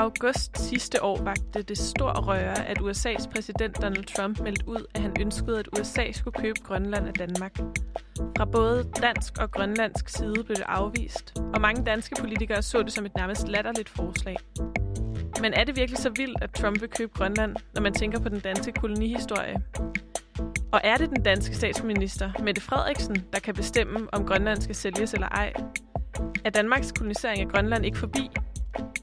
august 0.00 0.58
sidste 0.58 1.02
år 1.02 1.22
vagte 1.22 1.62
det 1.62 1.78
stor 1.78 2.26
røre, 2.28 2.66
at 2.66 2.78
USA's 2.78 3.30
præsident 3.32 3.82
Donald 3.82 4.04
Trump 4.04 4.40
meldte 4.40 4.68
ud, 4.68 4.84
at 4.94 5.00
han 5.00 5.16
ønskede, 5.20 5.58
at 5.58 5.68
USA 5.78 6.12
skulle 6.12 6.42
købe 6.42 6.60
Grønland 6.64 7.06
af 7.08 7.14
Danmark. 7.14 7.58
Fra 8.36 8.44
både 8.44 8.90
dansk 9.02 9.38
og 9.38 9.50
grønlandsk 9.50 10.08
side 10.08 10.44
blev 10.44 10.56
det 10.56 10.64
afvist, 10.66 11.38
og 11.54 11.60
mange 11.60 11.84
danske 11.84 12.16
politikere 12.20 12.62
så 12.62 12.82
det 12.82 12.92
som 12.92 13.06
et 13.06 13.16
nærmest 13.16 13.48
latterligt 13.48 13.88
forslag. 13.88 14.36
Men 15.40 15.52
er 15.54 15.64
det 15.64 15.76
virkelig 15.76 15.98
så 15.98 16.10
vildt, 16.10 16.42
at 16.42 16.50
Trump 16.50 16.80
vil 16.80 16.88
købe 16.88 17.12
Grønland, 17.14 17.56
når 17.74 17.82
man 17.82 17.94
tænker 17.94 18.20
på 18.20 18.28
den 18.28 18.40
danske 18.40 18.72
kolonihistorie? 18.72 19.62
Og 20.72 20.80
er 20.84 20.96
det 20.96 21.10
den 21.10 21.22
danske 21.22 21.56
statsminister, 21.56 22.32
Mette 22.42 22.60
Frederiksen, 22.60 23.24
der 23.32 23.40
kan 23.40 23.54
bestemme, 23.54 24.08
om 24.12 24.26
Grønland 24.26 24.60
skal 24.60 24.74
sælges 24.74 25.14
eller 25.14 25.28
ej? 25.28 25.52
Er 26.44 26.50
Danmarks 26.50 26.92
kolonisering 26.92 27.40
af 27.40 27.48
Grønland 27.48 27.86
ikke 27.86 27.98
forbi? 27.98 28.30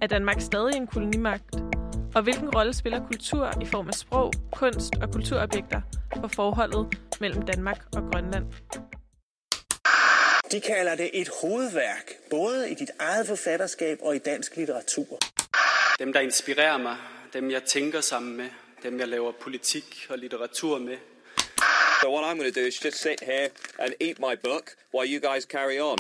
Er 0.02 0.08
Danmark 0.08 0.42
stadig 0.42 0.76
en 0.76 0.88
kolonimagt? 0.88 1.56
Og 2.16 2.22
hvilken 2.24 2.50
rolle 2.56 2.74
spiller 2.74 3.08
kultur 3.08 3.52
i 3.62 3.66
form 3.66 3.88
af 3.88 3.94
sprog, 3.94 4.34
kunst 4.52 4.94
og 5.02 5.12
kulturobjekter 5.12 5.82
for 6.22 6.28
forholdet 6.28 6.98
mellem 7.20 7.42
Danmark 7.42 7.82
og 7.96 8.02
Grønland? 8.12 8.46
De 10.52 10.62
kalder 10.62 10.96
det 10.96 11.10
et 11.14 11.30
hovedværk, 11.42 12.12
både 12.30 12.72
i 12.72 12.74
dit 12.74 12.92
eget 13.00 13.28
forfatterskab 13.28 13.98
og 14.02 14.16
i 14.16 14.20
dansk 14.20 14.56
litteratur. 14.56 15.20
Dem, 16.00 16.14
der 16.14 16.20
inspirerer 16.20 16.78
mig, 16.78 16.98
dem 17.34 17.52
jeg 17.52 17.64
tænker 17.64 18.02
sammen 18.02 18.38
med, 18.38 18.50
dem 18.84 19.00
jeg 19.00 19.08
laver 19.08 19.32
politik 19.42 20.06
og 20.10 20.18
litteratur 20.18 20.80
med. 20.80 20.98
So 22.02 22.14
what 22.14 22.24
I'm 22.26 22.38
going 22.38 22.54
to 22.54 22.62
do 22.62 22.66
is 22.68 22.86
just 22.86 22.98
sit 22.98 23.20
here 23.22 23.50
and 23.80 23.94
eat 24.00 24.20
my 24.20 24.36
book 24.44 24.66
while 24.94 25.08
you 25.14 25.32
guys 25.32 25.44
carry 25.44 25.80
on. 25.80 25.98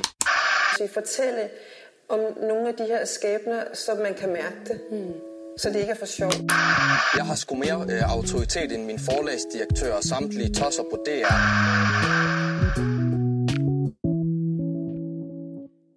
Så 0.78 0.89
fortælle 0.94 1.50
om 2.10 2.20
nogle 2.42 2.68
af 2.68 2.74
de 2.74 2.84
her 2.84 3.06
skæbner, 3.06 3.64
så 3.74 3.92
man 4.04 4.14
kan 4.14 4.30
mærke 4.30 4.58
det. 4.66 4.82
Hmm. 4.92 5.14
Så 5.58 5.70
det 5.70 5.80
ikke 5.80 5.92
er 5.92 5.96
for 5.96 6.06
sjovt. 6.06 6.38
Jeg 7.18 7.26
har 7.26 7.36
sgu 7.36 7.56
mere 7.56 7.86
øh, 7.94 8.12
autoritet 8.16 8.72
end 8.72 8.86
min 8.86 9.00
forlagsdirektør 9.00 9.94
og 9.94 10.04
samtlige 10.04 10.54
tosser 10.54 10.84
på 10.84 11.04
DR. 11.06 11.34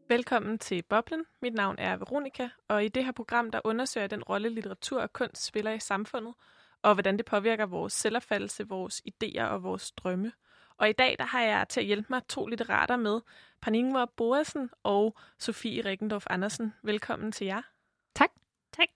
Velkommen 0.09 0.59
til 0.59 0.83
Boblen. 0.91 1.25
Mit 1.43 1.55
navn 1.55 1.77
er 1.79 1.97
Veronika, 1.97 2.49
og 2.69 2.85
i 2.85 2.89
det 2.89 3.05
her 3.05 3.13
program 3.13 3.51
der 3.51 3.61
undersøger 3.65 4.03
jeg 4.03 4.11
den 4.11 4.23
rolle, 4.23 4.49
litteratur 4.49 5.01
og 5.01 5.13
kunst 5.13 5.45
spiller 5.47 5.73
i 5.73 5.81
samfundet, 5.81 6.35
og 6.83 6.95
hvordan 6.95 7.17
det 7.17 7.27
påvirker 7.27 7.67
vores 7.67 7.93
selvopfattelse, 7.93 8.69
vores 8.69 9.03
idéer 9.09 9.45
og 9.45 9.63
vores 9.63 9.93
drømme. 9.93 10.33
Og 10.81 10.89
i 10.89 10.93
dag 10.93 11.17
der 11.19 11.25
har 11.25 11.43
jeg 11.43 11.67
til 11.69 11.81
at 11.81 11.87
hjælpe 11.87 12.07
mig 12.11 12.23
to 12.29 12.47
litterater 12.47 12.97
med, 12.97 13.21
Perningvar 13.63 14.05
Boasen 14.17 14.71
og 14.83 15.17
Sofie 15.39 15.85
Rikkendorf 15.85 16.25
Andersen. 16.31 16.75
Velkommen 16.83 17.33
til 17.33 17.47
jer. 17.47 17.63
Tak. 18.15 18.31
Tak. 18.73 18.89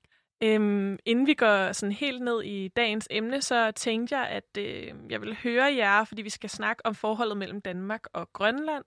Øhm, 0.43 0.99
inden 1.05 1.27
vi 1.27 1.35
går 1.35 1.73
sådan 1.73 1.93
helt 1.93 2.23
ned 2.23 2.43
i 2.43 2.69
dagens 2.69 3.09
emne, 3.11 3.43
så 3.43 3.71
tænkte 3.71 4.19
jeg, 4.19 4.29
at 4.29 4.59
øh, 4.59 4.95
jeg 5.11 5.21
vil 5.21 5.37
høre 5.43 5.75
jer, 5.75 6.05
fordi 6.05 6.23
vi 6.23 6.31
skal 6.31 6.51
snakke 6.51 6.87
om 6.87 6.95
forholdet 6.95 7.37
mellem 7.37 7.61
Danmark 7.61 8.07
og 8.13 8.33
Grønland. 8.33 8.85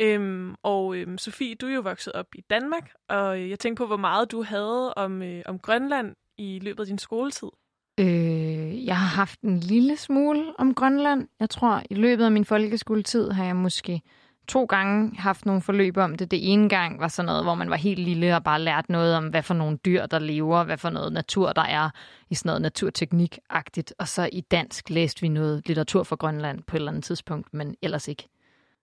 Øhm, 0.00 0.54
og 0.62 0.96
øhm, 0.96 1.18
Sofie, 1.18 1.54
du 1.54 1.66
er 1.66 1.74
jo 1.74 1.80
vokset 1.80 2.12
op 2.12 2.34
i 2.34 2.40
Danmark, 2.40 2.92
og 3.08 3.50
jeg 3.50 3.58
tænkte 3.58 3.80
på, 3.80 3.86
hvor 3.86 3.96
meget 3.96 4.30
du 4.30 4.42
havde 4.42 4.94
om, 4.94 5.22
øh, 5.22 5.42
om 5.46 5.58
Grønland 5.58 6.16
i 6.38 6.58
løbet 6.62 6.80
af 6.80 6.86
din 6.86 6.98
skoletid. 6.98 7.48
Øh, 8.00 8.06
jeg 8.88 8.98
har 8.98 9.16
haft 9.16 9.40
en 9.40 9.60
lille 9.60 9.96
smule 9.96 10.52
om 10.58 10.74
Grønland. 10.74 11.28
Jeg 11.40 11.50
tror, 11.50 11.82
i 11.90 11.94
løbet 11.94 12.24
af 12.24 12.32
min 12.32 12.44
folkeskoletid 12.44 13.30
har 13.30 13.44
jeg 13.44 13.56
måske 13.56 14.02
to 14.48 14.64
gange 14.64 15.16
haft 15.18 15.46
nogle 15.46 15.62
forløb 15.62 15.96
om 15.96 16.14
det. 16.14 16.30
Det 16.30 16.52
ene 16.52 16.68
gang 16.68 17.00
var 17.00 17.08
sådan 17.08 17.26
noget, 17.26 17.44
hvor 17.44 17.54
man 17.54 17.70
var 17.70 17.76
helt 17.76 18.00
lille 18.00 18.36
og 18.36 18.44
bare 18.44 18.60
lærte 18.60 18.92
noget 18.92 19.16
om, 19.16 19.28
hvad 19.28 19.42
for 19.42 19.54
nogle 19.54 19.76
dyr, 19.76 20.06
der 20.06 20.18
lever, 20.18 20.64
hvad 20.64 20.78
for 20.78 20.90
noget 20.90 21.12
natur, 21.12 21.52
der 21.52 21.62
er 21.62 21.90
i 22.30 22.34
sådan 22.34 22.48
noget 22.48 22.62
naturteknik-agtigt. 22.62 23.92
Og 23.98 24.08
så 24.08 24.28
i 24.32 24.40
dansk 24.40 24.90
læste 24.90 25.20
vi 25.20 25.28
noget 25.28 25.68
litteratur 25.68 26.02
for 26.02 26.16
Grønland 26.16 26.62
på 26.62 26.76
et 26.76 26.78
eller 26.78 26.90
andet 26.90 27.04
tidspunkt, 27.04 27.54
men 27.54 27.76
ellers 27.82 28.08
ikke. 28.08 28.28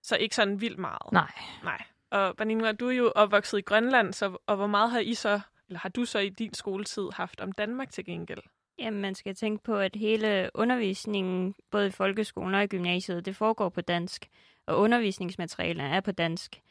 Så 0.03 0.15
ikke 0.15 0.35
sådan 0.35 0.61
vildt 0.61 0.79
meget? 0.79 1.11
Nej. 1.11 1.31
Nej. 1.63 1.81
Og 2.11 2.35
Banina, 2.37 2.71
du 2.71 2.87
er 2.87 2.93
jo 2.93 3.11
opvokset 3.15 3.57
i 3.57 3.61
Grønland, 3.61 4.13
så, 4.13 4.37
og 4.47 4.55
hvor 4.55 4.67
meget 4.67 4.91
har 4.91 4.99
I 4.99 5.13
så, 5.13 5.39
eller 5.67 5.79
har 5.79 5.89
du 5.89 6.05
så 6.05 6.19
i 6.19 6.29
din 6.29 6.53
skoletid 6.53 7.09
haft 7.13 7.41
om 7.41 7.51
Danmark 7.51 7.89
til 7.91 8.05
gengæld? 8.05 8.41
Jamen, 8.79 9.01
man 9.01 9.15
skal 9.15 9.35
tænke 9.35 9.63
på, 9.63 9.75
at 9.75 9.95
hele 9.95 10.49
undervisningen, 10.53 11.55
både 11.71 11.87
i 11.87 11.91
folkeskolen 11.91 12.55
og 12.55 12.63
i 12.63 12.67
gymnasiet, 12.67 13.25
det 13.25 13.35
foregår 13.35 13.69
på 13.69 13.81
dansk, 13.81 14.29
og 14.65 14.79
undervisningsmaterialerne 14.79 15.95
er 15.95 16.01
på 16.01 16.11
dansk. 16.11 16.61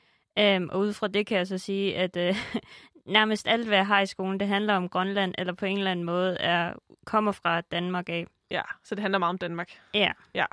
Um, 0.40 0.68
og 0.72 0.78
ud 0.80 0.92
fra 0.92 1.08
det 1.08 1.26
kan 1.26 1.38
jeg 1.38 1.46
så 1.46 1.58
sige, 1.58 1.96
at 1.96 2.16
uh, 2.16 2.36
nærmest 3.16 3.48
alt, 3.48 3.66
hvad 3.66 3.76
jeg 3.76 3.86
har 3.86 4.00
i 4.00 4.06
skolen, 4.06 4.40
det 4.40 4.48
handler 4.48 4.74
om 4.74 4.88
Grønland, 4.88 5.34
eller 5.38 5.52
på 5.52 5.66
en 5.66 5.78
eller 5.78 5.90
anden 5.90 6.04
måde 6.04 6.36
er, 6.36 6.74
kommer 7.04 7.32
fra 7.32 7.60
Danmark 7.60 8.08
af. 8.08 8.26
Ja, 8.50 8.62
så 8.84 8.94
det 8.94 9.02
handler 9.02 9.18
meget 9.18 9.30
om 9.30 9.38
Danmark. 9.38 9.70
Ja. 9.94 10.12
Ja. 10.34 10.46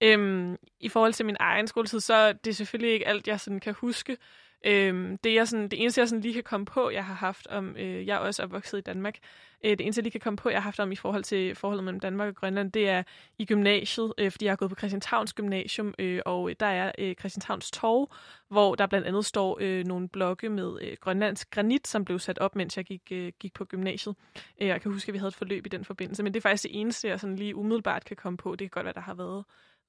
Øhm, 0.00 0.56
I 0.80 0.88
forhold 0.88 1.12
til 1.12 1.26
min 1.26 1.36
egen 1.40 1.66
skoletid, 1.66 2.00
så 2.00 2.14
er 2.14 2.32
det 2.32 2.56
selvfølgelig 2.56 2.92
ikke 2.92 3.08
alt, 3.08 3.28
jeg 3.28 3.40
sådan 3.40 3.60
kan 3.60 3.74
huske. 3.74 4.16
Øhm, 4.66 5.18
det, 5.18 5.34
jeg 5.34 5.48
sådan, 5.48 5.68
det 5.68 5.80
eneste, 5.80 6.00
jeg 6.00 6.08
sådan 6.08 6.20
lige 6.20 6.34
kan 6.34 6.42
komme 6.42 6.66
på, 6.66 6.90
jeg 6.90 7.04
har 7.04 7.14
haft 7.14 7.46
om, 7.46 7.76
øh, 7.76 8.06
jeg 8.06 8.14
er 8.14 8.18
også 8.18 8.42
opvokset 8.42 8.78
i 8.78 8.80
Danmark, 8.80 9.18
øh, 9.64 9.70
det 9.70 9.80
eneste, 9.80 9.98
jeg 9.98 10.02
lige 10.02 10.12
kan 10.12 10.20
komme 10.20 10.36
på, 10.36 10.48
jeg 10.48 10.56
har 10.56 10.62
haft 10.62 10.80
om 10.80 10.92
i 10.92 10.96
forhold 10.96 11.24
til 11.24 11.54
forholdet 11.54 11.84
mellem 11.84 12.00
Danmark 12.00 12.28
og 12.28 12.36
Grønland, 12.36 12.72
det 12.72 12.88
er 12.88 13.02
i 13.38 13.44
gymnasiet, 13.44 14.12
øh, 14.18 14.30
fordi 14.30 14.44
jeg 14.44 14.50
har 14.50 14.56
gået 14.56 14.70
på 14.70 14.76
Christianshavns 14.76 15.32
Gymnasium, 15.32 15.94
øh, 15.98 16.20
og 16.26 16.50
der 16.60 16.66
er 16.66 16.92
øh, 16.98 17.14
Christianshavns 17.14 17.70
Torv, 17.70 18.12
hvor 18.48 18.74
der 18.74 18.86
blandt 18.86 19.06
andet 19.06 19.24
står 19.24 19.58
øh, 19.60 19.84
nogle 19.84 20.08
blokke 20.08 20.48
med 20.48 20.78
øh, 20.82 20.96
grønlandsk 21.00 21.50
granit, 21.50 21.88
som 21.88 22.04
blev 22.04 22.18
sat 22.18 22.38
op, 22.38 22.56
mens 22.56 22.76
jeg 22.76 22.84
gik, 22.84 23.02
øh, 23.12 23.32
gik 23.40 23.54
på 23.54 23.64
gymnasiet. 23.64 24.14
Øh, 24.60 24.68
jeg 24.68 24.80
kan 24.80 24.92
huske, 24.92 25.10
at 25.10 25.12
vi 25.12 25.18
havde 25.18 25.28
et 25.28 25.34
forløb 25.34 25.66
i 25.66 25.68
den 25.68 25.84
forbindelse, 25.84 26.22
men 26.22 26.34
det 26.34 26.40
er 26.40 26.42
faktisk 26.42 26.62
det 26.62 26.80
eneste, 26.80 27.08
jeg 27.08 27.20
sådan 27.20 27.36
lige 27.36 27.56
umiddelbart 27.56 28.04
kan 28.04 28.16
komme 28.16 28.36
på. 28.36 28.50
Det 28.50 28.58
kan 28.58 28.70
godt 28.70 28.84
være, 28.84 28.94
der 28.94 29.00
har 29.00 29.14
været 29.14 29.44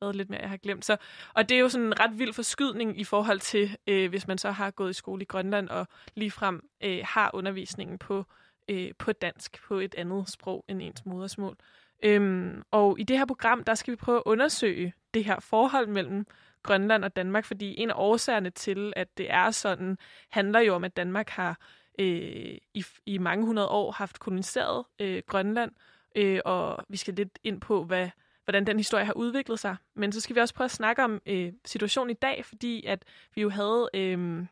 været 0.05 0.15
lidt 0.15 0.29
mere, 0.29 0.41
jeg 0.41 0.49
har 0.49 0.57
glemt. 0.57 0.85
Så, 0.85 0.97
og 1.33 1.49
det 1.49 1.55
er 1.55 1.59
jo 1.59 1.69
sådan 1.69 1.87
en 1.87 1.99
ret 1.99 2.19
vild 2.19 2.33
forskydning 2.33 2.99
i 2.99 3.03
forhold 3.03 3.39
til, 3.39 3.77
øh, 3.87 4.09
hvis 4.09 4.27
man 4.27 4.37
så 4.37 4.51
har 4.51 4.71
gået 4.71 4.89
i 4.89 4.93
skole 4.93 5.21
i 5.21 5.25
Grønland 5.25 5.69
og 5.69 5.87
ligefrem 6.15 6.69
øh, 6.83 6.99
har 7.03 7.31
undervisningen 7.33 7.97
på, 7.97 8.25
øh, 8.69 8.91
på 8.99 9.11
dansk, 9.11 9.61
på 9.67 9.79
et 9.79 9.95
andet 9.97 10.29
sprog 10.29 10.65
end 10.67 10.81
ens 10.81 11.05
modersmål. 11.05 11.57
Øhm, 12.03 12.61
og 12.71 12.99
i 12.99 13.03
det 13.03 13.17
her 13.17 13.25
program, 13.25 13.63
der 13.63 13.75
skal 13.75 13.91
vi 13.91 13.95
prøve 13.95 14.17
at 14.17 14.23
undersøge 14.25 14.93
det 15.13 15.25
her 15.25 15.39
forhold 15.39 15.87
mellem 15.87 16.25
Grønland 16.63 17.03
og 17.03 17.15
Danmark, 17.15 17.45
fordi 17.45 17.79
en 17.81 17.89
af 17.89 17.93
årsagerne 17.97 18.49
til, 18.49 18.93
at 18.95 19.17
det 19.17 19.33
er 19.33 19.51
sådan, 19.51 19.97
handler 20.29 20.59
jo 20.59 20.75
om, 20.75 20.83
at 20.83 20.97
Danmark 20.97 21.29
har 21.29 21.59
øh, 21.99 22.57
i, 22.73 22.85
i 23.05 23.17
mange 23.17 23.45
hundrede 23.45 23.67
år 23.67 23.91
haft 23.91 24.19
koloniseret 24.19 24.85
øh, 24.99 25.23
Grønland, 25.27 25.71
øh, 26.15 26.39
og 26.45 26.85
vi 26.89 26.97
skal 26.97 27.13
lidt 27.13 27.39
ind 27.43 27.61
på, 27.61 27.83
hvad 27.83 28.09
hvordan 28.45 28.67
den 28.67 28.77
historie 28.77 29.05
har 29.05 29.13
udviklet 29.13 29.59
sig. 29.59 29.75
Men 29.95 30.11
så 30.11 30.21
skal 30.21 30.35
vi 30.35 30.41
også 30.41 30.53
prøve 30.53 30.65
at 30.65 30.71
snakke 30.71 31.03
om 31.03 31.21
øh, 31.25 31.53
situationen 31.65 32.09
i 32.09 32.19
dag, 32.21 32.45
fordi 32.45 32.85
at 32.85 33.03
vi 33.35 33.41
jo 33.41 33.49
havde 33.49 33.89
øh, 33.93 34.45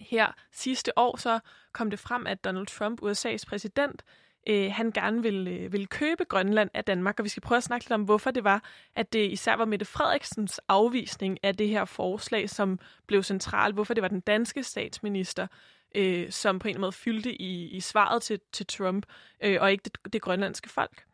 her 0.00 0.32
sidste 0.52 0.98
år, 0.98 1.16
så 1.16 1.38
kom 1.72 1.90
det 1.90 1.98
frem, 1.98 2.26
at 2.26 2.44
Donald 2.44 2.66
Trump, 2.66 3.02
USA's 3.02 3.44
præsident, 3.46 4.04
øh, 4.48 4.72
han 4.72 4.90
gerne 4.90 5.22
ville, 5.22 5.50
øh, 5.50 5.72
ville 5.72 5.86
købe 5.86 6.24
Grønland 6.24 6.70
af 6.74 6.84
Danmark, 6.84 7.18
og 7.18 7.24
vi 7.24 7.28
skal 7.28 7.40
prøve 7.40 7.56
at 7.56 7.62
snakke 7.62 7.84
lidt 7.84 7.92
om, 7.92 8.02
hvorfor 8.02 8.30
det 8.30 8.44
var, 8.44 8.64
at 8.96 9.12
det 9.12 9.30
især 9.32 9.56
var 9.56 9.64
Mette 9.64 9.84
Frederiksens 9.84 10.60
afvisning 10.68 11.38
af 11.42 11.56
det 11.56 11.68
her 11.68 11.84
forslag, 11.84 12.50
som 12.50 12.78
blev 13.06 13.22
central, 13.22 13.72
hvorfor 13.72 13.94
det 13.94 14.02
var 14.02 14.08
den 14.08 14.20
danske 14.20 14.62
statsminister, 14.62 15.46
øh, 15.94 16.30
som 16.30 16.58
på 16.58 16.68
en 16.68 16.80
måde 16.80 16.92
fyldte 16.92 17.42
i, 17.42 17.68
i 17.68 17.80
svaret 17.80 18.22
til, 18.22 18.40
til 18.52 18.66
Trump, 18.66 19.06
øh, 19.42 19.58
og 19.60 19.72
ikke 19.72 19.82
det, 19.84 20.12
det 20.12 20.22
grønlandske 20.22 20.68
folk. 20.68 21.05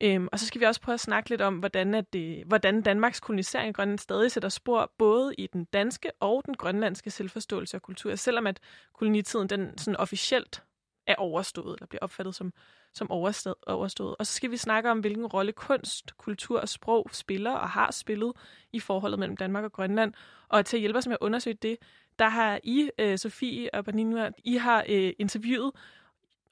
Øhm, 0.00 0.28
og 0.32 0.38
så 0.38 0.46
skal 0.46 0.60
vi 0.60 0.66
også 0.66 0.80
prøve 0.80 0.94
at 0.94 1.00
snakke 1.00 1.30
lidt 1.30 1.40
om, 1.40 1.58
hvordan, 1.58 1.94
at 1.94 2.12
det, 2.12 2.44
hvordan 2.46 2.82
Danmarks 2.82 3.20
kolonisering 3.20 3.68
af 3.68 3.74
Grønland 3.74 3.98
stadig 3.98 4.32
sætter 4.32 4.48
spor 4.48 4.92
både 4.98 5.34
i 5.38 5.46
den 5.46 5.64
danske 5.64 6.10
og 6.20 6.42
den 6.46 6.54
grønlandske 6.54 7.10
selvforståelse 7.10 7.76
og 7.76 7.82
kultur, 7.82 8.14
selvom 8.14 8.46
at 8.46 8.60
kolonitiden 8.92 9.48
den 9.48 9.78
sådan 9.78 9.96
officielt 9.96 10.62
er 11.06 11.14
overstået, 11.14 11.76
eller 11.76 11.86
bliver 11.86 12.02
opfattet 12.02 12.34
som, 12.34 12.52
som 12.92 13.10
overstået, 13.10 13.54
overstået. 13.66 14.16
Og 14.18 14.26
så 14.26 14.32
skal 14.32 14.50
vi 14.50 14.56
snakke 14.56 14.90
om, 14.90 15.00
hvilken 15.00 15.26
rolle 15.26 15.52
kunst, 15.52 16.16
kultur 16.16 16.60
og 16.60 16.68
sprog 16.68 17.10
spiller 17.12 17.50
og 17.50 17.68
har 17.68 17.90
spillet 17.90 18.32
i 18.72 18.80
forholdet 18.80 19.18
mellem 19.18 19.36
Danmark 19.36 19.64
og 19.64 19.72
Grønland. 19.72 20.14
Og 20.48 20.66
til 20.66 20.76
at 20.76 20.80
hjælpe 20.80 20.98
os 20.98 21.06
med 21.06 21.16
at 21.20 21.24
undersøge 21.24 21.58
det, 21.62 21.76
der 22.18 22.28
har 22.28 22.60
I, 22.64 22.90
øh, 22.98 23.18
Sofie 23.18 23.74
og 23.74 23.84
Bernina, 23.84 24.30
I 24.44 24.56
har 24.56 24.84
øh, 24.88 25.12
interviewet 25.18 25.72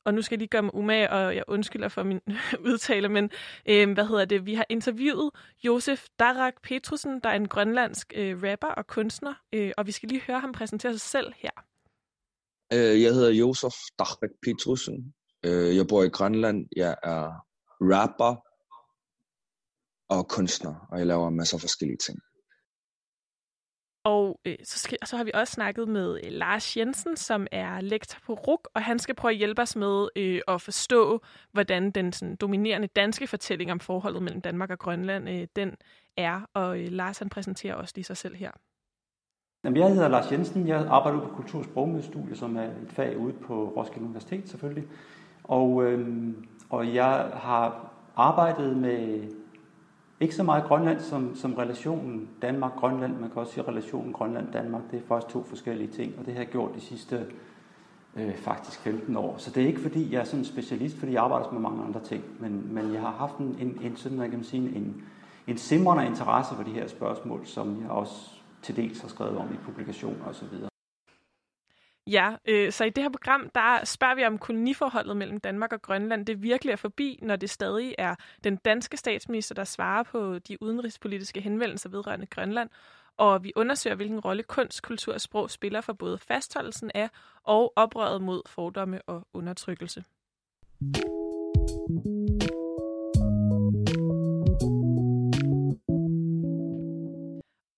og 0.04 0.14
nu 0.14 0.22
skal 0.22 0.34
jeg 0.34 0.38
lige 0.38 0.48
gøre 0.48 0.62
mig 0.62 0.74
umage, 0.74 1.10
og 1.10 1.36
jeg 1.36 1.44
undskylder 1.48 1.88
for 1.88 2.02
min 2.02 2.20
udtale, 2.70 3.08
men 3.08 3.30
øh, 3.68 3.92
hvad 3.92 4.06
hedder 4.06 4.24
det? 4.24 4.46
Vi 4.46 4.54
har 4.54 4.66
interviewet 4.68 5.30
Josef 5.64 6.06
Darak 6.18 6.54
Petrusen, 6.62 7.20
der 7.20 7.28
er 7.28 7.36
en 7.36 7.48
grønlandsk 7.48 8.12
øh, 8.16 8.42
rapper 8.42 8.68
og 8.68 8.86
kunstner, 8.86 9.34
øh, 9.52 9.72
og 9.76 9.86
vi 9.86 9.92
skal 9.92 10.08
lige 10.08 10.22
høre 10.26 10.40
ham 10.40 10.52
præsentere 10.52 10.92
sig 10.92 11.00
selv 11.00 11.32
her. 11.36 11.50
Øh, 12.72 13.02
jeg 13.02 13.14
hedder 13.14 13.30
Josef 13.30 13.74
Darak 13.98 14.30
Petrusen. 14.42 15.14
Øh, 15.46 15.76
jeg 15.76 15.86
bor 15.88 16.02
i 16.02 16.08
Grønland. 16.08 16.66
Jeg 16.76 16.96
er 17.02 17.46
rapper 17.80 18.36
og 20.08 20.28
kunstner, 20.28 20.74
og 20.90 20.98
jeg 20.98 21.06
laver 21.06 21.30
masser 21.30 21.56
af 21.56 21.60
forskellige 21.60 21.98
ting. 22.06 22.18
Og 24.04 24.40
øh, 24.44 24.56
så, 24.64 24.78
skal, 24.78 24.98
så 25.04 25.16
har 25.16 25.24
vi 25.24 25.30
også 25.34 25.52
snakket 25.52 25.88
med 25.88 26.20
øh, 26.24 26.32
Lars 26.32 26.76
Jensen, 26.76 27.16
som 27.16 27.46
er 27.52 27.80
lektor 27.80 28.18
på 28.26 28.34
RUK, 28.34 28.68
og 28.74 28.82
han 28.82 28.98
skal 28.98 29.14
prøve 29.14 29.32
at 29.32 29.38
hjælpe 29.38 29.62
os 29.62 29.76
med 29.76 30.08
øh, 30.16 30.40
at 30.48 30.60
forstå, 30.60 31.20
hvordan 31.52 31.90
den 31.90 32.12
sådan, 32.12 32.36
dominerende 32.36 32.86
danske 32.86 33.26
fortælling 33.26 33.72
om 33.72 33.80
forholdet 33.80 34.22
mellem 34.22 34.40
Danmark 34.40 34.70
og 34.70 34.78
Grønland, 34.78 35.28
øh, 35.28 35.46
den 35.56 35.76
er. 36.16 36.40
Og 36.54 36.80
øh, 36.80 36.88
Lars 36.92 37.18
han 37.18 37.28
præsenterer 37.28 37.74
også 37.74 37.92
lige 37.96 38.04
sig 38.04 38.16
selv 38.16 38.34
her. 38.34 38.50
Jamen, 39.64 39.76
jeg 39.76 39.88
hedder 39.88 40.08
Lars 40.08 40.32
Jensen. 40.32 40.68
Jeg 40.68 40.86
arbejder 40.88 41.18
ude 41.18 41.28
på 41.28 41.34
Kultur- 41.34 41.58
og 41.58 41.64
Sprogmødestudie, 41.64 42.36
som 42.36 42.56
er 42.56 42.64
et 42.64 42.88
fag 42.88 43.18
ude 43.18 43.32
på 43.32 43.72
Roskilde 43.76 44.04
Universitet 44.04 44.48
selvfølgelig. 44.48 44.84
Og, 45.44 45.84
øh, 45.84 46.34
og 46.70 46.94
jeg 46.94 47.30
har 47.34 47.92
arbejdet 48.16 48.76
med 48.76 49.30
ikke 50.20 50.34
så 50.34 50.42
meget 50.42 50.64
Grønland 50.64 51.00
som, 51.00 51.34
som 51.34 51.54
relationen 51.54 52.28
Danmark-Grønland. 52.42 53.18
Man 53.18 53.30
kan 53.30 53.40
også 53.40 53.52
sige 53.52 53.68
relationen 53.68 54.12
Grønland-Danmark. 54.12 54.82
Det 54.90 54.98
er 54.98 55.02
faktisk 55.08 55.32
to 55.32 55.42
forskellige 55.42 55.90
ting, 55.90 56.14
og 56.18 56.26
det 56.26 56.34
har 56.34 56.40
jeg 56.40 56.48
gjort 56.48 56.74
de 56.74 56.80
sidste 56.80 57.26
øh, 58.16 58.34
faktisk 58.34 58.80
15 58.80 59.16
år. 59.16 59.34
Så 59.38 59.50
det 59.50 59.62
er 59.62 59.66
ikke 59.66 59.80
fordi, 59.80 60.12
jeg 60.12 60.20
er 60.20 60.24
sådan 60.24 60.38
en 60.38 60.44
specialist, 60.44 60.96
fordi 60.96 61.12
jeg 61.12 61.22
arbejder 61.22 61.52
med 61.52 61.60
mange 61.60 61.84
andre 61.84 62.00
ting. 62.00 62.24
Men, 62.38 62.74
men 62.74 62.92
jeg 62.92 63.00
har 63.00 63.10
haft 63.10 63.38
en, 63.38 63.56
en, 63.60 63.78
en 63.82 63.96
sådan, 63.96 64.18
man 64.18 64.30
kan 64.30 64.44
sige, 64.44 64.76
en, 64.76 65.02
en 65.46 65.58
simrende 65.58 66.06
interesse 66.06 66.54
for 66.54 66.62
de 66.62 66.70
her 66.70 66.88
spørgsmål, 66.88 67.46
som 67.46 67.82
jeg 67.82 67.90
også 67.90 68.30
til 68.62 68.76
dels 68.76 69.00
har 69.00 69.08
skrevet 69.08 69.36
om 69.36 69.46
i 69.52 69.56
publikationer 69.64 70.24
osv. 70.28 70.69
Ja, 72.06 72.36
øh, 72.48 72.72
så 72.72 72.84
i 72.84 72.90
det 72.90 73.04
her 73.04 73.10
program, 73.10 73.50
der 73.54 73.84
spørger 73.84 74.14
vi 74.14 74.24
om 74.24 74.38
koloniforholdet 74.38 75.16
mellem 75.16 75.40
Danmark 75.40 75.72
og 75.72 75.82
Grønland. 75.82 76.26
Det 76.26 76.42
virkelig 76.42 76.72
er 76.72 76.76
forbi, 76.76 77.18
når 77.22 77.36
det 77.36 77.50
stadig 77.50 77.94
er 77.98 78.14
den 78.44 78.56
danske 78.56 78.96
statsminister, 78.96 79.54
der 79.54 79.64
svarer 79.64 80.02
på 80.02 80.38
de 80.38 80.62
udenrigspolitiske 80.62 81.40
henvendelser 81.40 81.88
vedrørende 81.88 82.26
Grønland. 82.26 82.70
Og 83.16 83.44
vi 83.44 83.52
undersøger, 83.56 83.96
hvilken 83.96 84.20
rolle 84.20 84.42
kunst, 84.42 84.82
kultur 84.82 85.14
og 85.14 85.20
sprog 85.20 85.50
spiller 85.50 85.80
for 85.80 85.92
både 85.92 86.18
fastholdelsen 86.18 86.90
af 86.94 87.08
og 87.44 87.72
oprøret 87.76 88.22
mod 88.22 88.42
fordomme 88.46 89.00
og 89.06 89.26
undertrykkelse. 89.34 90.04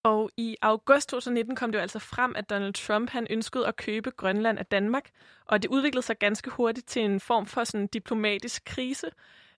Og 0.02 0.30
i 0.36 0.56
august 0.62 1.08
2019 1.08 1.56
kom 1.56 1.72
det 1.72 1.78
jo 1.78 1.82
altså 1.82 1.98
frem, 1.98 2.32
at 2.36 2.50
Donald 2.50 2.74
Trump 2.74 3.10
han 3.10 3.26
ønskede 3.30 3.66
at 3.66 3.76
købe 3.76 4.10
Grønland 4.10 4.58
af 4.58 4.66
Danmark, 4.66 5.10
og 5.46 5.62
det 5.62 5.68
udviklede 5.68 6.06
sig 6.06 6.18
ganske 6.18 6.50
hurtigt 6.50 6.88
til 6.88 7.02
en 7.02 7.20
form 7.20 7.46
for 7.46 7.64
sådan 7.64 7.86
diplomatisk 7.86 8.64
krise, 8.64 9.06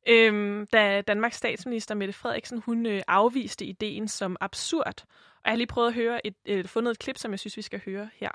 øhm, 0.08 0.66
da 0.66 1.00
Danmarks 1.00 1.36
statsminister 1.36 1.94
Mette 1.94 2.14
Frederiksen 2.14 2.58
hun 2.58 2.86
øh, 2.86 3.02
afviste 3.08 3.64
ideen 3.64 4.08
som 4.08 4.36
absurd. 4.40 5.04
Og 5.34 5.44
jeg 5.44 5.52
har 5.52 5.56
lige 5.56 5.66
prøvet 5.66 5.88
at 5.88 5.94
høre 5.94 6.26
et, 6.26 6.34
øh, 6.46 6.64
fundet 6.64 6.90
et 6.90 6.98
klip, 6.98 7.18
som 7.18 7.30
jeg 7.30 7.38
synes, 7.38 7.56
vi 7.56 7.62
skal 7.62 7.80
høre 7.84 8.10
her. 8.14 8.30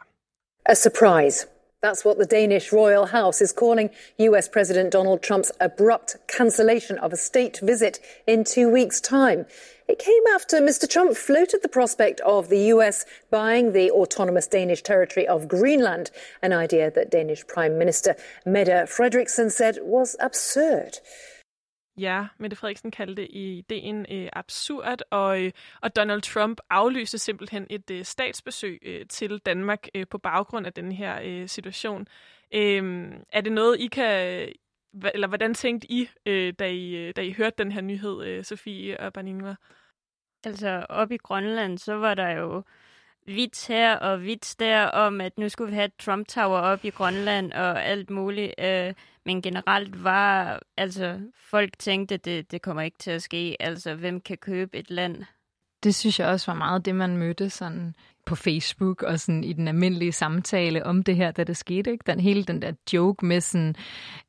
A 0.65 0.73
surprise. 0.73 1.47
That's 1.81 2.03
what 2.03 2.17
the 2.17 2.25
Danish 2.25 2.73
royal 2.73 3.05
house 3.05 3.39
is 3.39 3.53
calling 3.53 3.89
US 4.17 4.49
President 4.49 4.91
Donald 4.91 5.21
Trump's 5.21 5.49
abrupt 5.61 6.17
cancellation 6.27 6.97
of 6.97 7.13
a 7.13 7.17
state 7.17 7.59
visit 7.59 8.01
in 8.27 8.43
two 8.43 8.69
weeks' 8.69 8.99
time. 8.99 9.45
It 9.87 9.97
came 9.97 10.23
after 10.33 10.57
Mr. 10.57 10.89
Trump 10.89 11.15
floated 11.15 11.61
the 11.61 11.69
prospect 11.69 12.19
of 12.19 12.49
the 12.49 12.59
US 12.73 13.05
buying 13.31 13.71
the 13.71 13.91
autonomous 13.91 14.45
Danish 14.45 14.83
territory 14.83 15.25
of 15.25 15.47
Greenland, 15.47 16.11
an 16.41 16.51
idea 16.51 16.91
that 16.91 17.11
Danish 17.11 17.47
Prime 17.47 17.77
Minister 17.77 18.17
Mette 18.45 18.89
Frederiksen 18.89 19.49
said 19.49 19.77
was 19.81 20.17
absurd. 20.19 20.99
Ja, 22.00 22.28
Mette 22.38 22.56
Frederiksen 22.56 22.92
kaldte 22.92 23.28
ideen 23.28 24.06
øh, 24.12 24.30
absurd, 24.34 25.01
og, 25.12 25.44
øh, 25.44 25.51
og 25.81 25.96
Donald 25.96 26.22
Trump 26.22 26.62
aflyste 26.69 27.18
simpelthen 27.18 27.68
et 27.69 27.92
øh, 27.92 28.06
statsbesøg 28.06 28.80
øh, 28.81 29.06
til 29.07 29.38
Danmark 29.38 29.88
øh, 29.96 30.07
på 30.07 30.18
baggrund 30.18 30.66
af 30.66 30.74
den 30.74 30.92
her 30.92 31.19
øh, 31.24 31.48
situation. 31.48 32.07
Øh, 32.54 33.12
er 33.34 33.42
det 33.42 33.51
noget, 33.51 33.80
I 33.80 33.88
kan... 33.88 34.50
Eller 35.13 35.28
hvordan 35.28 35.54
tænkte 35.54 35.92
I, 35.92 36.10
øh, 36.25 36.54
da 36.60 36.69
I, 36.69 36.96
øh, 36.96 37.13
da 37.16 37.22
I 37.22 37.34
hørte 37.34 37.63
den 37.63 37.72
her 37.72 37.81
nyhed, 37.81 38.24
øh, 38.25 38.44
Sofie 38.44 39.00
og 39.00 39.13
Baningua? 39.13 39.56
Altså, 40.46 40.86
op 40.90 41.12
i 41.12 41.18
Grønland, 41.18 41.78
så 41.78 41.94
var 41.94 42.13
der 42.13 42.30
jo 42.30 42.63
vits 43.35 43.67
her 43.67 43.95
og 43.95 44.23
vits 44.23 44.55
der 44.55 44.85
om, 44.85 45.21
at 45.21 45.37
nu 45.37 45.49
skulle 45.49 45.69
vi 45.69 45.75
have 45.75 45.89
Trump 45.99 46.27
Tower 46.27 46.59
op 46.59 46.85
i 46.85 46.89
Grønland 46.89 47.53
og 47.53 47.85
alt 47.85 48.09
muligt. 48.09 48.53
Øh, 48.59 48.93
men 49.25 49.41
generelt 49.41 50.03
var, 50.03 50.59
altså, 50.77 51.19
folk 51.35 51.79
tænkte, 51.79 52.15
at 52.15 52.25
det, 52.25 52.51
det 52.51 52.61
kommer 52.61 52.81
ikke 52.81 52.97
til 52.97 53.11
at 53.11 53.21
ske. 53.21 53.55
Altså, 53.59 53.95
hvem 53.95 54.21
kan 54.21 54.37
købe 54.37 54.77
et 54.77 54.91
land? 54.91 55.23
Det 55.83 55.95
synes 55.95 56.19
jeg 56.19 56.27
også 56.27 56.51
var 56.51 56.57
meget 56.57 56.85
det, 56.85 56.95
man 56.95 57.17
mødte 57.17 57.49
sådan 57.49 57.95
på 58.25 58.35
Facebook 58.35 59.03
og 59.03 59.19
sådan 59.19 59.43
i 59.43 59.53
den 59.53 59.67
almindelige 59.67 60.11
samtale 60.11 60.85
om 60.85 61.03
det 61.03 61.15
her, 61.15 61.31
da 61.31 61.43
det 61.43 61.57
skete. 61.57 61.91
Ikke? 61.91 62.03
Den, 62.07 62.19
hele 62.19 62.43
den 62.43 62.61
der 62.61 62.71
joke 62.93 63.25
med 63.25 63.41
sådan, 63.41 63.75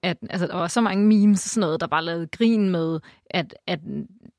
at 0.03 0.17
altså, 0.31 0.47
der 0.47 0.57
var 0.57 0.69
så 0.69 0.81
mange 0.81 1.07
memes 1.07 1.47
og 1.47 1.51
sådan 1.51 1.61
noget, 1.61 1.81
der 1.81 1.87
bare 1.87 2.05
lavede 2.05 2.27
grin 2.27 2.71
med 2.71 3.01
at, 3.31 3.55
at 3.67 3.81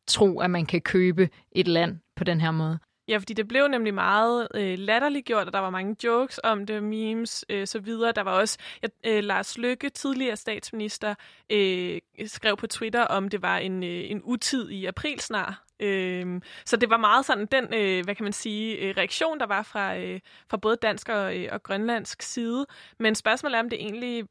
tro, 0.07 0.39
at 0.39 0.51
man 0.51 0.65
kan 0.65 0.81
købe 0.81 1.29
et 1.51 1.67
land 1.67 1.99
på 2.15 2.23
den 2.23 2.41
her 2.41 2.51
måde. 2.51 2.79
Ja, 3.11 3.17
fordi 3.17 3.33
det 3.33 3.47
blev 3.47 3.67
nemlig 3.67 3.93
meget 3.93 4.47
øh, 4.55 4.79
latterliggjort, 4.79 5.47
og 5.47 5.53
der 5.53 5.59
var 5.59 5.69
mange 5.69 5.95
jokes 6.03 6.39
om 6.43 6.65
det, 6.65 6.83
memes 6.83 7.45
øh, 7.49 7.67
så 7.67 7.79
videre. 7.79 8.11
Der 8.11 8.21
var 8.21 8.31
også 8.31 8.57
øh, 9.05 9.23
Lars 9.23 9.57
Lykke, 9.57 9.89
tidligere 9.89 10.35
statsminister, 10.35 11.15
øh, 11.49 11.99
skrev 12.25 12.57
på 12.57 12.67
Twitter, 12.67 13.01
om 13.01 13.29
det 13.29 13.41
var 13.41 13.57
en, 13.57 13.83
øh, 13.83 14.11
en 14.11 14.21
utid 14.23 14.69
i 14.69 14.85
april 14.85 15.19
snart. 15.19 15.53
Øh, 15.79 16.41
så 16.65 16.77
det 16.77 16.89
var 16.89 16.97
meget 16.97 17.25
sådan 17.25 17.45
den, 17.45 17.73
øh, 17.73 18.03
hvad 18.03 18.15
kan 18.15 18.23
man 18.23 18.33
sige, 18.33 18.75
øh, 18.75 18.93
reaktion, 18.97 19.39
der 19.39 19.45
var 19.45 19.63
fra, 19.63 19.97
øh, 19.97 20.19
fra 20.49 20.57
både 20.57 20.77
dansk 20.81 21.09
og, 21.09 21.37
øh, 21.37 21.49
og 21.51 21.63
grønlandsk 21.63 22.21
side. 22.21 22.65
Men 22.99 23.15
spørgsmålet 23.15 23.55
er, 23.55 23.59
om 23.59 23.69
det 23.69 23.81
egentlig 23.81 24.25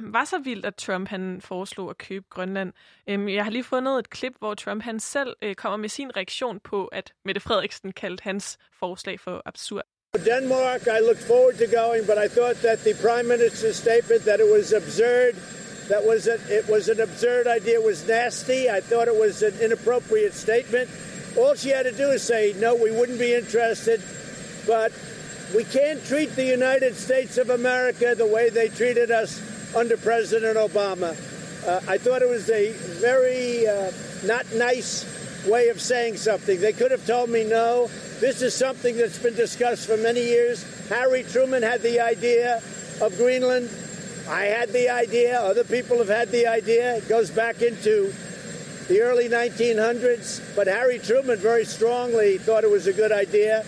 var 0.00 0.24
så 0.24 0.38
vildt, 0.38 0.66
at 0.66 0.74
Trump 0.74 1.08
han 1.08 1.40
foreslog 1.40 1.90
at 1.90 1.98
købe 1.98 2.26
Grønland. 2.30 2.72
Øhm, 3.08 3.28
jeg 3.28 3.44
har 3.44 3.50
lige 3.50 3.64
fundet 3.64 3.98
et 3.98 4.10
klip, 4.10 4.32
hvor 4.38 4.54
Trump 4.54 4.82
han 4.82 5.00
selv 5.00 5.36
øh, 5.42 5.54
kommer 5.54 5.76
med 5.76 5.88
sin 5.88 6.16
reaktion 6.16 6.60
på, 6.60 6.86
at 6.86 7.12
Mette 7.24 7.40
Frederiksen 7.40 7.92
kaldte 7.92 8.22
hans 8.22 8.58
forslag 8.78 9.20
for 9.20 9.42
absurd. 9.46 9.82
Denmark, 10.24 10.86
I 10.86 11.00
looked 11.00 11.24
forward 11.32 11.54
to 11.58 11.66
going, 11.80 12.06
but 12.06 12.18
I 12.24 12.28
thought 12.28 12.56
that 12.62 12.78
the 12.78 12.94
Prime 12.94 13.28
Minister's 13.28 13.76
statement 13.76 14.20
that 14.24 14.40
it 14.40 14.50
was 14.56 14.72
absurd, 14.72 15.32
that 15.88 16.02
was 16.10 16.26
a, 16.26 16.36
it 16.58 16.66
was 16.74 16.88
an 16.88 17.00
absurd 17.00 17.46
idea, 17.58 17.78
it 17.80 17.86
was 17.92 18.08
nasty. 18.08 18.60
I 18.78 18.80
thought 18.80 19.06
it 19.14 19.18
was 19.26 19.42
an 19.42 19.54
inappropriate 19.66 20.34
statement. 20.34 20.88
All 21.36 21.54
she 21.54 21.70
had 21.76 21.84
to 21.84 21.92
do 21.92 22.08
is 22.16 22.22
say, 22.22 22.54
no, 22.58 22.74
we 22.74 22.90
wouldn't 22.90 23.18
be 23.18 23.34
interested, 23.34 24.02
but 24.66 24.92
we 25.54 25.64
can't 25.64 26.02
treat 26.04 26.30
the 26.36 26.48
United 26.60 26.96
States 26.96 27.38
of 27.38 27.50
America 27.50 28.14
the 28.16 28.26
way 28.26 28.50
they 28.50 28.68
treated 28.68 29.10
us 29.10 29.30
under 29.74 29.96
President 29.96 30.56
Obama. 30.56 31.16
Uh, 31.66 31.80
I 31.88 31.98
thought 31.98 32.22
it 32.22 32.28
was 32.28 32.48
a 32.50 32.72
very 33.00 33.66
uh, 33.66 33.90
not 34.24 34.46
nice 34.54 35.04
way 35.46 35.68
of 35.68 35.80
saying 35.80 36.16
something. 36.16 36.60
They 36.60 36.72
could 36.72 36.90
have 36.90 37.06
told 37.06 37.30
me 37.30 37.44
no. 37.44 37.88
This 38.20 38.42
is 38.42 38.54
something 38.54 38.96
that's 38.96 39.18
been 39.18 39.34
discussed 39.34 39.86
for 39.86 39.96
many 39.96 40.22
years. 40.22 40.64
Harry 40.88 41.22
Truman 41.22 41.62
had 41.62 41.82
the 41.82 42.00
idea 42.00 42.62
of 43.00 43.16
Greenland. 43.16 43.70
I 44.28 44.44
had 44.44 44.70
the 44.72 44.88
idea. 44.88 45.40
Other 45.40 45.64
people 45.64 45.98
have 45.98 46.08
had 46.08 46.30
the 46.30 46.46
idea. 46.46 46.96
It 46.96 47.08
goes 47.08 47.30
back 47.30 47.62
into 47.62 48.12
the 48.88 49.00
early 49.00 49.28
1900s. 49.28 50.56
But 50.56 50.66
Harry 50.66 50.98
Truman 50.98 51.38
very 51.38 51.64
strongly 51.64 52.38
thought 52.38 52.64
it 52.64 52.70
was 52.70 52.86
a 52.86 52.92
good 52.92 53.12
idea. 53.12 53.64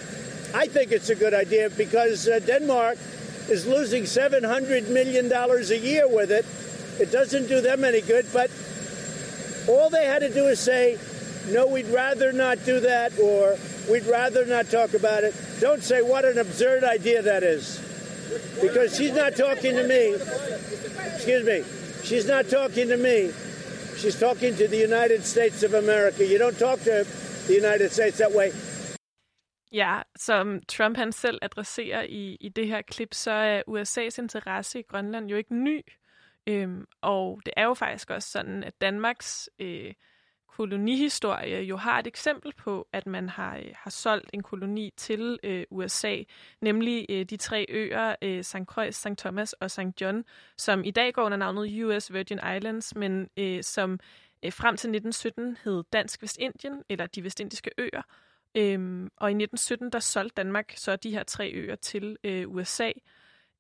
I 0.52 0.66
think 0.66 0.90
it's 0.90 1.10
a 1.10 1.14
good 1.14 1.34
idea 1.34 1.70
because 1.70 2.26
uh, 2.26 2.40
Denmark 2.40 2.98
is 3.50 3.66
losing 3.66 4.04
$700 4.04 4.88
million 4.88 5.30
a 5.32 5.74
year 5.74 6.08
with 6.08 6.30
it. 6.30 6.46
It 7.00 7.10
doesn't 7.10 7.48
do 7.48 7.60
them 7.60 7.84
any 7.84 8.00
good, 8.00 8.26
but 8.32 8.50
all 9.68 9.90
they 9.90 10.04
had 10.04 10.20
to 10.20 10.32
do 10.32 10.46
is 10.46 10.60
say, 10.60 10.98
no, 11.48 11.66
we'd 11.66 11.86
rather 11.86 12.32
not 12.32 12.64
do 12.64 12.80
that, 12.80 13.18
or 13.18 13.56
we'd 13.90 14.06
rather 14.06 14.46
not 14.46 14.70
talk 14.70 14.94
about 14.94 15.24
it. 15.24 15.34
Don't 15.60 15.82
say 15.82 16.02
what 16.02 16.24
an 16.24 16.38
absurd 16.38 16.84
idea 16.84 17.22
that 17.22 17.42
is. 17.42 17.78
Because 18.60 18.96
she's 18.96 19.12
not 19.12 19.36
talking 19.36 19.74
to 19.74 19.86
me. 19.86 20.14
Excuse 21.14 21.44
me. 21.44 21.64
She's 22.04 22.26
not 22.26 22.48
talking 22.48 22.88
to 22.88 22.96
me. 22.96 23.32
She's 23.96 24.18
talking 24.18 24.54
to 24.56 24.68
the 24.68 24.76
United 24.76 25.24
States 25.24 25.62
of 25.62 25.74
America. 25.74 26.24
You 26.24 26.38
don't 26.38 26.58
talk 26.58 26.80
to 26.84 27.06
the 27.46 27.54
United 27.54 27.90
States 27.92 28.18
that 28.18 28.32
way. 28.32 28.52
Ja, 29.72 30.02
som 30.16 30.62
Trump 30.68 30.96
han 30.96 31.12
selv 31.12 31.38
adresserer 31.42 32.02
i, 32.02 32.36
i 32.40 32.48
det 32.48 32.66
her 32.66 32.82
klip, 32.82 33.14
så 33.14 33.30
er 33.30 33.62
USA's 33.68 34.22
interesse 34.22 34.78
i 34.78 34.82
Grønland 34.82 35.28
jo 35.28 35.36
ikke 35.36 35.54
ny. 35.54 35.82
Øhm, 36.46 36.86
og 37.00 37.40
det 37.46 37.52
er 37.56 37.64
jo 37.64 37.74
faktisk 37.74 38.10
også 38.10 38.30
sådan, 38.30 38.64
at 38.64 38.80
Danmarks 38.80 39.50
øh, 39.58 39.94
kolonihistorie 40.48 41.62
jo 41.62 41.76
har 41.76 41.98
et 41.98 42.06
eksempel 42.06 42.52
på, 42.54 42.88
at 42.92 43.06
man 43.06 43.28
har, 43.28 43.56
øh, 43.56 43.72
har 43.74 43.90
solgt 43.90 44.30
en 44.32 44.42
koloni 44.42 44.90
til 44.96 45.38
øh, 45.42 45.64
USA, 45.70 46.16
nemlig 46.60 47.06
øh, 47.10 47.24
de 47.24 47.36
tre 47.36 47.66
øer, 47.68 48.14
øh, 48.22 48.44
St. 48.44 48.56
Croix, 48.66 48.94
St. 48.94 49.18
Thomas 49.18 49.52
og 49.52 49.70
St. 49.70 50.00
John, 50.00 50.24
som 50.56 50.84
i 50.84 50.90
dag 50.90 51.12
går 51.12 51.22
under 51.22 51.38
navnet 51.38 51.84
US 51.84 52.12
Virgin 52.12 52.40
Islands, 52.56 52.94
men 52.96 53.28
øh, 53.36 53.62
som 53.62 54.00
øh, 54.44 54.52
frem 54.52 54.76
til 54.76 54.88
1917 54.88 55.56
hed 55.64 55.84
Dansk 55.92 56.22
Vestindien, 56.22 56.82
eller 56.88 57.06
de 57.06 57.24
Vestindiske 57.24 57.70
Øer, 57.78 58.02
Øhm, 58.54 59.10
og 59.16 59.30
i 59.30 59.34
1917, 59.34 59.92
der 59.92 59.98
solgte 59.98 60.34
Danmark 60.36 60.72
så 60.76 60.96
de 60.96 61.10
her 61.10 61.22
tre 61.22 61.52
øer 61.52 61.74
til 61.74 62.16
øh, 62.24 62.48
USA. 62.48 62.90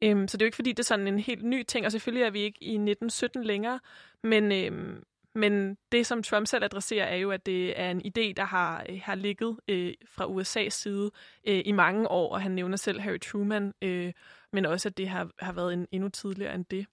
Øhm, 0.02 0.28
så 0.28 0.36
det 0.36 0.42
er 0.42 0.46
jo 0.46 0.48
ikke, 0.48 0.56
fordi 0.56 0.72
det 0.72 0.78
er 0.78 0.84
sådan 0.84 1.08
en 1.08 1.18
helt 1.18 1.44
ny 1.44 1.62
ting, 1.62 1.86
og 1.86 1.92
selvfølgelig 1.92 2.24
er 2.24 2.30
vi 2.30 2.40
ikke 2.40 2.58
i 2.60 2.74
1917 2.74 3.44
længere, 3.44 3.80
men, 4.22 4.52
øhm, 4.52 5.04
men 5.34 5.76
det, 5.92 6.06
som 6.06 6.22
Trump 6.22 6.46
selv 6.46 6.64
adresserer, 6.64 7.06
er 7.06 7.16
jo, 7.16 7.30
at 7.30 7.46
det 7.46 7.80
er 7.80 7.90
en 7.90 8.02
idé, 8.06 8.32
der 8.36 8.44
har, 8.44 8.86
øh, 8.88 9.00
har 9.04 9.14
ligget 9.14 9.56
øh, 9.68 9.94
fra 10.06 10.26
USA's 10.26 10.68
side 10.68 11.10
øh, 11.44 11.62
i 11.64 11.72
mange 11.72 12.08
år, 12.08 12.32
og 12.32 12.42
han 12.42 12.52
nævner 12.52 12.76
selv 12.76 13.00
Harry 13.00 13.20
Truman, 13.20 13.74
øh, 13.82 14.12
men 14.52 14.66
også, 14.66 14.88
at 14.88 14.96
det 14.96 15.08
har, 15.08 15.30
har 15.38 15.52
været 15.52 15.72
en, 15.72 15.86
endnu 15.92 16.08
tidligere 16.08 16.54
end 16.54 16.64
det. 16.64 16.86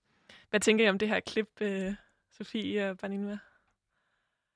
Hvad 0.50 0.60
tænker 0.60 0.86
I 0.86 0.89
om 0.89 0.98
det 0.98 1.08
her 1.08 1.20
klip, 1.20 1.50
øh, 1.62 1.94
Sofie 2.32 2.89
og 2.89 2.98
Banina? 2.98 3.38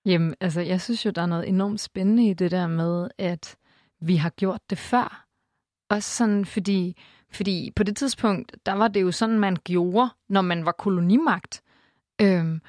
Jamen, 0.05 0.35
altså, 0.39 0.61
jeg 0.61 0.81
synes 0.81 1.05
jo, 1.05 1.11
der 1.11 1.21
er 1.21 1.25
noget 1.25 1.47
enormt 1.47 1.79
spændende 1.79 2.29
i 2.29 2.33
det 2.33 2.51
der 2.51 2.67
med, 2.67 3.09
at 3.17 3.55
vi 4.01 4.15
har 4.15 4.29
gjort 4.29 4.61
det 4.69 4.77
før. 4.77 5.25
Også 5.89 6.09
sådan, 6.09 6.45
fordi, 6.45 7.01
fordi 7.31 7.71
på 7.75 7.83
det 7.83 7.97
tidspunkt, 7.97 8.55
der 8.65 8.73
var 8.73 8.87
det 8.87 9.01
jo 9.01 9.11
sådan, 9.11 9.39
man 9.39 9.57
gjorde, 9.63 10.09
når 10.29 10.41
man 10.41 10.65
var 10.65 10.71
kolonimagt. 10.71 11.61
Øhm, 12.21 12.61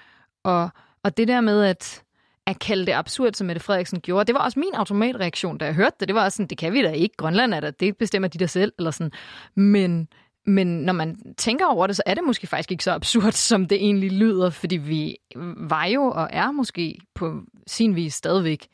og, 0.42 0.70
og 1.02 1.16
det 1.16 1.28
der 1.28 1.40
med, 1.40 1.64
at, 1.64 2.02
at 2.46 2.58
kalde 2.58 2.86
det 2.86 2.92
absurd, 2.92 3.32
som 3.34 3.46
Mette 3.46 3.62
Frederiksen 3.62 4.00
gjorde, 4.00 4.24
det 4.24 4.34
var 4.34 4.40
også 4.40 4.58
min 4.60 4.74
automatreaktion, 4.74 5.58
da 5.58 5.64
jeg 5.64 5.74
hørte 5.74 5.96
det. 6.00 6.08
Det 6.08 6.14
var 6.14 6.24
også 6.24 6.36
sådan, 6.36 6.46
det 6.46 6.58
kan 6.58 6.72
vi 6.72 6.82
da 6.82 6.90
ikke. 6.90 7.16
Grønland 7.16 7.54
er 7.54 7.60
der, 7.60 7.70
det 7.70 7.96
bestemmer 7.96 8.28
de 8.28 8.38
der 8.38 8.46
selv, 8.46 8.72
eller 8.78 8.90
sådan. 8.90 9.12
Men, 9.54 10.08
men 10.44 10.66
når 10.66 10.92
man 10.92 11.34
tænker 11.34 11.66
over 11.66 11.86
det, 11.86 11.96
så 11.96 12.02
er 12.06 12.14
det 12.14 12.24
måske 12.24 12.46
faktisk 12.46 12.70
ikke 12.70 12.84
så 12.84 12.92
absurd, 12.92 13.32
som 13.50 13.66
det 13.66 13.76
egentlig 13.76 14.12
lyder, 14.12 14.50
fordi 14.50 14.76
vi 14.76 15.16
var 15.56 15.84
jo 15.84 16.02
og 16.02 16.28
er 16.32 16.50
måske 16.50 16.98
på 17.14 17.42
sin 17.66 17.96
vis 17.96 18.14
stadigvæk 18.14 18.68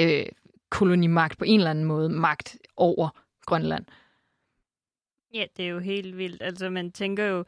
øh, 0.00 0.26
kolonimagt 0.70 1.38
på 1.38 1.44
en 1.44 1.60
eller 1.60 1.70
anden 1.70 1.84
måde, 1.84 2.08
magt 2.08 2.58
over 2.76 3.08
Grønland. 3.46 3.84
Ja, 5.34 5.44
det 5.56 5.64
er 5.64 5.68
jo 5.68 5.78
helt 5.78 6.18
vildt. 6.18 6.42
Altså, 6.42 6.70
man 6.70 6.92
tænker 6.92 7.24
jo, 7.24 7.44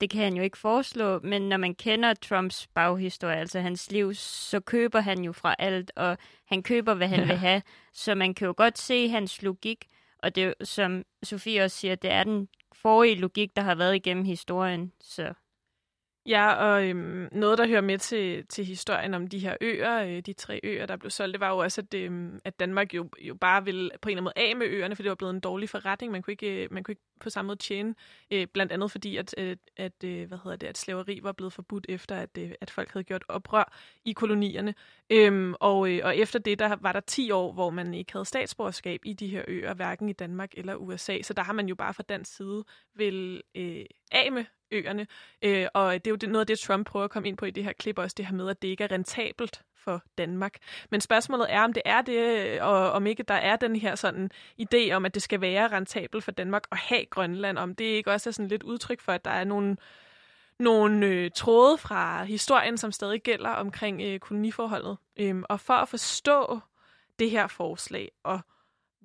det 0.00 0.10
kan 0.10 0.22
han 0.22 0.34
jo 0.34 0.42
ikke 0.42 0.58
foreslå, 0.58 1.20
men 1.22 1.48
når 1.48 1.56
man 1.56 1.74
kender 1.74 2.14
Trumps 2.14 2.66
baghistorie, 2.66 3.36
altså 3.36 3.60
hans 3.60 3.90
liv, 3.90 4.14
så 4.14 4.60
køber 4.60 5.00
han 5.00 5.24
jo 5.24 5.32
fra 5.32 5.54
alt, 5.58 5.92
og 5.96 6.18
han 6.46 6.62
køber, 6.62 6.94
hvad 6.94 7.08
han 7.08 7.20
ja. 7.20 7.26
vil 7.26 7.36
have. 7.36 7.62
Så 7.92 8.14
man 8.14 8.34
kan 8.34 8.46
jo 8.46 8.54
godt 8.56 8.78
se 8.78 9.08
hans 9.08 9.42
logik, 9.42 9.86
og 10.18 10.34
det 10.34 10.54
som 10.62 11.04
Sofie 11.22 11.64
også 11.64 11.76
siger, 11.76 11.94
det 11.94 12.10
er 12.10 12.24
den 12.24 12.48
forrige 12.72 13.14
logik, 13.14 13.56
der 13.56 13.62
har 13.62 13.74
været 13.74 13.96
igennem 13.96 14.24
historien. 14.24 14.92
Så 15.00 15.32
Ja, 16.28 16.52
og 16.54 16.88
øhm, 16.88 17.28
noget, 17.32 17.58
der 17.58 17.68
hører 17.68 17.80
med 17.80 17.98
til, 17.98 18.46
til 18.46 18.64
historien 18.64 19.14
om 19.14 19.26
de 19.26 19.38
her 19.38 19.56
øer, 19.60 20.04
øh, 20.04 20.20
de 20.20 20.32
tre 20.32 20.60
øer, 20.64 20.86
der 20.86 20.96
blev 20.96 21.10
solgt, 21.10 21.32
det 21.32 21.40
var 21.40 21.50
jo 21.50 21.58
også, 21.58 21.80
at, 21.80 21.94
øhm, 21.94 22.40
at 22.44 22.60
Danmark 22.60 22.94
jo, 22.94 23.08
jo 23.20 23.34
bare 23.34 23.64
ville 23.64 23.90
på 24.02 24.08
en 24.08 24.18
eller 24.18 24.30
anden 24.30 24.32
måde 24.36 24.48
af 24.48 24.56
med 24.56 24.66
øerne, 24.66 24.96
for 24.96 25.02
det 25.02 25.08
var 25.08 25.14
blevet 25.14 25.34
en 25.34 25.40
dårlig 25.40 25.68
forretning. 25.68 26.12
Man 26.12 26.22
kunne 26.22 26.32
ikke, 26.32 26.64
øh, 26.64 26.72
man 26.72 26.84
kunne 26.84 26.92
ikke 26.92 27.02
på 27.20 27.30
samme 27.30 27.46
måde 27.46 27.58
tjene, 27.58 27.94
øh, 28.30 28.46
blandt 28.46 28.72
andet 28.72 28.90
fordi, 28.90 29.16
at, 29.16 29.34
øh, 29.38 29.56
at, 29.76 30.04
øh, 30.04 30.28
hvad 30.28 30.38
hedder 30.44 30.56
det, 30.56 30.66
at 30.66 30.78
slaveri 30.78 31.20
var 31.22 31.32
blevet 31.32 31.52
forbudt 31.52 31.86
efter, 31.88 32.16
at, 32.16 32.38
øh, 32.38 32.52
at 32.60 32.70
folk 32.70 32.92
havde 32.92 33.04
gjort 33.04 33.24
oprør 33.28 33.76
i 34.04 34.12
kolonierne. 34.12 34.74
Øhm, 35.10 35.54
og, 35.60 35.90
øh, 35.90 36.00
og 36.04 36.16
efter 36.16 36.38
det, 36.38 36.58
der 36.58 36.76
var 36.80 36.92
der 36.92 37.00
10 37.00 37.30
år, 37.30 37.52
hvor 37.52 37.70
man 37.70 37.94
ikke 37.94 38.12
havde 38.12 38.24
statsborgerskab 38.24 39.00
i 39.04 39.12
de 39.12 39.26
her 39.28 39.44
øer, 39.48 39.74
hverken 39.74 40.08
i 40.08 40.12
Danmark 40.12 40.52
eller 40.56 40.74
USA. 40.74 41.22
Så 41.22 41.34
der 41.34 41.42
har 41.42 41.52
man 41.52 41.66
jo 41.68 41.74
bare 41.74 41.94
fra 41.94 42.02
dansk 42.08 42.36
side 42.36 42.64
vil 42.94 43.42
øh, 43.54 43.84
af 44.12 44.32
med 44.32 44.44
øerne. 44.70 45.06
Øh, 45.42 45.66
og 45.74 45.94
det 45.94 46.06
er 46.06 46.10
jo 46.10 46.16
det, 46.16 46.28
noget 46.28 46.40
af 46.40 46.46
det, 46.46 46.58
Trump 46.58 46.86
prøver 46.86 47.04
at 47.04 47.10
komme 47.10 47.28
ind 47.28 47.36
på 47.36 47.44
i 47.44 47.50
det 47.50 47.64
her 47.64 47.72
klip, 47.72 47.98
også 47.98 48.14
det 48.16 48.26
her 48.26 48.34
med, 48.34 48.50
at 48.50 48.62
det 48.62 48.68
ikke 48.68 48.84
er 48.84 48.90
rentabelt 48.90 49.62
for 49.76 50.02
Danmark. 50.18 50.54
Men 50.90 51.00
spørgsmålet 51.00 51.46
er, 51.52 51.62
om 51.62 51.72
det 51.72 51.82
er 51.84 52.02
det, 52.02 52.46
øh, 52.46 52.58
og 52.60 52.92
om 52.92 53.06
ikke 53.06 53.22
der 53.22 53.34
er 53.34 53.56
den 53.56 53.76
her 53.76 53.94
sådan 53.94 54.30
idé 54.62 54.92
om, 54.92 55.04
at 55.04 55.14
det 55.14 55.22
skal 55.22 55.40
være 55.40 55.68
rentabelt 55.68 56.24
for 56.24 56.30
Danmark 56.30 56.62
at 56.72 56.78
have 56.78 57.04
Grønland, 57.04 57.58
om 57.58 57.74
det 57.74 57.84
ikke 57.84 58.12
også 58.12 58.30
er 58.30 58.32
sådan 58.32 58.48
lidt 58.48 58.62
udtryk 58.62 59.00
for, 59.00 59.12
at 59.12 59.24
der 59.24 59.30
er 59.30 59.44
nogle 59.44 59.76
nogle 60.58 61.06
øh, 61.06 61.30
tråde 61.30 61.78
fra 61.78 62.24
historien, 62.24 62.78
som 62.78 62.92
stadig 62.92 63.22
gælder 63.22 63.50
omkring 63.50 64.02
øh, 64.02 64.18
koloniforholdet. 64.18 64.96
Øhm, 65.16 65.44
og 65.48 65.60
for 65.60 65.74
at 65.74 65.88
forstå 65.88 66.60
det 67.18 67.30
her 67.30 67.46
forslag 67.46 68.10
og 68.24 68.40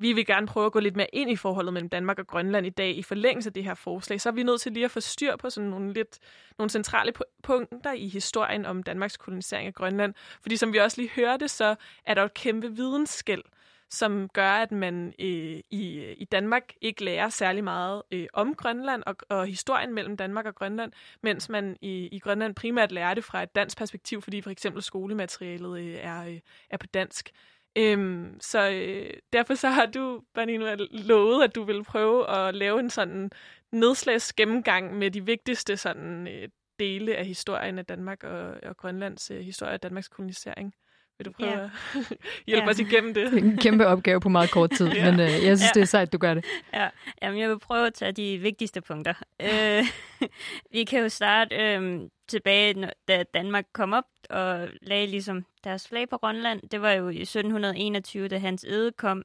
vi 0.01 0.13
vil 0.13 0.25
gerne 0.25 0.47
prøve 0.47 0.65
at 0.65 0.71
gå 0.71 0.79
lidt 0.79 0.95
mere 0.95 1.07
ind 1.13 1.31
i 1.31 1.35
forholdet 1.35 1.73
mellem 1.73 1.89
Danmark 1.89 2.19
og 2.19 2.27
Grønland 2.27 2.65
i 2.65 2.69
dag 2.69 2.97
i 2.97 3.03
forlængelse 3.03 3.49
af 3.49 3.53
det 3.53 3.63
her 3.63 3.73
forslag, 3.73 4.21
så 4.21 4.29
er 4.29 4.33
vi 4.33 4.43
nødt 4.43 4.61
til 4.61 4.71
lige 4.71 4.85
at 4.85 4.91
få 4.91 4.99
styr 4.99 5.35
på 5.35 5.49
sådan 5.49 5.69
nogle 5.69 5.93
lidt 5.93 6.19
nogle 6.57 6.69
centrale 6.69 7.13
punkter 7.43 7.93
i 7.93 8.07
historien 8.07 8.65
om 8.65 8.83
Danmarks 8.83 9.17
kolonisering 9.17 9.67
af 9.67 9.73
Grønland. 9.73 10.13
Fordi 10.41 10.57
som 10.57 10.73
vi 10.73 10.77
også 10.77 11.01
lige 11.01 11.11
hørte, 11.15 11.47
så 11.47 11.75
er 12.05 12.13
der 12.13 12.23
et 12.23 12.33
kæmpe 12.33 12.75
vidensskæld, 12.75 13.43
som 13.89 14.29
gør, 14.29 14.51
at 14.51 14.71
man 14.71 15.13
øh, 15.19 15.59
i, 15.69 16.13
i 16.17 16.25
Danmark 16.31 16.73
ikke 16.81 17.03
lærer 17.03 17.29
særlig 17.29 17.63
meget 17.63 18.01
øh, 18.11 18.27
om 18.33 18.55
Grønland 18.55 19.03
og, 19.05 19.15
og 19.29 19.47
historien 19.47 19.93
mellem 19.93 20.17
Danmark 20.17 20.45
og 20.45 20.55
Grønland, 20.55 20.91
mens 21.23 21.49
man 21.49 21.77
i, 21.81 22.07
i 22.11 22.19
Grønland 22.19 22.55
primært 22.55 22.91
lærer 22.91 23.13
det 23.13 23.23
fra 23.23 23.43
et 23.43 23.55
dansk 23.55 23.77
perspektiv, 23.77 24.21
fordi 24.21 24.41
for 24.41 24.49
eksempel 24.49 24.81
skolematerialet 24.83 25.79
øh, 25.79 25.95
er, 26.01 26.25
øh, 26.25 26.39
er 26.69 26.77
på 26.77 26.87
dansk. 26.87 27.31
Øhm, 27.75 28.37
så 28.41 28.69
øh, 28.69 29.13
derfor 29.33 29.55
så 29.55 29.69
har 29.69 29.85
du, 29.85 30.23
Bernino, 30.33 30.75
lovet, 30.91 31.43
at 31.43 31.55
du 31.55 31.63
vil 31.63 31.83
prøve 31.83 32.29
at 32.29 32.55
lave 32.55 32.79
en 32.79 32.89
sådan 32.89 33.31
nedslags 33.71 34.33
gennemgang 34.33 34.97
med 34.97 35.11
de 35.11 35.25
vigtigste 35.25 35.77
sådan, 35.77 36.27
øh, 36.27 36.49
dele 36.79 37.15
af 37.15 37.25
historien 37.25 37.79
af 37.79 37.85
Danmark 37.85 38.23
og, 38.23 38.57
og 38.63 38.77
Grønlands 38.77 39.31
øh, 39.31 39.39
historie 39.39 39.73
af 39.73 39.79
Danmarks 39.79 40.07
kolonisering. 40.07 40.73
Vil 41.21 41.25
du 41.25 41.31
prøve 41.31 41.51
ja. 41.51 41.63
at 41.63 41.69
hjælpe 42.47 42.65
ja. 42.65 42.69
os 42.69 42.79
igennem 42.79 43.13
det? 43.13 43.31
Det 43.31 43.39
er 43.39 43.43
en 43.43 43.57
kæmpe 43.57 43.87
opgave 43.87 44.19
på 44.19 44.29
meget 44.29 44.51
kort 44.51 44.71
tid, 44.71 44.87
ja. 44.93 45.11
men 45.11 45.19
øh, 45.19 45.29
jeg 45.29 45.39
synes, 45.39 45.61
ja. 45.61 45.71
det 45.73 45.81
er 45.81 45.85
sejt, 45.85 46.13
du 46.13 46.17
gør 46.17 46.33
det. 46.33 46.45
Ja, 46.73 46.87
Jamen, 47.21 47.39
jeg 47.39 47.49
vil 47.49 47.59
prøve 47.59 47.87
at 47.87 47.93
tage 47.93 48.11
de 48.11 48.37
vigtigste 48.37 48.81
punkter. 48.81 49.13
øh, 49.41 49.85
vi 50.73 50.83
kan 50.83 50.99
jo 50.99 51.09
starte 51.09 51.55
øh, 51.55 52.01
tilbage, 52.27 52.89
da 53.07 53.23
Danmark 53.33 53.65
kom 53.73 53.93
op 53.93 54.03
og 54.29 54.67
lagde 54.81 55.07
ligesom 55.07 55.45
deres 55.63 55.87
flag 55.87 56.09
på 56.09 56.17
Grønland. 56.17 56.61
Det 56.71 56.81
var 56.81 56.91
jo 56.91 57.09
i 57.09 57.21
1721, 57.21 58.27
da 58.27 58.37
Hans 58.37 58.63
Ede 58.63 58.91
kom, 58.91 59.23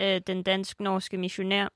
øh, 0.00 0.20
den 0.26 0.42
dansk-norske 0.42 1.18
missionær. 1.18 1.68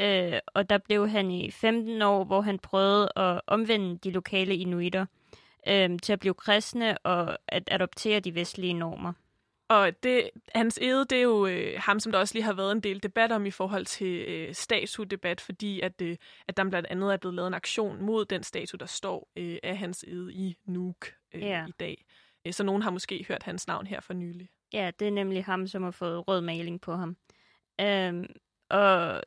Øh, 0.00 0.38
og 0.46 0.70
der 0.70 0.78
blev 0.78 1.08
han 1.08 1.30
i 1.30 1.50
15 1.50 2.02
år, 2.02 2.24
hvor 2.24 2.40
han 2.40 2.58
prøvede 2.58 3.12
at 3.16 3.40
omvende 3.46 3.98
de 3.98 4.10
lokale 4.10 4.56
inuitter 4.56 5.06
øh, 5.68 5.98
til 6.02 6.12
at 6.12 6.20
blive 6.20 6.34
kristne 6.34 6.98
og 6.98 7.38
at 7.48 7.68
adoptere 7.72 8.20
de 8.20 8.34
vestlige 8.34 8.74
normer. 8.74 9.12
Og 9.68 10.02
det, 10.02 10.30
hans 10.54 10.78
ede, 10.82 11.06
det 11.10 11.18
er 11.18 11.22
jo 11.22 11.46
øh, 11.46 11.74
ham, 11.76 12.00
som 12.00 12.12
der 12.12 12.18
også 12.18 12.34
lige 12.34 12.44
har 12.44 12.52
været 12.52 12.72
en 12.72 12.80
del 12.80 13.02
debat 13.02 13.32
om 13.32 13.46
i 13.46 13.50
forhold 13.50 13.86
til 13.86 14.24
øh, 14.28 14.54
statuedebat, 14.54 15.40
fordi 15.40 15.80
at, 15.80 16.02
øh, 16.02 16.16
at 16.48 16.56
der 16.56 16.70
blandt 16.70 16.88
andet 16.88 17.12
er 17.12 17.16
blevet 17.16 17.34
lavet 17.34 17.46
en 17.46 17.54
aktion 17.54 18.02
mod 18.02 18.24
den 18.24 18.42
statue, 18.42 18.78
der 18.78 18.86
står 18.86 19.28
øh, 19.36 19.58
af 19.62 19.78
hans 19.78 20.04
ede 20.08 20.34
i 20.34 20.56
Nuuk 20.64 21.06
øh, 21.34 21.42
ja. 21.42 21.66
i 21.66 21.72
dag. 21.80 22.04
Øh, 22.46 22.52
så 22.52 22.64
nogen 22.64 22.82
har 22.82 22.90
måske 22.90 23.24
hørt 23.28 23.42
hans 23.42 23.66
navn 23.66 23.86
her 23.86 24.00
for 24.00 24.12
nylig. 24.12 24.48
Ja, 24.72 24.90
det 24.98 25.08
er 25.08 25.12
nemlig 25.12 25.44
ham, 25.44 25.66
som 25.66 25.82
har 25.82 25.90
fået 25.90 26.28
rød 26.28 26.40
maling 26.40 26.80
på 26.80 26.96
ham. 26.96 27.16
Øhm, 27.80 28.26
og 28.70 29.22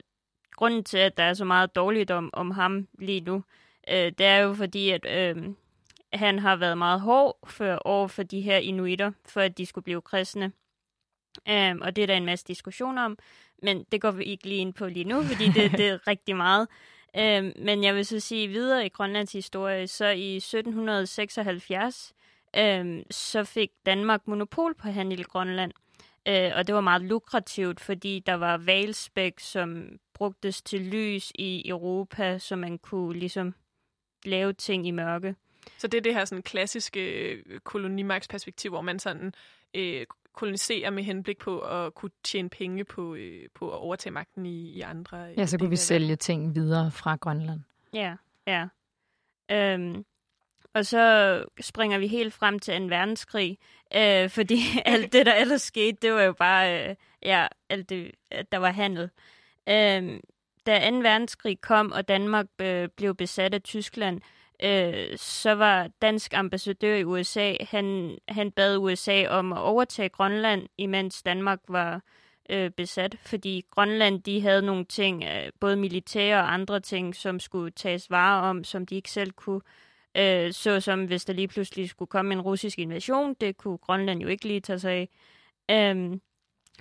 grunden 0.52 0.84
til, 0.84 0.98
at 0.98 1.18
der 1.18 1.24
er 1.24 1.34
så 1.34 1.46
meget 1.46 1.76
dårligt 1.76 2.12
om, 2.12 2.30
om 2.34 2.52
ham 2.52 2.88
lige 3.00 3.22
nu, 3.22 3.44
øh, 3.90 3.96
det 3.96 4.22
er 4.22 4.38
jo 4.38 4.54
fordi, 4.54 4.90
at 4.90 5.06
øh, 5.06 5.54
han 6.14 6.40
har 6.40 6.56
været 6.56 6.78
meget 6.78 7.02
hård 7.02 7.40
for, 7.48 7.76
over 7.86 8.08
for 8.08 8.24
de 8.24 8.42
her 8.42 8.58
inuitter, 8.58 9.12
for 9.26 9.42
at 9.42 9.58
de 9.58 9.66
skulle 9.66 9.84
blive 9.84 10.02
kristne. 10.02 10.52
Um, 11.50 11.82
og 11.82 11.96
det 11.96 12.02
er 12.02 12.08
der 12.08 12.18
en 12.18 12.26
masse 12.26 12.46
diskussioner 12.48 13.04
om, 13.04 13.18
men 13.64 13.86
det 13.92 14.02
går 14.02 14.12
vi 14.12 14.24
ikke 14.24 14.48
lige 14.48 14.62
ind 14.62 14.74
på 14.74 14.88
lige 14.88 15.04
nu, 15.04 15.24
fordi 15.24 15.48
det, 15.48 15.72
det 15.80 15.88
er 15.88 16.08
rigtig 16.08 16.36
meget. 16.36 16.68
Um, 17.18 17.54
men 17.66 17.84
jeg 17.84 17.96
vil 17.96 18.06
så 18.06 18.20
sige 18.20 18.48
videre 18.48 18.86
i 18.86 18.90
Grønlands 18.90 19.34
historie, 19.34 19.88
så 19.88 20.06
i 20.06 20.36
1776, 20.36 22.14
um, 22.58 23.04
så 23.12 23.44
fik 23.44 23.72
Danmark 23.86 24.28
monopol 24.28 24.76
på 24.76 24.88
handel 24.88 25.20
i 25.20 25.24
Grønland. 25.24 25.72
Uh, 26.30 26.58
og 26.58 26.68
det 26.68 26.76
var 26.76 26.82
meget 26.82 27.02
lukrativt, 27.02 27.80
fordi 27.80 28.20
der 28.26 28.34
var 28.34 28.58
valspæk, 28.58 29.40
som 29.40 30.00
brugtes 30.14 30.62
til 30.62 30.82
lys 30.82 31.32
i 31.36 31.70
Europa, 31.70 32.40
så 32.40 32.56
man 32.56 32.78
kunne 32.78 33.20
ligesom 33.20 33.56
lave 34.26 34.54
ting 34.54 34.88
i 34.88 34.92
mørke. 34.92 35.36
Så 35.78 35.88
det 35.88 35.98
er 35.98 36.02
det 36.02 36.14
her 36.14 36.26
sådan 36.26 36.44
klassiske 36.44 37.32
øh, 37.32 37.60
kolonimagtsperspektiv, 37.60 38.72
hvor 38.72 38.82
man 38.82 39.00
sådan 39.00 39.34
øh, 39.74 40.06
koloniserer 40.34 40.90
med 40.90 41.04
henblik 41.04 41.38
på 41.38 41.60
at 41.60 41.96
kunne 41.96 42.12
tjene 42.24 42.50
penge 42.50 42.84
på, 42.84 43.16
øh, 43.16 43.50
på 43.56 43.72
at 43.72 43.78
overtage 43.78 44.14
magten 44.14 44.46
i, 44.46 44.70
i 44.70 44.82
andre... 44.82 45.18
Ja, 45.38 45.46
så 45.46 45.58
kunne 45.58 45.70
vi 45.70 45.76
sælge 45.76 46.16
ting 46.16 46.56
videre 46.56 46.92
fra 46.92 47.16
Grønland. 47.16 47.60
Ja, 47.94 48.16
ja. 48.48 48.68
Øhm, 49.52 50.06
og 50.74 50.86
så 50.86 51.44
springer 51.62 51.98
vi 52.00 52.08
helt 52.08 52.34
frem 52.34 52.60
til 52.60 52.76
en 52.76 52.90
verdenskrig, 52.90 53.58
øh, 53.96 54.30
fordi 54.38 54.60
alt 54.86 55.14
det, 55.14 55.26
der 55.26 55.34
ellers 55.34 55.62
skete, 55.62 55.98
det 56.02 56.14
var 56.14 56.22
jo 56.22 56.34
bare, 56.34 56.90
øh, 56.90 56.96
ja, 57.24 57.48
alt 57.70 57.90
det, 57.90 58.12
der 58.52 58.58
var 58.58 58.72
handel. 58.72 59.10
Øh, 59.70 60.20
da 60.66 60.90
2. 60.90 60.98
verdenskrig 60.98 61.62
kom, 61.62 61.92
og 61.92 62.08
Danmark 62.08 62.46
øh, 62.60 62.90
blev 62.98 63.16
besat 63.16 63.54
af 63.54 63.62
Tyskland, 63.62 64.16
øh, 64.16 64.37
Øh, 64.64 65.18
så 65.18 65.52
var 65.52 65.90
dansk 66.02 66.34
ambassadør 66.34 66.96
i 66.96 67.04
USA, 67.04 67.54
han, 67.62 68.18
han 68.28 68.52
bad 68.52 68.78
USA 68.78 69.28
om 69.28 69.54
at 69.54 69.60
overtage 69.60 70.10
Grønland, 70.10 70.68
imens 70.78 71.24
Danmark 71.24 71.60
var 71.68 72.02
øh, 72.50 72.72
besat, 72.72 73.16
fordi 73.22 73.66
Grønland 73.72 74.24
de 74.24 74.42
havde 74.42 74.62
nogle 74.62 74.86
ting, 74.86 75.24
øh, 75.24 75.52
både 75.60 75.76
militære 75.76 76.38
og 76.40 76.54
andre 76.54 76.80
ting, 76.80 77.16
som 77.16 77.40
skulle 77.40 77.72
tages 77.72 78.12
vare 78.12 78.50
om, 78.50 78.64
som 78.64 78.86
de 78.86 78.96
ikke 78.96 79.12
selv 79.12 79.32
kunne. 79.32 79.62
Øh, 80.18 80.54
så 80.54 80.80
som 80.80 81.06
hvis 81.06 81.26
der 81.26 81.34
lige 81.34 81.48
pludselig 81.48 81.90
skulle 81.90 82.10
komme 82.10 82.34
en 82.34 82.42
russisk 82.42 82.80
invasion, 82.80 83.34
det 83.34 83.58
kunne 83.58 83.78
Grønland 83.78 84.22
jo 84.22 84.28
ikke 84.28 84.48
lige 84.48 84.60
tage 84.60 84.80
sig 84.80 84.92
af. 84.92 85.10
Øhm, 85.72 86.22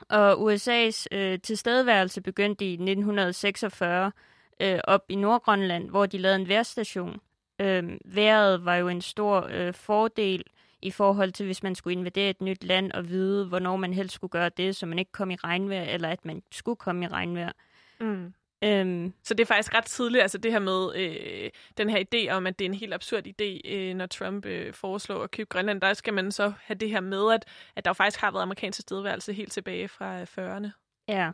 og 0.08 0.52
USA's 0.52 1.06
øh, 1.12 1.40
tilstedeværelse 1.40 2.20
begyndte 2.20 2.64
i 2.64 2.72
1946 2.72 4.12
øh, 4.60 4.78
op 4.84 5.04
i 5.08 5.14
Nordgrønland, 5.14 5.90
hvor 5.90 6.06
de 6.06 6.18
lavede 6.18 6.36
en 6.36 6.48
værstation. 6.48 7.20
Øh, 7.58 7.98
vejret 8.04 8.64
var 8.64 8.76
jo 8.76 8.88
en 8.88 9.00
stor 9.00 9.48
øh, 9.50 9.74
fordel 9.74 10.44
i 10.82 10.90
forhold 10.90 11.32
til, 11.32 11.46
hvis 11.46 11.62
man 11.62 11.74
skulle 11.74 11.98
invadere 11.98 12.30
et 12.30 12.40
nyt 12.40 12.64
land 12.64 12.92
og 12.92 13.08
vide, 13.08 13.46
hvornår 13.46 13.76
man 13.76 13.92
helst 13.92 14.14
skulle 14.14 14.30
gøre 14.30 14.48
det, 14.48 14.76
så 14.76 14.86
man 14.86 14.98
ikke 14.98 15.12
kom 15.12 15.30
i 15.30 15.36
regnvejr, 15.36 15.82
eller 15.82 16.08
at 16.08 16.24
man 16.24 16.42
skulle 16.50 16.76
komme 16.76 17.04
i 17.04 17.08
regnvejr. 17.08 17.52
Mm. 18.00 18.34
Øhm. 18.64 19.12
Så 19.22 19.34
det 19.34 19.40
er 19.40 19.46
faktisk 19.46 19.74
ret 19.74 19.84
tidligt, 19.84 20.22
altså 20.22 20.38
det 20.38 20.52
her 20.52 20.58
med 20.58 20.96
øh, 20.96 21.50
den 21.76 21.90
her 21.90 22.04
idé 22.04 22.30
om, 22.30 22.46
at 22.46 22.58
det 22.58 22.64
er 22.64 22.68
en 22.68 22.74
helt 22.74 22.94
absurd 22.94 23.26
idé, 23.26 23.70
øh, 23.74 23.94
når 23.94 24.06
Trump 24.06 24.46
øh, 24.46 24.72
foreslår 24.72 25.22
at 25.22 25.30
købe 25.30 25.48
Grønland. 25.48 25.80
Der 25.80 25.94
skal 25.94 26.14
man 26.14 26.32
så 26.32 26.52
have 26.62 26.78
det 26.78 26.90
her 26.90 27.00
med, 27.00 27.32
at, 27.32 27.44
at 27.76 27.84
der 27.84 27.92
faktisk 27.92 28.20
har 28.20 28.30
været 28.30 28.42
amerikansk 28.42 28.80
stedværelse 28.80 29.32
helt 29.32 29.52
tilbage 29.52 29.88
fra 29.88 30.22
40'erne. 30.24 30.68
Ja. 31.08 31.30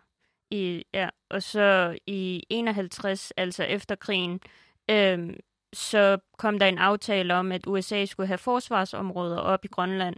I, 0.50 0.85
ja, 0.95 1.09
og 1.31 1.43
så 1.43 1.99
i 2.07 2.47
51, 2.50 3.33
altså 3.37 3.64
efter 3.64 3.95
krigen, 3.95 4.41
øh, 4.91 5.31
så 5.73 6.19
kom 6.38 6.59
der 6.59 6.67
en 6.67 6.79
aftale 6.79 7.35
om, 7.35 7.52
at 7.52 7.67
USA 7.67 8.05
skulle 8.05 8.26
have 8.26 8.38
forsvarsområder 8.38 9.38
op 9.38 9.64
i 9.64 9.69
Grønland. 9.69 10.17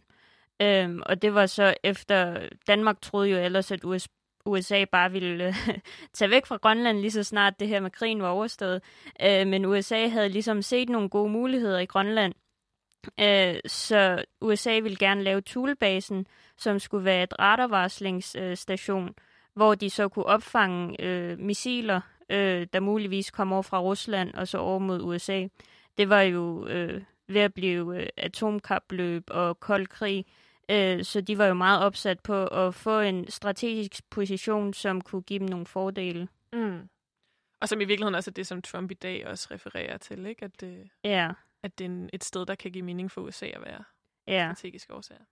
Øhm, 0.62 1.02
og 1.06 1.22
det 1.22 1.34
var 1.34 1.46
så 1.46 1.74
efter, 1.84 2.48
Danmark 2.66 3.00
troede 3.00 3.28
jo 3.28 3.36
ellers, 3.36 3.70
at 3.70 3.84
US, 3.84 4.08
USA 4.46 4.84
bare 4.84 5.12
ville 5.12 5.46
øh, 5.46 5.54
tage 6.14 6.30
væk 6.30 6.46
fra 6.46 6.56
Grønland 6.56 6.98
lige 6.98 7.10
så 7.10 7.22
snart 7.22 7.60
det 7.60 7.68
her 7.68 7.80
med 7.80 7.90
krigen 7.90 8.22
var 8.22 8.28
overstået. 8.28 8.82
Øh, 9.22 9.46
men 9.46 9.64
USA 9.64 10.08
havde 10.08 10.28
ligesom 10.28 10.62
set 10.62 10.88
nogle 10.88 11.08
gode 11.08 11.30
muligheder 11.30 11.78
i 11.78 11.86
Grønland. 11.86 12.34
Øh, 13.20 13.56
så 13.66 14.24
USA 14.40 14.78
ville 14.78 14.96
gerne 14.96 15.22
lave 15.22 15.40
Thulebasen, 15.40 16.26
som 16.56 16.78
skulle 16.78 17.04
være 17.04 17.22
et 17.22 17.38
radarvarslingsstation, 17.38 19.08
øh, 19.08 19.14
hvor 19.54 19.74
de 19.74 19.90
så 19.90 20.08
kunne 20.08 20.26
opfange 20.26 21.00
øh, 21.00 21.38
missiler 21.38 22.00
øh, 22.30 22.66
der 22.72 22.80
muligvis 22.80 23.30
kom 23.30 23.52
over 23.52 23.62
fra 23.62 23.80
Rusland 23.80 24.34
og 24.34 24.48
så 24.48 24.58
over 24.58 24.78
mod 24.78 25.02
USA. 25.02 25.46
Det 25.98 26.08
var 26.08 26.20
jo 26.20 26.66
øh, 26.66 27.02
ved 27.28 27.40
at 27.40 27.54
blive 27.54 28.00
øh, 28.00 28.08
atomkapløb 28.16 29.24
og 29.30 29.60
kold 29.60 29.86
krig, 29.86 30.26
øh, 30.68 31.04
så 31.04 31.20
de 31.20 31.38
var 31.38 31.46
jo 31.46 31.54
meget 31.54 31.82
opsat 31.82 32.20
på 32.20 32.46
at 32.46 32.74
få 32.74 33.00
en 33.00 33.30
strategisk 33.30 34.10
position, 34.10 34.74
som 34.74 35.00
kunne 35.00 35.22
give 35.22 35.38
dem 35.38 35.48
nogle 35.48 35.66
fordele. 35.66 36.28
Mm. 36.52 36.88
Og 37.60 37.68
som 37.68 37.80
i 37.80 37.84
virkeligheden 37.84 38.14
også 38.14 38.30
er 38.30 38.32
det, 38.32 38.46
som 38.46 38.62
Trump 38.62 38.90
i 38.90 38.94
dag 38.94 39.26
også 39.26 39.48
refererer 39.50 39.98
til, 39.98 40.26
ikke? 40.26 40.44
At, 40.44 40.60
det, 40.60 40.90
ja. 41.04 41.30
at 41.62 41.78
det 41.78 41.86
er 41.86 42.08
et 42.12 42.24
sted, 42.24 42.46
der 42.46 42.54
kan 42.54 42.72
give 42.72 42.84
mening 42.84 43.10
for 43.10 43.20
USA 43.20 43.46
at 43.46 43.60
være 43.60 43.84
ja. 44.26 44.52
strategiske 44.54 44.94
årsager. 44.94 45.24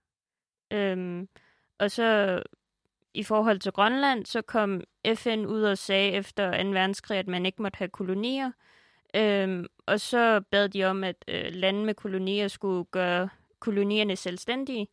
Øhm, 0.71 1.29
og 1.79 1.91
så 1.91 2.41
i 3.13 3.23
forhold 3.23 3.59
til 3.59 3.71
Grønland, 3.71 4.25
så 4.25 4.41
kom 4.41 4.81
FN 5.15 5.45
ud 5.45 5.63
og 5.63 5.77
sagde 5.77 6.11
efter 6.11 6.63
2. 6.63 6.69
verdenskrig, 6.69 7.17
at 7.17 7.27
man 7.27 7.45
ikke 7.45 7.61
måtte 7.61 7.77
have 7.77 7.89
kolonier. 7.89 8.51
Øhm, 9.15 9.65
og 9.85 9.99
så 9.99 10.41
bad 10.51 10.69
de 10.69 10.83
om, 10.83 11.03
at 11.03 11.25
øh, 11.27 11.45
lande 11.49 11.85
med 11.85 11.93
kolonier 11.93 12.47
skulle 12.47 12.85
gøre 12.85 13.29
kolonierne 13.59 14.15
selvstændige. 14.15 14.87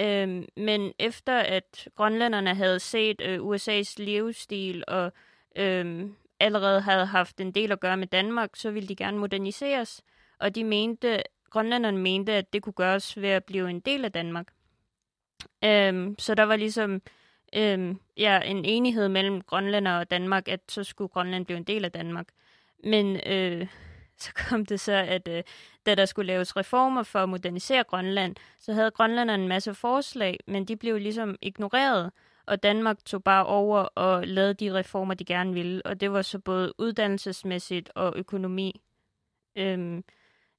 Øhm, 0.00 0.44
men 0.56 0.92
efter 0.98 1.38
at 1.38 1.88
grønlænderne 1.94 2.54
havde 2.54 2.80
set 2.80 3.20
øh, 3.20 3.38
USA's 3.38 3.94
livsstil 3.96 4.84
og 4.88 5.12
øhm, 5.56 6.14
allerede 6.40 6.80
havde 6.80 7.06
haft 7.06 7.40
en 7.40 7.52
del 7.52 7.72
at 7.72 7.80
gøre 7.80 7.96
med 7.96 8.06
Danmark, 8.06 8.50
så 8.56 8.70
ville 8.70 8.88
de 8.88 8.96
gerne 8.96 9.18
moderniseres. 9.18 10.02
Og 10.38 10.54
de 10.54 10.64
mente, 10.64 11.22
grønlænderne 11.50 11.98
mente, 11.98 12.32
at 12.32 12.52
det 12.52 12.62
kunne 12.62 12.72
gøres 12.72 13.20
ved 13.20 13.28
at 13.28 13.44
blive 13.44 13.70
en 13.70 13.80
del 13.80 14.04
af 14.04 14.12
Danmark. 14.12 14.46
Øhm, 15.64 16.18
så 16.18 16.34
der 16.34 16.42
var 16.42 16.56
ligesom 16.56 17.02
øh, 17.52 17.94
ja, 18.16 18.40
en 18.40 18.64
enighed 18.64 19.08
mellem 19.08 19.42
Grønland 19.42 19.88
og 19.88 20.10
Danmark, 20.10 20.48
at 20.48 20.60
så 20.68 20.84
skulle 20.84 21.08
Grønland 21.08 21.46
blive 21.46 21.56
en 21.56 21.64
del 21.64 21.84
af 21.84 21.92
Danmark. 21.92 22.26
Men 22.84 23.20
øh, 23.26 23.66
så 24.22 24.32
kom 24.34 24.66
det 24.66 24.80
så, 24.80 24.92
at 24.92 25.28
øh, 25.28 25.42
da 25.86 25.94
der 25.94 26.04
skulle 26.04 26.26
laves 26.26 26.56
reformer 26.56 27.02
for 27.02 27.18
at 27.18 27.28
modernisere 27.28 27.84
Grønland, 27.84 28.36
så 28.58 28.72
havde 28.72 28.90
grønlænderne 28.90 29.42
en 29.42 29.48
masse 29.48 29.74
forslag, 29.74 30.38
men 30.46 30.64
de 30.64 30.76
blev 30.76 30.98
ligesom 30.98 31.36
ignoreret, 31.42 32.10
og 32.46 32.62
Danmark 32.62 33.04
tog 33.04 33.24
bare 33.24 33.46
over 33.46 33.78
og 33.78 34.26
lavede 34.26 34.54
de 34.54 34.74
reformer, 34.74 35.14
de 35.14 35.24
gerne 35.24 35.54
ville, 35.54 35.86
og 35.86 36.00
det 36.00 36.12
var 36.12 36.22
så 36.22 36.38
både 36.38 36.72
uddannelsesmæssigt 36.78 37.90
og 37.94 38.12
økonomi. 38.16 38.80
Øhm, 39.56 40.04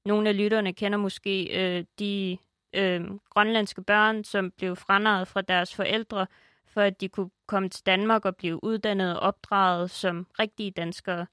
nogle 0.04 0.28
af 0.28 0.36
lytterne 0.36 0.72
kender 0.72 0.98
måske 0.98 1.44
øh, 1.44 1.84
de 1.98 2.38
øh, 2.74 3.00
grønlandske 3.30 3.82
børn, 3.82 4.24
som 4.24 4.50
blev 4.50 4.76
franaret 4.76 5.28
fra 5.28 5.40
deres 5.40 5.74
forældre, 5.74 6.26
for 6.70 6.80
at 6.80 7.00
de 7.00 7.08
kunne 7.08 7.30
komme 7.46 7.68
til 7.68 7.86
Danmark 7.86 8.24
og 8.24 8.36
blive 8.36 8.64
uddannet 8.64 9.16
og 9.16 9.20
opdraget 9.20 9.90
som 9.90 10.26
rigtige 10.38 10.70
danskere. 10.70 11.26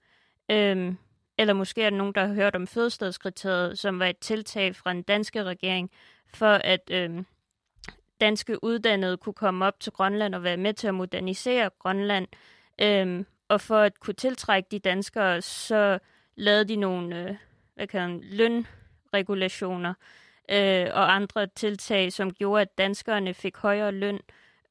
Øhm, 0.52 0.98
eller 1.38 1.54
måske 1.54 1.84
er 1.84 1.90
der 1.90 1.98
nogen, 1.98 2.14
der 2.14 2.28
har 2.28 2.34
hørt 2.34 2.56
om 2.56 2.68
fødestedskriteriet, 2.68 3.80
som 3.80 4.00
var 4.00 4.06
et 4.06 4.18
tiltag 4.18 4.76
fra 4.76 4.94
den 4.94 5.02
danske 5.02 5.44
regering, 5.44 5.92
for 6.34 6.54
at 6.54 6.90
øhm, 6.92 7.26
danske 8.22 8.64
uddannede 8.64 9.18
kunne 9.18 9.34
komme 9.34 9.66
op 9.66 9.80
til 9.80 9.94
Grønland 9.94 10.36
og 10.36 10.44
være 10.44 10.58
med 10.58 10.74
til 10.74 10.88
at 10.88 10.96
modernisere 10.96 11.70
Grønland. 11.80 12.28
Øhm, 12.82 13.26
og 13.48 13.62
for 13.62 13.78
at 13.78 14.00
kunne 14.00 14.14
tiltrække 14.14 14.68
de 14.72 14.80
danskere, 14.80 15.42
så 15.42 16.00
lavede 16.36 16.66
de 16.66 16.76
nogle 16.76 17.30
øh, 17.30 17.36
hvad 17.76 17.88
kan 17.88 18.10
man, 18.10 18.22
lønregulationer 18.24 19.94
øh, 20.52 20.88
og 20.94 21.16
andre 21.16 21.48
tiltag, 21.48 22.14
som 22.14 22.34
gjorde, 22.34 22.62
at 22.62 22.78
danskerne 22.78 23.34
fik 23.34 23.58
højere 23.58 23.92
løn 23.92 24.16
øh, 24.16 24.22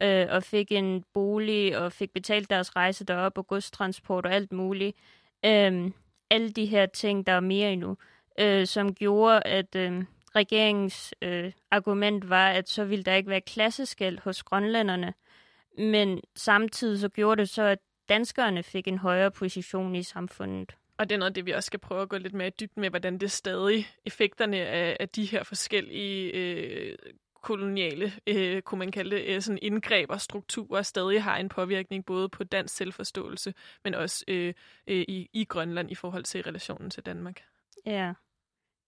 øh, 0.02 0.26
og 0.30 0.42
fik 0.42 0.72
en 0.72 1.04
bolig 1.14 1.78
og 1.78 1.92
fik 1.92 2.12
betalt 2.12 2.50
deres 2.50 2.76
rejse 2.76 3.04
derop 3.04 3.38
og 3.38 3.46
godstransport 3.46 4.26
og 4.26 4.32
alt 4.32 4.52
muligt. 4.52 4.96
Øh, 5.44 5.90
alle 6.30 6.50
de 6.50 6.66
her 6.66 6.86
ting, 6.86 7.26
der 7.26 7.32
er 7.32 7.40
mere 7.40 7.72
endnu, 7.72 7.96
øh, 8.40 8.66
som 8.66 8.94
gjorde, 8.94 9.42
at 9.46 9.76
øh, 9.76 10.04
regeringens 10.36 11.14
øh, 11.22 11.52
argument 11.70 12.28
var, 12.28 12.48
at 12.48 12.68
så 12.68 12.84
ville 12.84 13.04
der 13.04 13.14
ikke 13.14 13.30
være 13.30 13.40
klasseskæld 13.40 14.18
hos 14.18 14.42
grønlænderne. 14.42 15.14
Men 15.78 16.20
samtidig 16.34 17.00
så 17.00 17.08
gjorde 17.08 17.40
det 17.40 17.48
så, 17.48 17.62
at 17.62 17.78
danskerne 18.08 18.62
fik 18.62 18.88
en 18.88 18.98
højere 18.98 19.30
position 19.30 19.94
i 19.94 20.02
samfundet. 20.02 20.76
Og 20.98 21.08
det 21.08 21.14
er 21.14 21.18
noget 21.18 21.34
det, 21.34 21.46
vi 21.46 21.50
også 21.50 21.66
skal 21.66 21.80
prøve 21.80 22.02
at 22.02 22.08
gå 22.08 22.18
lidt 22.18 22.34
mere 22.34 22.48
i 22.48 22.52
dybden 22.60 22.80
med, 22.80 22.90
hvordan 22.90 23.18
det 23.18 23.30
stadig 23.30 23.86
effekterne 24.04 24.56
af, 24.56 24.96
af 25.00 25.08
de 25.08 25.24
her 25.24 25.44
forskellige 25.44 26.32
øh, 26.32 26.96
koloniale, 27.46 28.12
øh, 28.26 28.62
kunne 28.62 28.78
man 28.78 28.92
kalde 28.92 29.16
det, 29.16 29.24
øh, 29.24 29.42
sådan 29.42 29.58
indgreb 29.62 30.10
og 30.10 30.20
strukturer 30.20 30.82
stadig 30.82 31.22
har 31.22 31.36
en 31.36 31.48
påvirkning 31.48 32.04
både 32.04 32.28
på 32.28 32.44
dansk 32.44 32.76
selvforståelse, 32.76 33.54
men 33.84 33.94
også 33.94 34.24
øh, 34.28 34.54
øh, 34.86 35.04
i, 35.08 35.30
i 35.32 35.44
Grønland 35.44 35.90
i 35.90 35.94
forhold 35.94 36.24
til 36.24 36.42
relationen 36.42 36.90
til 36.90 37.02
Danmark. 37.02 37.42
Ja. 37.86 38.12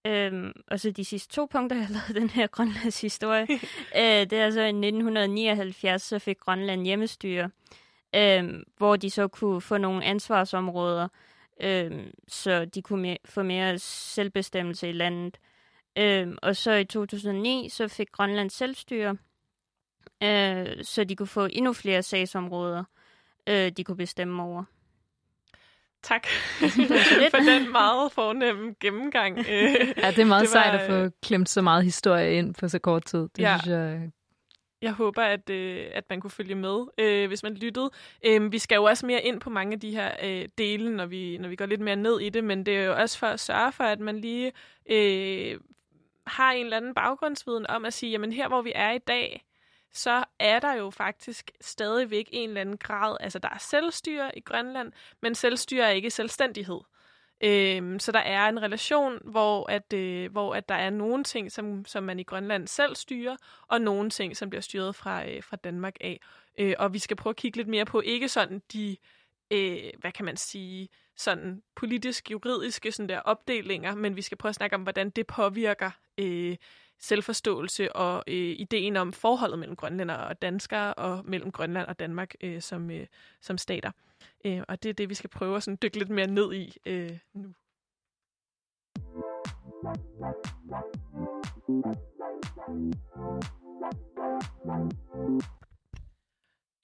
Øhm, 0.06 0.52
og 0.66 0.80
så 0.80 0.90
de 0.90 1.04
sidste 1.04 1.34
to 1.34 1.46
punkter, 1.46 1.76
jeg 1.76 1.86
har 1.86 1.92
lavet 1.92 2.22
den 2.22 2.30
her 2.30 2.46
Grønlands 2.46 3.00
historie. 3.00 3.46
øh, 4.00 4.30
det 4.30 4.32
er 4.32 4.50
så 4.50 4.60
i 4.60 4.68
1979, 4.68 6.02
så 6.02 6.18
fik 6.18 6.38
Grønland 6.38 6.84
hjemmestyre, 6.84 7.50
øh, 8.14 8.64
hvor 8.76 8.96
de 8.96 9.10
så 9.10 9.28
kunne 9.28 9.60
få 9.60 9.78
nogle 9.78 10.04
ansvarsområder, 10.04 11.08
øh, 11.60 12.06
så 12.28 12.64
de 12.64 12.82
kunne 12.82 13.12
me- 13.12 13.30
få 13.30 13.42
mere 13.42 13.78
selvbestemmelse 13.78 14.88
i 14.88 14.92
landet. 14.92 15.38
Øh, 15.98 16.28
og 16.42 16.56
så 16.56 16.72
i 16.72 16.84
2009, 16.84 17.68
så 17.68 17.88
fik 17.88 18.12
Grønland 18.12 18.50
selvstyre, 18.50 19.16
øh, 20.22 20.84
så 20.84 21.04
de 21.04 21.16
kunne 21.16 21.26
få 21.26 21.48
endnu 21.50 21.72
flere 21.72 22.02
sagsområder, 22.02 22.84
øh, 23.48 23.72
de 23.76 23.84
kunne 23.84 23.96
bestemme 23.96 24.42
over. 24.42 24.64
Tak 26.02 26.26
for 27.30 27.38
den 27.38 27.72
meget 27.72 28.12
fornemme 28.12 28.74
gennemgang. 28.80 29.38
ja, 29.46 30.10
det 30.10 30.18
er 30.18 30.24
meget 30.24 30.42
det 30.42 30.54
var, 30.54 30.62
sejt 30.62 30.80
at 30.80 30.90
få 30.90 31.16
klemt 31.22 31.48
så 31.48 31.62
meget 31.62 31.84
historie 31.84 32.34
ind 32.34 32.54
på 32.54 32.68
så 32.68 32.78
kort 32.78 33.04
tid. 33.04 33.28
Det 33.36 33.42
ja. 33.42 33.58
synes 33.58 33.72
jeg 33.72 34.10
jeg 34.82 34.92
håber, 34.92 35.22
at, 35.22 35.50
øh, 35.50 35.86
at 35.94 36.04
man 36.10 36.20
kunne 36.20 36.30
følge 36.30 36.54
med, 36.54 36.86
øh, 36.98 37.28
hvis 37.28 37.42
man 37.42 37.54
lyttede. 37.54 37.90
Øh, 38.26 38.52
vi 38.52 38.58
skal 38.58 38.76
jo 38.76 38.84
også 38.84 39.06
mere 39.06 39.22
ind 39.22 39.40
på 39.40 39.50
mange 39.50 39.72
af 39.72 39.80
de 39.80 39.90
her 39.90 40.10
øh, 40.22 40.48
dele, 40.58 40.96
når 40.96 41.06
vi, 41.06 41.38
når 41.38 41.48
vi 41.48 41.56
går 41.56 41.66
lidt 41.66 41.80
mere 41.80 41.96
ned 41.96 42.20
i 42.20 42.28
det, 42.28 42.44
men 42.44 42.66
det 42.66 42.76
er 42.76 42.84
jo 42.84 42.96
også 42.96 43.18
for 43.18 43.26
at 43.26 43.40
sørge 43.40 43.72
for, 43.72 43.84
at 43.84 44.00
man 44.00 44.18
lige 44.18 44.52
øh, 44.90 45.58
har 46.28 46.52
en 46.52 46.64
eller 46.64 46.76
anden 46.76 46.94
baggrundsviden 46.94 47.66
om 47.66 47.84
at 47.84 47.94
sige, 47.94 48.10
jamen 48.10 48.32
her 48.32 48.48
hvor 48.48 48.62
vi 48.62 48.72
er 48.74 48.90
i 48.90 48.98
dag, 48.98 49.44
så 49.92 50.24
er 50.38 50.58
der 50.60 50.72
jo 50.72 50.90
faktisk 50.90 51.50
stadigvæk 51.60 52.28
en 52.32 52.48
eller 52.48 52.60
anden 52.60 52.78
grad, 52.78 53.16
altså 53.20 53.38
der 53.38 53.48
er 53.48 53.58
selvstyre 53.58 54.38
i 54.38 54.40
Grønland, 54.40 54.92
men 55.22 55.34
selvstyre 55.34 55.84
er 55.84 55.90
ikke 55.90 56.10
selvstændighed. 56.10 56.80
Øhm, 57.40 57.98
så 57.98 58.12
der 58.12 58.18
er 58.18 58.48
en 58.48 58.62
relation, 58.62 59.18
hvor, 59.24 59.70
at, 59.70 59.92
øh, 59.92 60.32
hvor 60.32 60.54
at 60.54 60.68
der 60.68 60.74
er 60.74 60.90
nogle 60.90 61.24
ting, 61.24 61.52
som, 61.52 61.84
som 61.84 62.04
man 62.04 62.20
i 62.20 62.22
Grønland 62.22 62.68
selv 62.68 62.96
styrer, 62.96 63.36
og 63.68 63.80
nogle 63.80 64.10
ting, 64.10 64.36
som 64.36 64.50
bliver 64.50 64.62
styret 64.62 64.94
fra, 64.94 65.28
øh, 65.28 65.42
fra 65.42 65.56
Danmark 65.56 65.96
af. 66.00 66.20
Øh, 66.58 66.74
og 66.78 66.92
vi 66.92 66.98
skal 66.98 67.16
prøve 67.16 67.30
at 67.30 67.36
kigge 67.36 67.56
lidt 67.56 67.68
mere 67.68 67.84
på, 67.84 68.00
ikke 68.00 68.28
sådan 68.28 68.62
de, 68.72 68.96
øh, 69.50 69.90
hvad 69.98 70.12
kan 70.12 70.24
man 70.24 70.36
sige, 70.36 70.88
sådan 71.18 71.62
politisk-juridiske 71.76 72.92
sådan 72.92 73.08
der 73.08 73.20
opdelinger, 73.20 73.94
men 73.94 74.16
vi 74.16 74.22
skal 74.22 74.38
prøve 74.38 74.50
at 74.50 74.54
snakke 74.54 74.76
om, 74.76 74.82
hvordan 74.82 75.10
det 75.10 75.26
påvirker 75.26 75.90
øh, 76.18 76.56
selvforståelse 76.98 77.96
og 77.96 78.24
øh, 78.26 78.34
ideen 78.58 78.96
om 78.96 79.12
forholdet 79.12 79.58
mellem 79.58 79.76
grønlænder 79.76 80.14
og 80.14 80.42
danskere, 80.42 80.94
og 80.94 81.24
mellem 81.24 81.52
Grønland 81.52 81.86
og 81.86 81.98
Danmark 81.98 82.34
øh, 82.40 82.62
som, 82.62 82.90
øh, 82.90 83.06
som 83.40 83.58
stater. 83.58 83.90
Øh, 84.44 84.62
og 84.68 84.82
det 84.82 84.88
er 84.88 84.94
det, 84.94 85.08
vi 85.08 85.14
skal 85.14 85.30
prøve 85.30 85.56
at 85.56 85.62
sådan 85.62 85.78
dykke 85.82 85.98
lidt 85.98 86.10
mere 86.10 86.26
ned 86.26 86.52
i 86.52 86.76
øh, 86.86 87.18
nu. 87.34 87.54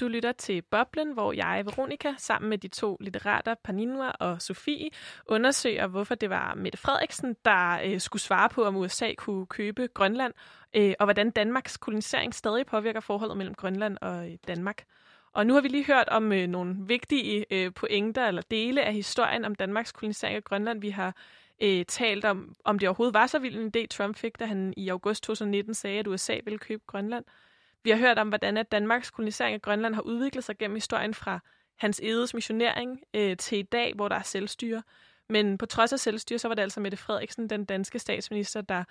Du 0.05 0.09
lytter 0.09 0.33
til 0.33 0.63
Boblen, 0.63 1.13
hvor 1.13 1.33
jeg, 1.33 1.63
Veronika, 1.67 2.15
sammen 2.19 2.51
med 2.51 2.59
de 2.59 2.69
to 2.69 2.97
litterater, 3.01 3.55
Paninua 3.65 4.11
og 4.11 4.43
Sofie, 4.43 4.91
undersøger, 5.27 5.87
hvorfor 5.87 6.15
det 6.15 6.31
var 6.31 6.55
Mette 6.55 6.79
Frederiksen, 6.79 7.37
der 7.45 7.81
øh, 7.85 8.01
skulle 8.01 8.23
svare 8.23 8.49
på, 8.49 8.65
om 8.65 8.77
USA 8.77 9.15
kunne 9.15 9.47
købe 9.47 9.89
Grønland, 9.95 10.33
øh, 10.77 10.95
og 10.99 11.07
hvordan 11.07 11.31
Danmarks 11.31 11.77
kolonisering 11.77 12.35
stadig 12.35 12.67
påvirker 12.67 13.01
forholdet 13.01 13.37
mellem 13.37 13.55
Grønland 13.55 13.99
og 14.01 14.31
øh, 14.31 14.37
Danmark. 14.49 14.85
Og 15.33 15.47
nu 15.47 15.55
har 15.55 15.61
vi 15.61 15.69
lige 15.69 15.87
hørt 15.87 16.09
om 16.09 16.33
øh, 16.33 16.47
nogle 16.47 16.77
vigtige 16.79 17.47
øh, 17.51 17.73
pointer 17.75 18.27
eller 18.27 18.43
dele 18.51 18.83
af 18.83 18.95
historien 18.95 19.45
om 19.45 19.55
Danmarks 19.55 19.93
kolonisering 19.93 20.37
af 20.37 20.45
Grønland. 20.45 20.81
Vi 20.81 20.91
har 20.91 21.17
øh, 21.63 21.85
talt 21.85 22.25
om, 22.25 22.55
om 22.65 22.79
det 22.79 22.89
overhovedet 22.89 23.15
var 23.15 23.27
så 23.27 23.39
vild 23.39 23.57
en 23.57 23.73
idé, 23.77 23.87
Trump 23.87 24.17
fik, 24.17 24.39
da 24.39 24.47
han 24.47 24.75
i 24.77 24.89
august 24.89 25.23
2019 25.23 25.75
sagde, 25.75 25.99
at 25.99 26.07
USA 26.07 26.39
ville 26.45 26.59
købe 26.59 26.83
Grønland. 26.87 27.25
Vi 27.85 27.91
har 27.91 27.97
hørt 27.97 28.19
om, 28.19 28.29
hvordan 28.29 28.57
at 28.57 28.73
Danmarks 28.73 29.11
kolonisering 29.11 29.55
af 29.55 29.63
Grønland 29.63 29.95
har 29.95 30.03
udviklet 30.03 30.45
sig 30.45 30.59
gennem 30.59 30.77
historien 30.77 31.15
fra 31.15 31.41
hans 31.79 32.01
edes 32.03 32.35
missionering 32.35 33.01
øh, 33.15 33.37
til 33.37 33.59
i 33.59 33.63
dag, 33.63 33.95
hvor 33.95 34.09
der 34.09 34.17
er 34.17 34.23
selvstyre. 34.23 34.83
Men 35.29 35.59
på 35.59 35.67
trods 35.67 35.93
af 35.93 36.01
selvstyre, 36.01 36.39
så 36.39 36.49
var 36.49 36.55
det 36.55 36.63
altså 36.63 36.81
Mette 36.81 36.97
Frederiksen, 36.97 37.51
den 37.51 37.65
danske 37.65 37.99
statsminister, 37.99 38.61
der, 38.61 38.85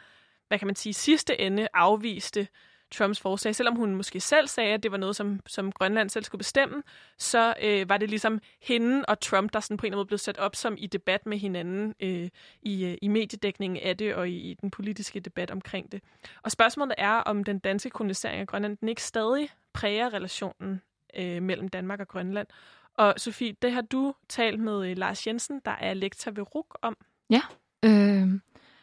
hvad 0.47 0.59
kan 0.59 0.65
man 0.65 0.75
sige, 0.75 0.93
sidste 0.93 1.41
ende 1.41 1.67
afviste 1.73 2.47
Trumps 2.93 3.19
forslag. 3.19 3.55
Selvom 3.55 3.75
hun 3.75 3.95
måske 3.95 4.19
selv 4.19 4.47
sagde, 4.47 4.73
at 4.73 4.83
det 4.83 4.91
var 4.91 4.97
noget, 4.97 5.15
som, 5.15 5.39
som 5.47 5.71
Grønland 5.71 6.09
selv 6.09 6.23
skulle 6.23 6.39
bestemme, 6.39 6.83
så 7.17 7.53
øh, 7.63 7.89
var 7.89 7.97
det 7.97 8.09
ligesom 8.09 8.39
hende 8.61 9.05
og 9.07 9.19
Trump, 9.19 9.53
der 9.53 9.59
sådan 9.59 9.77
på 9.77 9.85
en 9.85 9.87
eller 9.87 9.95
anden 9.95 9.99
måde 9.99 10.07
blev 10.07 10.17
sat 10.17 10.37
op 10.37 10.55
som 10.55 10.75
i 10.77 10.87
debat 10.87 11.25
med 11.25 11.37
hinanden 11.37 11.93
øh, 11.99 12.29
i, 12.61 12.85
øh, 12.85 12.97
i 13.01 13.07
mediedækningen 13.07 13.83
af 13.83 13.97
det 13.97 14.15
og 14.15 14.29
i, 14.29 14.37
i 14.37 14.53
den 14.53 14.71
politiske 14.71 15.19
debat 15.19 15.51
omkring 15.51 15.91
det. 15.91 16.01
Og 16.43 16.51
spørgsmålet 16.51 16.95
er, 16.97 17.13
om 17.13 17.43
den 17.43 17.59
danske 17.59 17.89
kolonisering 17.89 18.39
af 18.39 18.47
Grønland 18.47 18.77
den 18.77 18.89
ikke 18.89 19.03
stadig 19.03 19.49
præger 19.73 20.13
relationen 20.13 20.81
øh, 21.17 21.41
mellem 21.41 21.67
Danmark 21.67 21.99
og 21.99 22.07
Grønland. 22.07 22.47
Og 22.93 23.13
Sofie, 23.17 23.55
det 23.61 23.71
har 23.71 23.81
du 23.81 24.13
talt 24.29 24.59
med 24.59 24.89
øh, 24.89 24.97
Lars 24.97 25.27
Jensen, 25.27 25.61
der 25.65 25.71
er 25.71 25.93
lektor 25.93 26.31
ved 26.31 26.55
RUK 26.55 26.77
om. 26.81 26.97
Ja, 27.29 27.41
øh, 27.85 28.27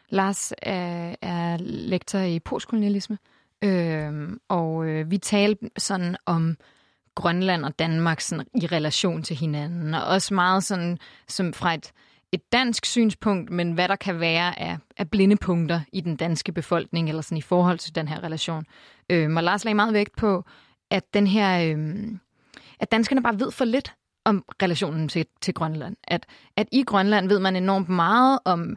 Lars 0.09 0.53
er, 0.61 1.15
er 1.21 1.57
lektor 1.59 2.19
i 2.19 2.39
postkolonialisme, 2.39 3.17
Øh, 3.63 4.37
og 4.49 4.85
øh, 4.85 5.11
vi 5.11 5.17
talte 5.17 5.69
sådan 5.77 6.15
om 6.25 6.57
Grønland 7.15 7.65
og 7.65 7.79
Danmark 7.79 8.21
sådan, 8.21 8.45
i 8.61 8.67
relation 8.67 9.23
til 9.23 9.35
hinanden, 9.35 9.93
og 9.93 10.03
også 10.03 10.33
meget 10.33 10.63
sådan 10.63 10.97
som 11.27 11.53
fra 11.53 11.73
et, 11.73 11.91
et 12.31 12.51
dansk 12.51 12.85
synspunkt, 12.85 13.49
men 13.49 13.71
hvad 13.71 13.87
der 13.87 13.95
kan 13.95 14.19
være 14.19 14.59
af, 14.59 14.77
af 14.97 15.09
blinde 15.09 15.35
punkter 15.35 15.81
i 15.93 16.01
den 16.01 16.15
danske 16.15 16.51
befolkning, 16.51 17.09
eller 17.09 17.21
sådan 17.21 17.37
i 17.37 17.41
forhold 17.41 17.77
til 17.77 17.95
den 17.95 18.07
her 18.07 18.23
relation. 18.23 18.65
Øh, 19.09 19.35
og 19.35 19.43
Lars 19.43 19.65
lagde 19.65 19.75
meget 19.75 19.93
vægt 19.93 20.15
på, 20.15 20.45
at 20.91 21.13
den 21.13 21.27
her, 21.27 21.75
øh, 21.77 22.07
at 22.79 22.91
danskerne 22.91 23.23
bare 23.23 23.39
ved 23.39 23.51
for 23.51 23.65
lidt 23.65 23.93
om 24.25 24.45
relationen 24.61 25.09
til, 25.09 25.25
til 25.41 25.53
Grønland. 25.53 25.95
At, 26.03 26.25
at 26.57 26.67
i 26.71 26.83
Grønland 26.83 27.27
ved 27.27 27.39
man 27.39 27.55
enormt 27.55 27.89
meget 27.89 28.39
om 28.45 28.75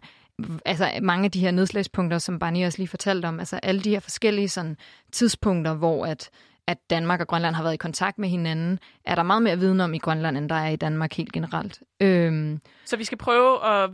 altså 0.64 0.90
mange 1.03 1.25
af 1.25 1.31
de 1.31 1.40
her 1.40 1.51
nedslagspunkter, 1.51 2.18
som 2.18 2.38
Barney 2.38 2.66
også 2.66 2.79
lige 2.79 2.88
fortalte 2.88 3.27
om, 3.27 3.38
altså 3.38 3.57
alle 3.62 3.81
de 3.81 3.90
her 3.90 4.01
forskellige 4.01 4.49
sådan, 4.49 4.77
tidspunkter, 5.12 5.75
hvor 5.75 6.07
at, 6.07 6.31
at 6.66 6.79
Danmark 6.90 7.20
og 7.20 7.27
Grønland 7.27 7.55
har 7.55 7.62
været 7.62 7.75
i 7.75 7.77
kontakt 7.77 8.18
med 8.18 8.29
hinanden, 8.29 8.79
er 9.05 9.14
der 9.14 9.23
meget 9.23 9.42
mere 9.42 9.59
viden 9.59 9.81
om 9.81 9.94
i 9.94 9.99
Grønland, 9.99 10.37
end 10.37 10.49
der 10.49 10.55
er 10.55 10.68
i 10.68 10.77
Danmark 10.77 11.12
helt 11.12 11.33
generelt. 11.33 11.83
Øhm. 12.01 12.61
Så 12.85 12.97
vi 12.97 13.05
skal 13.05 13.18
prøve 13.18 13.66
at 13.66 13.90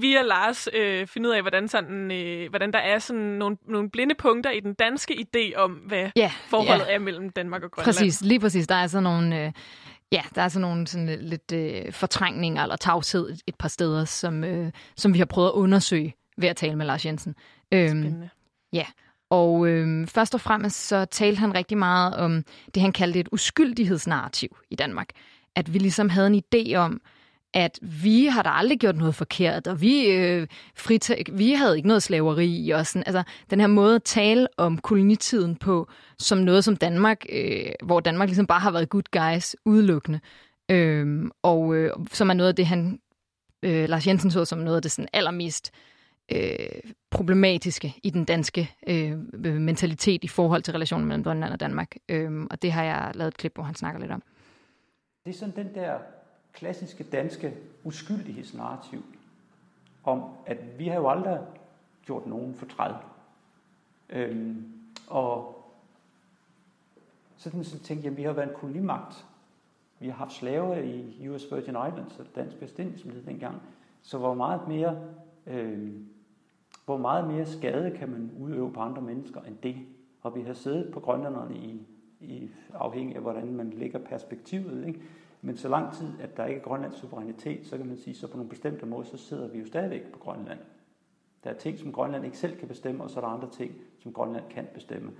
via 0.00 0.22
Lars 0.22 0.68
øh, 0.72 1.06
finde 1.06 1.28
ud 1.28 1.34
af, 1.34 1.42
hvordan, 1.42 1.68
sådan, 1.68 2.12
øh, 2.12 2.50
hvordan 2.50 2.72
der 2.72 2.78
er 2.78 2.98
sådan 2.98 3.22
nogle, 3.22 3.56
nogle 3.68 3.90
blinde 3.90 4.14
punkter 4.14 4.50
i 4.50 4.60
den 4.60 4.74
danske 4.74 5.14
idé 5.14 5.56
om, 5.56 5.70
hvad 5.70 6.10
ja, 6.16 6.32
forholdet 6.46 6.86
ja. 6.88 6.94
er 6.94 6.98
mellem 6.98 7.30
Danmark 7.30 7.62
og 7.62 7.70
Grønland. 7.70 7.94
Præcis, 7.94 8.20
lige 8.20 8.40
præcis. 8.40 8.66
Der 8.66 8.74
er 8.74 8.86
sådan 8.86 9.02
nogle... 9.02 9.44
Øh, 9.44 9.52
Ja, 10.12 10.22
der 10.34 10.42
er 10.42 10.48
sådan 10.48 10.60
nogle 10.60 10.86
sådan 10.86 11.18
lidt 11.20 11.52
øh, 11.52 11.92
fortrængninger 11.92 12.62
eller 12.62 12.76
tavshed 12.76 13.36
et 13.46 13.54
par 13.58 13.68
steder, 13.68 14.04
som, 14.04 14.44
øh, 14.44 14.72
som 14.96 15.14
vi 15.14 15.18
har 15.18 15.24
prøvet 15.24 15.48
at 15.48 15.52
undersøge 15.52 16.14
ved 16.36 16.48
at 16.48 16.56
tale 16.56 16.76
med 16.76 16.86
Lars 16.86 17.06
Jensen. 17.06 17.34
Øhm, 17.72 17.88
Spændende. 17.88 18.28
Ja, 18.72 18.86
og 19.30 19.66
øh, 19.66 20.06
først 20.06 20.34
og 20.34 20.40
fremmest 20.40 20.86
så 20.86 21.04
talte 21.04 21.40
han 21.40 21.54
rigtig 21.54 21.78
meget 21.78 22.16
om 22.16 22.44
det, 22.74 22.82
han 22.82 22.92
kaldte 22.92 23.20
et 23.20 23.28
uskyldighedsnarrativ 23.32 24.56
i 24.70 24.74
Danmark. 24.74 25.08
At 25.56 25.74
vi 25.74 25.78
ligesom 25.78 26.08
havde 26.08 26.26
en 26.26 26.42
idé 26.44 26.74
om, 26.74 27.00
at 27.54 27.78
vi 27.82 28.26
har 28.26 28.42
da 28.42 28.48
aldrig 28.48 28.78
gjort 28.78 28.96
noget 28.96 29.14
forkert, 29.14 29.66
og 29.66 29.80
vi, 29.80 30.06
øh, 30.06 30.46
frita- 30.78 31.32
vi 31.32 31.52
havde 31.52 31.76
ikke 31.76 31.88
noget 31.88 32.02
slaveri. 32.02 32.70
Og 32.70 32.86
sådan. 32.86 33.04
Altså, 33.06 33.22
den 33.50 33.60
her 33.60 33.66
måde 33.66 33.94
at 33.94 34.02
tale 34.02 34.48
om 34.56 34.78
kolonitiden 34.78 35.56
på, 35.56 35.88
som 36.18 36.38
noget 36.38 36.64
som 36.64 36.76
Danmark, 36.76 37.26
øh, 37.32 37.72
hvor 37.82 38.00
Danmark 38.00 38.28
ligesom 38.28 38.46
bare 38.46 38.60
har 38.60 38.70
været 38.70 38.88
good 38.88 39.04
guys 39.12 39.56
udelukkende. 39.64 40.20
Øh, 40.70 41.30
og 41.42 41.74
øh, 41.74 41.90
som 42.12 42.30
er 42.30 42.34
noget 42.34 42.48
af 42.48 42.54
det, 42.54 42.66
han, 42.66 43.00
øh, 43.62 43.88
Lars 43.88 44.06
Jensen 44.06 44.30
så 44.30 44.44
som 44.44 44.58
noget 44.58 44.76
af 44.76 44.82
det 44.82 44.90
sådan 44.90 45.08
allermest 45.12 45.70
øh, 46.32 46.92
problematiske 47.10 47.94
i 48.02 48.10
den 48.10 48.24
danske 48.24 48.70
øh, 48.86 49.12
øh 49.44 49.54
mentalitet 49.54 50.24
i 50.24 50.28
forhold 50.28 50.62
til 50.62 50.72
relationen 50.72 51.08
mellem 51.08 51.24
Grønland 51.24 51.52
og 51.52 51.60
Danmark. 51.60 51.96
Øh, 52.08 52.46
og 52.50 52.62
det 52.62 52.72
har 52.72 52.84
jeg 52.84 53.12
lavet 53.14 53.28
et 53.28 53.36
klip, 53.36 53.54
hvor 53.54 53.64
han 53.64 53.74
snakker 53.74 54.00
lidt 54.00 54.12
om. 54.12 54.22
Det 55.24 55.34
er 55.34 55.38
sådan 55.38 55.56
den 55.56 55.74
der 55.74 55.98
klassiske 56.54 57.04
danske 57.04 57.56
uskyldighedsnarrativ 57.84 59.02
om, 60.04 60.22
at 60.46 60.78
vi 60.78 60.88
har 60.88 60.96
jo 60.96 61.08
aldrig 61.08 61.40
gjort 62.04 62.26
nogen 62.26 62.54
for 62.54 62.66
træd. 62.66 62.94
Øhm, 64.10 64.72
og 65.08 65.60
så 67.36 67.50
så 67.62 67.78
tænkte 67.78 68.04
jeg, 68.04 68.12
at 68.12 68.16
vi 68.16 68.22
har 68.22 68.32
været 68.32 68.48
en 68.48 68.54
kolonimagt. 68.54 69.26
Vi 69.98 70.06
har 70.08 70.14
haft 70.14 70.32
slaver 70.32 70.76
i 70.76 71.28
US 71.28 71.44
Virgin 71.52 71.76
Islands, 71.88 72.18
og 72.18 72.26
dansk 72.36 72.56
bestemt, 72.56 73.00
som 73.00 73.10
det 73.10 73.26
dengang. 73.26 73.62
Så 74.02 74.18
hvor 74.18 74.34
meget 74.34 74.68
mere, 74.68 74.98
øh, 75.46 75.92
hvor 76.84 76.96
meget 76.96 77.28
mere 77.28 77.46
skade 77.46 77.96
kan 77.96 78.08
man 78.08 78.30
udøve 78.38 78.72
på 78.72 78.80
andre 78.80 79.02
mennesker 79.02 79.40
end 79.40 79.56
det? 79.62 79.76
Og 80.22 80.36
vi 80.36 80.42
har 80.42 80.54
siddet 80.54 80.92
på 80.92 81.00
grønlanderne 81.00 81.56
i, 81.56 81.86
i 82.20 82.50
afhængig 82.74 83.16
af, 83.16 83.22
hvordan 83.22 83.52
man 83.52 83.70
lægger 83.70 83.98
perspektivet. 83.98 84.86
Ikke? 84.86 85.00
Men 85.44 85.56
så 85.56 85.68
lang 85.68 85.92
tid, 85.92 86.08
at 86.20 86.36
der 86.36 86.46
ikke 86.46 86.60
er 86.60 86.64
Grønlands 86.64 86.96
suverænitet, 86.96 87.66
så 87.66 87.76
kan 87.76 87.86
man 87.86 87.96
sige, 87.96 88.14
så 88.14 88.30
på 88.30 88.36
nogle 88.36 88.50
bestemte 88.50 88.86
måder, 88.86 89.04
så 89.04 89.16
sidder 89.16 89.48
vi 89.48 89.58
jo 89.58 89.66
stadigvæk 89.66 90.12
på 90.12 90.18
Grønland. 90.18 90.58
Der 91.44 91.50
er 91.50 91.54
ting, 91.54 91.78
som 91.78 91.92
Grønland 91.92 92.24
ikke 92.24 92.38
selv 92.38 92.56
kan 92.56 92.68
bestemme, 92.68 93.04
og 93.04 93.10
så 93.10 93.20
er 93.20 93.24
der 93.24 93.28
andre 93.28 93.50
ting, 93.50 93.72
som 93.98 94.12
Grønland 94.12 94.44
kan 94.50 94.66
bestemme. 94.74 95.12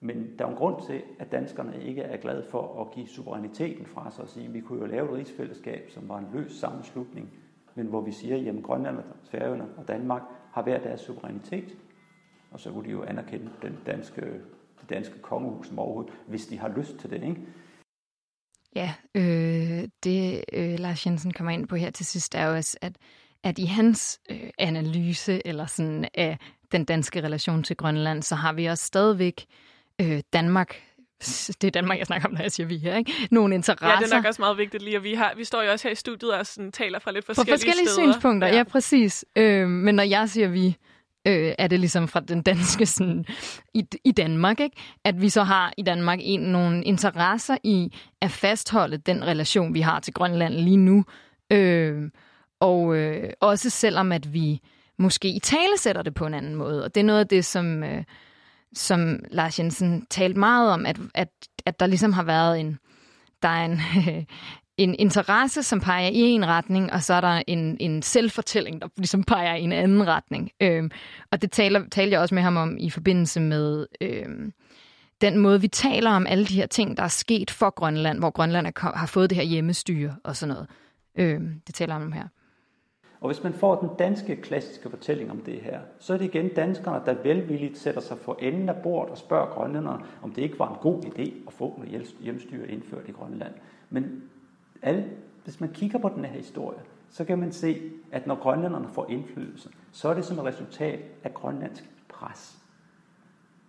Men 0.00 0.38
der 0.38 0.44
er 0.44 0.48
en 0.48 0.56
grund 0.56 0.82
til, 0.86 1.02
at 1.18 1.32
danskerne 1.32 1.82
ikke 1.82 2.02
er 2.02 2.16
glade 2.16 2.42
for 2.42 2.80
at 2.80 2.90
give 2.90 3.06
suveræniteten 3.06 3.86
fra 3.86 4.10
sig 4.10 4.24
og 4.24 4.28
sige, 4.28 4.46
at 4.46 4.54
vi 4.54 4.60
kunne 4.60 4.80
jo 4.80 4.86
lave 4.86 5.08
et 5.08 5.16
rigsfællesskab, 5.16 5.90
som 5.90 6.08
var 6.08 6.18
en 6.18 6.26
løs 6.32 6.52
sammenslutning, 6.52 7.30
men 7.74 7.86
hvor 7.86 8.00
vi 8.00 8.12
siger, 8.12 8.52
at 8.52 8.62
Grønland 8.62 8.96
og 8.96 9.04
Færøerne 9.24 9.68
og 9.76 9.88
Danmark 9.88 10.22
har 10.52 10.62
hver 10.62 10.80
deres 10.80 11.00
suverænitet, 11.00 11.76
og 12.50 12.60
så 12.60 12.70
kunne 12.70 12.84
de 12.84 12.90
jo 12.90 13.02
anerkende 13.02 13.50
den 13.62 13.78
danske, 13.86 14.20
det 14.80 14.90
danske 14.90 15.18
kongehus 15.18 15.66
som 15.68 15.78
overhovedet, 15.78 16.12
hvis 16.26 16.46
de 16.46 16.58
har 16.58 16.72
lyst 16.76 16.98
til 16.98 17.10
det. 17.10 17.22
Ikke? 17.22 17.40
Ja, 18.76 18.94
øh, 19.14 19.88
det 20.04 20.44
øh, 20.52 20.78
Lars 20.78 21.06
Jensen 21.06 21.32
kommer 21.32 21.52
ind 21.52 21.68
på 21.68 21.76
her 21.76 21.90
til 21.90 22.06
sidst 22.06 22.34
er 22.34 22.44
jo 22.46 22.56
også, 22.56 22.76
at, 22.80 22.92
at 23.44 23.58
i 23.58 23.64
hans 23.64 24.20
øh, 24.30 24.50
analyse 24.58 25.46
eller 25.46 25.66
sådan 25.66 26.08
af 26.14 26.38
den 26.72 26.84
danske 26.84 27.22
relation 27.22 27.62
til 27.62 27.76
Grønland, 27.76 28.22
så 28.22 28.34
har 28.34 28.52
vi 28.52 28.66
også 28.66 28.84
stadigvæk 28.84 29.44
øh, 30.00 30.20
Danmark 30.32 30.82
det 31.60 31.64
er 31.64 31.70
Danmark, 31.70 31.98
jeg 31.98 32.06
snakker 32.06 32.28
om, 32.28 32.34
når 32.34 32.42
jeg 32.42 32.52
siger 32.52 32.66
vi 32.66 32.78
her, 32.78 32.96
ikke? 32.96 33.12
Nogle 33.30 33.54
interesser. 33.54 33.88
Ja, 33.88 33.96
det 34.04 34.12
er 34.12 34.16
nok 34.16 34.24
også 34.24 34.42
meget 34.42 34.58
vigtigt 34.58 34.82
lige, 34.82 34.96
at 34.96 35.02
vi, 35.02 35.14
har, 35.14 35.32
vi 35.36 35.44
står 35.44 35.62
jo 35.62 35.70
også 35.72 35.88
her 35.88 35.92
i 35.92 35.94
studiet 35.94 36.34
og 36.34 36.46
sådan, 36.46 36.72
taler 36.72 36.98
fra 36.98 37.12
lidt 37.12 37.26
forskellige, 37.26 37.52
På 37.52 37.56
forskellige 37.56 37.88
steder. 37.88 38.12
synspunkter, 38.12 38.48
ja, 38.48 38.56
ja 38.56 38.62
præcis. 38.62 39.24
Øh, 39.36 39.68
men 39.68 39.94
når 39.94 40.02
jeg 40.02 40.28
siger 40.28 40.48
vi, 40.48 40.76
øh, 41.26 41.52
er 41.58 41.66
det 41.66 41.80
ligesom 41.80 42.08
fra 42.08 42.20
den 42.20 42.42
danske, 42.42 42.86
sådan, 42.86 43.24
i, 43.74 43.84
i 44.04 44.12
Danmark, 44.12 44.60
ikke? 44.60 44.76
at 45.04 45.20
vi 45.20 45.28
så 45.28 45.42
har 45.42 45.72
i 45.76 45.82
Danmark 45.82 46.18
en, 46.22 46.40
nogle 46.40 46.84
interesser 46.84 47.56
i 47.64 47.92
at 48.20 48.30
fastholde 48.30 48.96
den 48.96 49.24
relation, 49.24 49.74
vi 49.74 49.80
har 49.80 50.00
til 50.00 50.14
Grønland 50.14 50.54
lige 50.54 50.76
nu. 50.76 51.04
Øh, 51.52 52.10
Og 52.60 52.96
øh, 52.96 53.30
også 53.40 53.70
selvom 53.70 54.12
at 54.12 54.34
vi 54.34 54.60
måske 54.98 55.28
i 55.28 55.38
tale 55.38 55.78
sætter 55.78 56.02
det 56.02 56.14
på 56.14 56.26
en 56.26 56.34
anden 56.34 56.54
måde. 56.54 56.84
Og 56.84 56.94
det 56.94 57.00
er 57.00 57.04
noget 57.04 57.20
af 57.20 57.28
det, 57.28 57.44
som, 57.44 57.84
øh, 57.84 58.04
som 58.74 59.18
Lars 59.30 59.58
Jensen 59.58 60.06
talte 60.10 60.38
meget 60.38 60.72
om, 60.72 60.86
at, 60.86 60.98
at, 61.14 61.28
at 61.66 61.80
der 61.80 61.86
ligesom 61.86 62.12
har 62.12 62.22
været 62.22 62.60
en, 62.60 62.78
der 63.42 63.48
er 63.48 63.64
en, 63.64 63.80
en 64.82 64.94
interesse, 64.98 65.62
som 65.62 65.80
peger 65.80 66.08
i 66.08 66.20
en 66.20 66.46
retning, 66.46 66.92
og 66.92 67.02
så 67.02 67.14
er 67.14 67.20
der 67.20 67.42
en, 67.46 67.76
en 67.80 68.02
selvfortælling, 68.02 68.82
der 68.82 68.88
ligesom 68.96 69.24
peger 69.24 69.54
i 69.54 69.62
en 69.62 69.72
anden 69.72 70.06
retning. 70.06 70.50
Øhm, 70.60 70.90
og 71.32 71.42
det 71.42 71.52
taler, 71.52 71.88
taler 71.90 72.10
jeg 72.12 72.20
også 72.20 72.34
med 72.34 72.42
ham 72.42 72.56
om 72.56 72.76
i 72.78 72.90
forbindelse 72.90 73.40
med 73.40 73.86
øhm, 74.00 74.52
den 75.20 75.38
måde, 75.38 75.60
vi 75.60 75.68
taler 75.68 76.10
om 76.10 76.26
alle 76.26 76.46
de 76.46 76.54
her 76.54 76.66
ting, 76.66 76.96
der 76.96 77.02
er 77.02 77.08
sket 77.08 77.50
for 77.50 77.70
Grønland, 77.70 78.18
hvor 78.18 78.30
Grønland 78.30 78.66
er, 78.66 78.96
har 78.96 79.06
fået 79.06 79.30
det 79.30 79.36
her 79.36 79.44
hjemmestyre 79.44 80.16
og 80.24 80.36
sådan 80.36 80.54
noget. 80.54 80.68
Øhm, 81.18 81.60
det 81.66 81.74
taler 81.74 81.92
han 81.92 82.02
om 82.02 82.12
her. 82.12 82.28
Og 83.20 83.28
hvis 83.28 83.42
man 83.42 83.52
får 83.52 83.80
den 83.80 83.90
danske 83.98 84.36
klassiske 84.36 84.90
fortælling 84.90 85.30
om 85.30 85.40
det 85.40 85.60
her, 85.62 85.80
så 85.98 86.14
er 86.14 86.18
det 86.18 86.24
igen 86.24 86.48
danskerne, 86.48 87.04
der 87.06 87.14
velvilligt 87.22 87.78
sætter 87.78 88.00
sig 88.00 88.18
for 88.18 88.38
enden 88.40 88.68
af 88.68 88.76
bordet 88.82 89.10
og 89.10 89.18
spørger 89.18 89.54
grønlænderne, 89.54 90.04
om 90.22 90.32
det 90.32 90.42
ikke 90.42 90.58
var 90.58 90.68
en 90.68 90.78
god 90.80 91.04
idé 91.04 91.32
at 91.46 91.52
få 91.52 91.74
noget 91.78 92.14
hjemmestyre 92.20 92.68
indført 92.68 93.08
i 93.08 93.12
Grønland. 93.12 93.52
Men 93.90 94.22
alle, 94.82 95.10
hvis 95.44 95.60
man 95.60 95.72
kigger 95.72 95.98
på 95.98 96.08
den 96.08 96.24
her 96.24 96.32
historie, 96.32 96.78
så 97.10 97.24
kan 97.24 97.38
man 97.38 97.52
se, 97.52 97.92
at 98.12 98.26
når 98.26 98.34
grønlænderne 98.34 98.88
får 98.88 99.06
indflydelse, 99.10 99.70
så 99.92 100.08
er 100.08 100.14
det 100.14 100.24
som 100.24 100.38
et 100.38 100.44
resultat 100.44 101.00
af 101.24 101.34
grønlandsk 101.34 101.90
pres, 102.08 102.58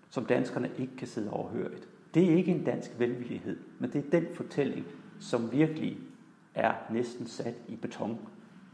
som 0.10 0.26
danskerne 0.26 0.70
ikke 0.78 0.96
kan 0.96 1.08
sidde 1.08 1.32
overhørigt. 1.32 1.88
Det 2.14 2.32
er 2.32 2.36
ikke 2.36 2.52
en 2.52 2.64
dansk 2.64 2.92
velvillighed, 2.98 3.60
men 3.80 3.94
det 3.94 4.06
er 4.06 4.10
den 4.20 4.26
fortælling, 4.34 4.86
som 5.20 5.52
virkelig 5.52 5.98
er 6.56 6.74
næsten 6.90 7.28
sat 7.28 7.56
i 7.68 7.76
beton 7.76 8.20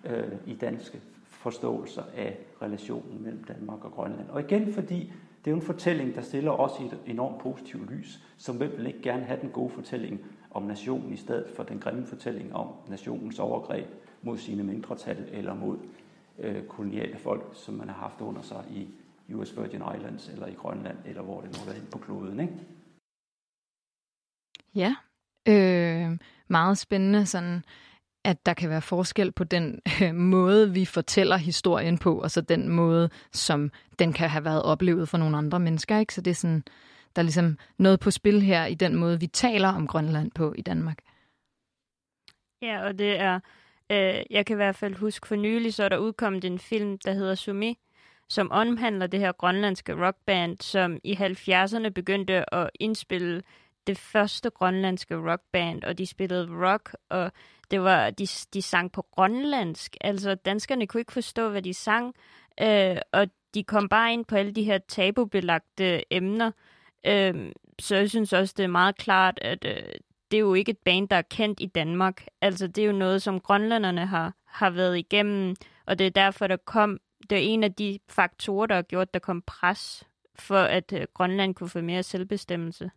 øh, 0.03 0.31
i 0.45 0.53
danske 0.53 1.01
forståelser 1.25 2.03
af 2.15 2.37
relationen 2.61 3.23
mellem 3.23 3.43
Danmark 3.43 3.85
og 3.85 3.91
Grønland. 3.91 4.29
Og 4.29 4.41
igen 4.41 4.73
fordi 4.73 5.13
det 5.45 5.51
er 5.51 5.55
jo 5.55 5.55
en 5.55 5.65
fortælling, 5.65 6.15
der 6.15 6.21
stiller 6.21 6.51
os 6.51 6.71
i 6.79 6.83
et 6.85 6.97
enormt 7.05 7.39
positivt 7.39 7.91
lys, 7.91 8.23
som 8.37 8.55
hvem 8.57 8.71
vil 8.77 8.87
ikke 8.87 9.01
gerne 9.01 9.23
have 9.23 9.41
den 9.41 9.49
gode 9.49 9.69
fortælling 9.69 10.19
om 10.51 10.63
nationen 10.63 11.13
i 11.13 11.17
stedet 11.17 11.45
for 11.55 11.63
den 11.63 11.79
grimme 11.79 12.05
fortælling 12.05 12.55
om 12.55 12.67
nationens 12.89 13.39
overgreb 13.39 13.87
mod 14.21 14.37
sine 14.37 14.63
mindretal 14.63 15.29
eller 15.31 15.53
mod 15.53 15.77
øh, 16.39 16.63
koloniale 16.63 17.17
folk, 17.17 17.43
som 17.53 17.73
man 17.73 17.89
har 17.89 17.95
haft 17.95 18.21
under 18.21 18.41
sig 18.41 18.63
i 18.71 18.87
US 19.33 19.57
Virgin 19.57 19.81
Islands 19.97 20.29
eller 20.29 20.47
i 20.47 20.53
Grønland, 20.53 20.97
eller 21.05 21.21
hvor 21.21 21.41
det 21.41 21.49
nu 21.49 21.71
er 21.71 21.75
på 21.91 21.97
kloden. 21.97 22.39
Ikke? 22.39 22.53
Ja, 24.75 24.95
øh, 25.47 26.17
meget 26.47 26.77
spændende 26.77 27.25
sådan 27.25 27.63
at 28.27 28.45
der 28.45 28.53
kan 28.53 28.69
være 28.69 28.81
forskel 28.81 29.31
på 29.31 29.43
den 29.43 29.81
øh, 30.01 30.15
måde, 30.15 30.73
vi 30.73 30.85
fortæller 30.85 31.37
historien 31.37 31.97
på, 31.97 32.21
og 32.21 32.31
så 32.31 32.41
den 32.41 32.69
måde, 32.69 33.09
som 33.31 33.71
den 33.99 34.13
kan 34.13 34.29
have 34.29 34.45
været 34.45 34.63
oplevet 34.63 35.09
for 35.09 35.17
nogle 35.17 35.37
andre 35.37 35.59
mennesker. 35.59 35.99
Ikke? 35.99 36.13
Så 36.13 36.21
det 36.21 36.31
er 36.31 36.35
sådan, 36.35 36.63
der 37.17 37.21
er 37.21 37.23
ligesom 37.23 37.57
noget 37.77 37.99
på 37.99 38.11
spil 38.11 38.41
her 38.41 38.65
i 38.65 38.73
den 38.73 38.95
måde, 38.95 39.19
vi 39.19 39.27
taler 39.27 39.67
om 39.67 39.87
Grønland 39.87 40.31
på 40.31 40.53
i 40.57 40.61
Danmark. 40.61 40.97
Ja, 42.61 42.85
og 42.85 42.99
det 42.99 43.19
er, 43.19 43.39
øh, 43.91 44.23
jeg 44.29 44.45
kan 44.45 44.53
i 44.53 44.55
hvert 44.55 44.75
fald 44.75 44.95
huske 44.95 45.27
for 45.27 45.35
nylig, 45.35 45.73
så 45.73 45.83
er 45.83 45.89
der 45.89 45.97
udkommet 45.97 46.45
en 46.45 46.59
film, 46.59 46.97
der 46.97 47.13
hedder 47.13 47.35
Sumi, 47.35 47.77
som 48.29 48.51
omhandler 48.51 49.07
det 49.07 49.19
her 49.19 49.31
grønlandske 49.31 50.05
rockband, 50.05 50.57
som 50.61 50.99
i 51.03 51.13
70'erne 51.13 51.89
begyndte 51.89 52.53
at 52.53 52.69
indspille 52.79 53.43
det 53.87 53.97
første 53.97 54.49
grønlandske 54.49 55.15
rockband, 55.31 55.83
og 55.83 55.97
de 55.97 56.05
spillede 56.05 56.47
rock, 56.51 56.95
og 57.09 57.31
det 57.71 57.81
var, 57.81 58.09
de, 58.09 58.27
de 58.53 58.61
sang 58.61 58.91
på 58.91 59.01
grønlandsk. 59.01 59.97
Altså, 60.01 60.35
danskerne 60.35 60.87
kunne 60.87 61.01
ikke 61.01 61.13
forstå, 61.13 61.49
hvad 61.49 61.61
de 61.61 61.73
sang, 61.73 62.15
øh, 62.61 62.97
og 63.11 63.27
de 63.53 63.63
kom 63.63 63.89
bare 63.89 64.13
ind 64.13 64.25
på 64.25 64.35
alle 64.35 64.51
de 64.51 64.63
her 64.63 64.77
tabubelagte 64.77 66.13
emner. 66.13 66.51
Øh, 67.07 67.51
så 67.79 67.95
jeg 67.95 68.09
synes 68.09 68.33
også, 68.33 68.53
det 68.57 68.63
er 68.63 68.67
meget 68.67 68.97
klart, 68.97 69.39
at 69.41 69.65
øh, 69.65 69.93
det 70.31 70.37
er 70.37 70.41
jo 70.41 70.53
ikke 70.53 70.69
et 70.69 70.77
band, 70.77 71.09
der 71.09 71.15
er 71.15 71.21
kendt 71.21 71.59
i 71.59 71.65
Danmark. 71.65 72.25
Altså, 72.41 72.67
det 72.67 72.81
er 72.81 72.85
jo 72.85 72.91
noget, 72.91 73.21
som 73.21 73.39
grønlanderne 73.39 74.05
har, 74.05 74.33
har 74.45 74.69
været 74.69 74.97
igennem, 74.97 75.55
og 75.85 75.99
det 75.99 76.07
er 76.07 76.11
derfor, 76.11 76.47
der 76.47 76.57
kom, 76.57 76.99
det 77.29 77.37
er 77.37 77.41
en 77.41 77.63
af 77.63 77.73
de 77.73 77.99
faktorer, 78.09 78.65
der 78.65 78.75
har 78.75 78.81
gjort, 78.81 79.13
der 79.13 79.19
kom 79.19 79.41
pres 79.41 80.03
for, 80.35 80.59
at 80.59 80.93
øh, 80.93 81.07
Grønland 81.13 81.55
kunne 81.55 81.69
få 81.69 81.81
mere 81.81 82.03
selvbestemmelse 82.03 82.91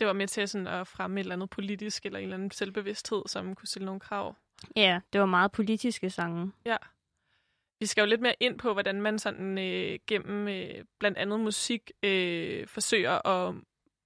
det 0.00 0.06
var 0.06 0.12
med 0.12 0.26
til 0.26 0.48
sådan 0.48 0.66
at 0.66 0.86
fremme 0.86 1.20
et 1.20 1.24
eller 1.24 1.34
andet 1.34 1.50
politisk 1.50 2.06
eller 2.06 2.18
en 2.18 2.22
eller 2.22 2.36
anden 2.36 2.50
selvbevidsthed, 2.50 3.22
som 3.26 3.54
kunne 3.54 3.68
stille 3.68 3.86
nogle 3.86 4.00
krav. 4.00 4.36
Ja, 4.76 5.00
det 5.12 5.20
var 5.20 5.26
meget 5.26 5.52
politiske 5.52 6.10
sange. 6.10 6.52
Ja. 6.66 6.76
Vi 7.80 7.86
skal 7.86 8.02
jo 8.02 8.06
lidt 8.06 8.20
mere 8.20 8.34
ind 8.40 8.58
på, 8.58 8.72
hvordan 8.72 9.02
man 9.02 9.18
sådan 9.18 9.58
øh, 9.58 9.98
gennem 10.06 10.48
øh, 10.48 10.84
blandt 10.98 11.18
andet 11.18 11.40
musik 11.40 11.90
øh, 12.02 12.66
forsøger 12.66 13.26
at 13.26 13.54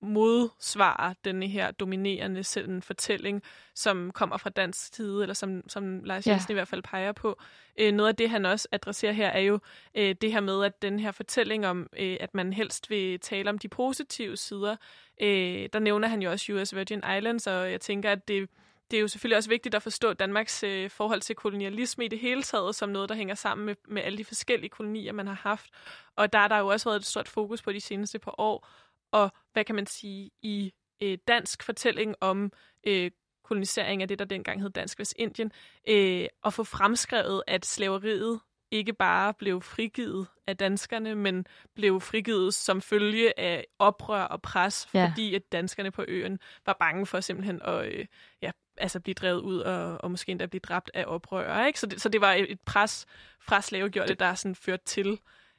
modsvare 0.03 1.15
den 1.25 1.43
her 1.43 1.71
dominerende 1.71 2.45
sådan, 2.45 2.83
fortælling, 2.83 3.43
som 3.75 4.11
kommer 4.11 4.37
fra 4.37 4.51
dansk 4.51 4.95
side, 4.95 5.23
eller 5.23 5.35
som, 5.35 5.69
som 5.69 6.05
Lars 6.05 6.27
Jensen 6.27 6.51
ja. 6.51 6.53
i 6.53 6.55
hvert 6.55 6.69
fald 6.69 6.83
peger 6.83 7.13
på. 7.13 7.41
Øh, 7.79 7.93
noget 7.93 8.09
af 8.09 8.17
det, 8.17 8.31
han 8.31 8.47
også 8.47 8.69
adresserer 8.73 9.13
her, 9.13 9.29
er 9.29 9.41
jo 9.41 9.59
øh, 9.95 10.15
det 10.21 10.33
her 10.33 10.41
med, 10.41 10.65
at 10.65 10.83
den 10.83 10.99
her 10.99 11.13
fortælling 11.13 11.67
om, 11.67 11.89
øh, 11.99 12.17
at 12.21 12.35
man 12.35 12.53
helst 12.53 12.91
vil 12.91 13.21
tale 13.21 13.51
om 13.51 13.59
de 13.59 13.69
positive 13.69 14.37
sider, 14.37 14.77
øh, 15.21 15.69
der 15.73 15.79
nævner 15.79 16.09
han 16.09 16.23
jo 16.23 16.31
også 16.31 16.53
US 16.53 16.75
Virgin 16.75 17.03
Islands, 17.19 17.47
og 17.47 17.71
jeg 17.71 17.81
tænker, 17.81 18.13
at 18.13 18.29
det, 18.29 18.49
det 18.91 18.97
er 18.97 19.01
jo 19.01 19.09
selvfølgelig 19.09 19.37
også 19.37 19.49
vigtigt 19.49 19.75
at 19.75 19.83
forstå 19.83 20.13
Danmarks 20.13 20.63
øh, 20.63 20.91
forhold 20.91 21.21
til 21.21 21.37
kolonialisme 21.37 22.05
i 22.05 22.09
det 22.09 22.19
hele 22.19 22.43
taget, 22.43 22.75
som 22.75 22.89
noget, 22.89 23.09
der 23.09 23.15
hænger 23.15 23.35
sammen 23.35 23.67
med, 23.67 23.75
med 23.89 24.03
alle 24.03 24.19
de 24.19 24.25
forskellige 24.25 24.71
kolonier, 24.71 25.13
man 25.13 25.27
har 25.27 25.41
haft. 25.43 25.71
Og 26.17 26.33
der 26.33 26.39
er 26.39 26.49
der 26.49 26.59
jo 26.59 26.67
også 26.67 26.89
været 26.89 27.01
et 27.01 27.07
stort 27.07 27.29
fokus 27.29 27.63
på 27.63 27.73
de 27.73 27.81
seneste 27.81 28.19
par 28.19 28.35
år, 28.39 28.69
og 29.13 29.33
hvad 29.53 29.65
kan 29.65 29.75
man 29.75 29.87
sige, 29.87 30.31
i 30.43 30.73
øh, 31.03 31.19
dansk 31.29 31.63
fortælling 31.63 32.15
om 32.21 32.53
øh, 32.87 33.11
kolonisering 33.45 34.03
af 34.03 34.09
det, 34.09 34.19
der 34.19 34.25
dengang 34.25 34.63
hed 34.63 34.71
Dansk 34.71 34.99
Vestindien, 34.99 35.53
øh, 35.89 36.27
at 36.45 36.55
få 36.55 36.65
fremskrevet, 36.65 37.43
at 37.47 37.67
slaveriet 37.67 38.41
ikke 38.71 38.93
bare 38.93 39.35
blev 39.35 39.63
frigivet 39.63 40.27
af 40.47 40.57
danskerne, 40.57 41.15
men 41.15 41.47
blev 41.75 42.01
frigivet 42.01 42.55
som 42.55 42.81
følge 42.81 43.41
af 43.41 43.67
oprør 43.79 44.23
og 44.23 44.43
pres, 44.43 44.89
ja. 44.95 45.07
fordi 45.07 45.35
at 45.35 45.53
danskerne 45.53 45.91
på 45.91 46.05
øen 46.09 46.39
var 46.67 46.77
bange 46.81 47.07
for 47.07 47.21
simpelthen 47.21 47.63
at 47.63 47.87
øh, 47.87 48.07
ja, 48.43 48.51
altså 48.81 49.01
blive 49.01 49.15
drevet 49.15 49.41
ud 49.41 49.59
og, 49.59 50.05
og 50.05 50.11
måske 50.11 50.33
endda 50.33 50.47
blive 50.47 50.61
dræbt 50.61 50.91
af 50.95 51.05
oprør. 51.07 51.67
Ikke? 51.67 51.81
Så, 51.81 51.87
det, 51.87 52.01
så 52.01 52.09
det 52.09 52.21
var 52.21 52.33
et 52.33 52.61
pres 52.61 53.07
fra 53.41 53.61
slavegjorte, 53.61 54.15
der 54.15 54.35
sådan 54.35 54.55
førte 54.55 54.85
til, 54.85 55.19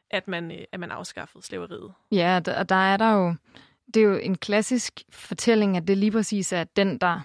at 0.10 0.28
man, 0.28 0.52
øh, 0.52 0.58
at 0.72 0.80
man 0.80 0.92
afskaffede 0.92 1.44
slaveriet. 1.44 1.92
Ja, 2.12 2.42
og 2.58 2.70
der 2.70 2.76
er 2.76 2.98
der 2.98 3.12
jo, 3.12 3.36
det 3.94 4.04
er 4.04 4.06
jo 4.06 4.18
en 4.18 4.38
klassisk 4.38 5.02
fortælling, 5.10 5.78
at 5.78 5.88
det 5.88 5.98
lige 5.98 6.12
præcis 6.12 6.54
er 6.54 6.64
den, 6.64 6.98
der 6.98 7.22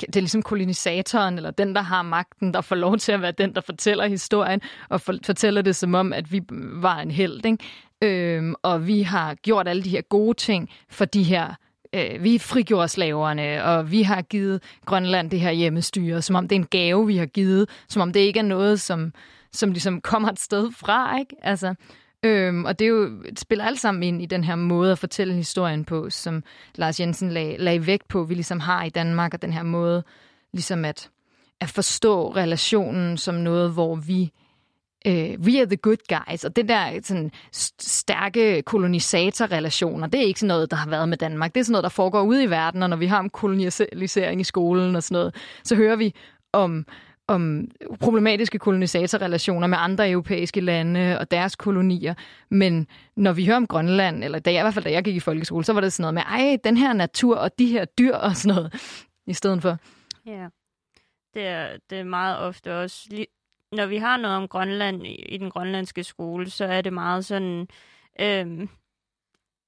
det 0.00 0.16
er 0.16 0.20
ligesom 0.20 0.42
kolonisatoren, 0.42 1.36
eller 1.36 1.50
den, 1.50 1.74
der 1.74 1.82
har 1.82 2.02
magten, 2.02 2.54
der 2.54 2.60
får 2.60 2.76
lov 2.76 2.98
til 2.98 3.12
at 3.12 3.22
være 3.22 3.32
den, 3.32 3.54
der 3.54 3.60
fortæller 3.60 4.06
historien, 4.06 4.60
og 4.88 5.00
for, 5.00 5.14
fortæller 5.24 5.62
det 5.62 5.76
som 5.76 5.94
om, 5.94 6.12
at 6.12 6.32
vi 6.32 6.42
var 6.50 7.00
en 7.00 7.10
held, 7.10 7.46
ikke? 7.46 7.58
Øhm, 8.02 8.54
og 8.62 8.86
vi 8.86 9.02
har 9.02 9.34
gjort 9.34 9.68
alle 9.68 9.82
de 9.82 9.90
her 9.90 10.00
gode 10.00 10.34
ting 10.34 10.70
for 10.88 11.04
de 11.04 11.22
her 11.22 11.54
øh, 11.94 12.24
vi 12.24 12.38
frigjorde 12.38 12.88
slaverne, 12.88 13.64
og 13.64 13.90
vi 13.90 14.02
har 14.02 14.22
givet 14.22 14.62
Grønland 14.84 15.30
det 15.30 15.40
her 15.40 15.50
hjemmestyre, 15.50 16.22
som 16.22 16.36
om 16.36 16.48
det 16.48 16.56
er 16.56 16.60
en 16.60 16.66
gave, 16.66 17.06
vi 17.06 17.16
har 17.16 17.26
givet, 17.26 17.68
som 17.88 18.02
om 18.02 18.12
det 18.12 18.20
ikke 18.20 18.38
er 18.38 18.44
noget, 18.44 18.80
som, 18.80 19.12
som 19.52 19.70
ligesom 19.70 20.00
kommer 20.00 20.28
et 20.28 20.40
sted 20.40 20.72
fra, 20.72 21.18
ikke? 21.18 21.36
Altså, 21.42 21.74
Øhm, 22.22 22.64
og 22.64 22.78
det, 22.78 22.84
er 22.84 22.88
jo, 22.88 23.22
det 23.22 23.40
spiller 23.40 23.64
alt 23.64 23.80
sammen 23.80 24.02
ind 24.02 24.22
i 24.22 24.26
den 24.26 24.44
her 24.44 24.54
måde 24.54 24.92
at 24.92 24.98
fortælle 24.98 25.34
historien 25.34 25.84
på, 25.84 26.10
som 26.10 26.42
Lars 26.74 27.00
Jensen 27.00 27.30
lag, 27.30 27.56
lagde 27.58 27.86
vægt 27.86 28.08
på, 28.08 28.24
vi 28.24 28.34
ligesom 28.34 28.60
har 28.60 28.84
i 28.84 28.88
Danmark, 28.88 29.34
og 29.34 29.42
den 29.42 29.52
her 29.52 29.62
måde 29.62 30.04
ligesom 30.52 30.84
at, 30.84 31.10
at 31.60 31.68
forstå 31.68 32.30
relationen 32.36 33.16
som 33.16 33.34
noget, 33.34 33.72
hvor 33.72 33.96
vi 33.96 34.32
øh, 35.06 35.40
we 35.40 35.60
are 35.60 35.66
the 35.66 35.76
good 35.76 35.96
guys, 36.08 36.44
og 36.44 36.56
den 36.56 36.68
der 36.68 37.00
sådan, 37.02 37.30
stærke 37.80 38.62
kolonisatorrelationer, 38.62 40.06
det 40.06 40.20
er 40.20 40.24
ikke 40.24 40.40
sådan 40.40 40.48
noget, 40.48 40.70
der 40.70 40.76
har 40.76 40.90
været 40.90 41.08
med 41.08 41.16
Danmark. 41.16 41.54
Det 41.54 41.60
er 41.60 41.64
sådan 41.64 41.72
noget, 41.72 41.82
der 41.82 41.88
foregår 41.88 42.22
ude 42.22 42.44
i 42.44 42.50
verden, 42.50 42.82
og 42.82 42.90
når 42.90 42.96
vi 42.96 43.06
har 43.06 43.18
om 43.18 43.30
kolonisering 43.30 44.40
i 44.40 44.44
skolen 44.44 44.96
og 44.96 45.02
sådan 45.02 45.14
noget, 45.14 45.34
så 45.64 45.76
hører 45.76 45.96
vi 45.96 46.14
om 46.52 46.86
om 47.30 47.68
problematiske 48.00 48.58
kolonisatorrelationer 48.58 49.66
med 49.66 49.78
andre 49.80 50.10
europæiske 50.10 50.60
lande 50.60 51.18
og 51.18 51.30
deres 51.30 51.56
kolonier. 51.56 52.14
Men 52.48 52.86
når 53.16 53.32
vi 53.32 53.46
hører 53.46 53.56
om 53.56 53.66
Grønland, 53.66 54.24
eller 54.24 54.38
da 54.38 54.52
jeg, 54.52 54.60
i 54.60 54.62
hvert 54.62 54.74
fald 54.74 54.84
da 54.84 54.92
jeg 54.92 55.04
gik 55.04 55.16
i 55.16 55.20
folkeskole, 55.20 55.64
så 55.64 55.72
var 55.72 55.80
det 55.80 55.92
sådan 55.92 56.02
noget 56.02 56.14
med, 56.14 56.22
ej, 56.22 56.58
den 56.64 56.76
her 56.76 56.92
natur 56.92 57.36
og 57.36 57.58
de 57.58 57.66
her 57.66 57.84
dyr 57.84 58.14
og 58.14 58.36
sådan 58.36 58.56
noget, 58.56 58.74
i 59.26 59.32
stedet 59.32 59.62
for. 59.62 59.78
Ja, 60.26 60.46
det 61.34 61.46
er, 61.46 61.68
det 61.90 61.98
er 61.98 62.04
meget 62.04 62.38
ofte 62.38 62.78
også, 62.80 63.26
når 63.72 63.86
vi 63.86 63.96
har 63.96 64.16
noget 64.16 64.36
om 64.36 64.48
Grønland 64.48 65.06
i, 65.06 65.14
i 65.14 65.36
den 65.36 65.50
grønlandske 65.50 66.04
skole, 66.04 66.50
så 66.50 66.64
er 66.64 66.80
det 66.80 66.92
meget 66.92 67.24
sådan, 67.24 67.68
øhm, 68.20 68.68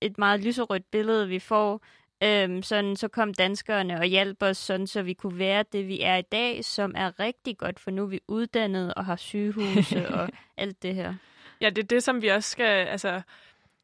et 0.01 0.19
meget 0.19 0.45
lyserødt 0.45 0.91
billede, 0.91 1.29
vi 1.29 1.39
får, 1.39 1.83
Øhm, 2.25 2.63
sådan, 2.63 2.97
så 2.97 3.09
kom 3.09 3.35
danskerne 3.35 3.99
og 3.99 4.05
hjalp 4.05 4.43
os, 4.43 4.57
sådan, 4.57 4.87
så 4.87 5.03
vi 5.03 5.13
kunne 5.13 5.39
være 5.39 5.65
det, 5.73 5.89
vi 5.89 6.01
er 6.01 6.17
i 6.17 6.23
dag, 6.23 6.65
som 6.65 6.93
er 6.97 7.21
rigtig 7.21 7.59
godt, 7.59 7.81
for 7.81 7.91
nu 7.91 8.03
er 8.03 8.07
vi 8.07 8.21
uddannet 8.29 8.95
og 8.95 9.05
har 9.05 9.17
sygehuse 9.17 10.09
og 10.19 10.29
alt 10.57 10.83
det 10.83 10.95
her. 10.95 11.15
Ja, 11.61 11.71
det 11.71 11.79
er 11.79 11.87
det, 11.87 12.03
som 12.03 12.23
vi 12.23 12.29
også 12.29 12.51
skal, 12.51 12.87
altså, 12.87 13.23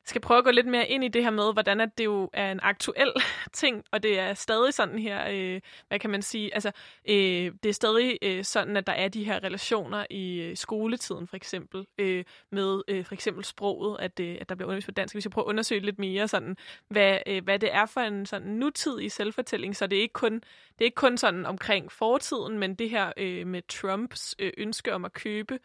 skal 0.09 0.21
prøve 0.21 0.38
at 0.38 0.44
gå 0.44 0.51
lidt 0.51 0.66
mere 0.66 0.88
ind 0.88 1.05
i 1.05 1.09
det 1.09 1.23
her 1.23 1.31
med, 1.31 1.53
hvordan 1.53 1.81
at 1.81 1.99
det 1.99 2.05
jo 2.05 2.31
er 2.33 2.53
en 2.53 2.61
aktuel 2.62 3.12
ting, 3.53 3.85
og 3.92 4.03
det 4.03 4.18
er 4.18 4.35
stadig 4.35 4.75
sådan 4.75 4.99
her, 4.99 5.29
øh, 5.31 5.61
hvad 5.88 5.99
kan 5.99 6.11
man 6.11 6.23
sige, 6.23 6.55
altså 6.55 6.73
øh, 7.09 7.53
det 7.62 7.68
er 7.68 7.73
stadig 7.73 8.18
øh, 8.23 8.44
sådan, 8.44 8.77
at 8.77 8.87
der 8.87 8.92
er 8.92 9.09
de 9.09 9.25
her 9.25 9.44
relationer 9.44 10.07
i 10.11 10.40
øh, 10.40 10.57
skoletiden 10.57 11.27
for 11.27 11.37
eksempel, 11.37 11.87
øh, 11.99 12.25
med 12.53 12.83
øh, 12.88 13.05
for 13.05 13.14
eksempel 13.14 13.44
sproget, 13.44 13.97
at, 14.01 14.21
øh, 14.21 14.37
at 14.40 14.49
der 14.49 14.55
bliver 14.55 14.68
undervist 14.68 14.87
på 14.87 14.92
dansk. 14.92 15.14
Hvis 15.14 15.25
jeg 15.25 15.31
prøver 15.31 15.47
at 15.47 15.51
undersøge 15.51 15.81
lidt 15.81 15.99
mere 15.99 16.29
sådan, 16.29 16.57
hvad, 16.88 17.18
øh, 17.27 17.44
hvad 17.44 17.59
det 17.59 17.75
er 17.75 17.87
for 17.87 18.01
en 18.01 18.27
sådan 18.27 18.49
nutidig 18.49 19.12
selvfortælling, 19.12 19.77
så 19.77 19.87
det 19.87 19.99
er 19.99 20.03
ikke 20.03 20.12
kun, 20.12 20.35
det 20.35 20.81
er 20.81 20.85
ikke 20.85 20.94
kun 20.94 21.16
sådan 21.16 21.47
omkring 21.47 21.92
fortiden, 21.92 22.59
men 22.59 22.75
det 22.75 22.90
her 22.90 23.12
øh, 23.16 23.47
med 23.47 23.62
Trumps 23.68 24.35
øh, 24.38 24.53
ønske 24.59 24.94
om 24.94 25.05
at 25.05 25.12
købe 25.12 25.59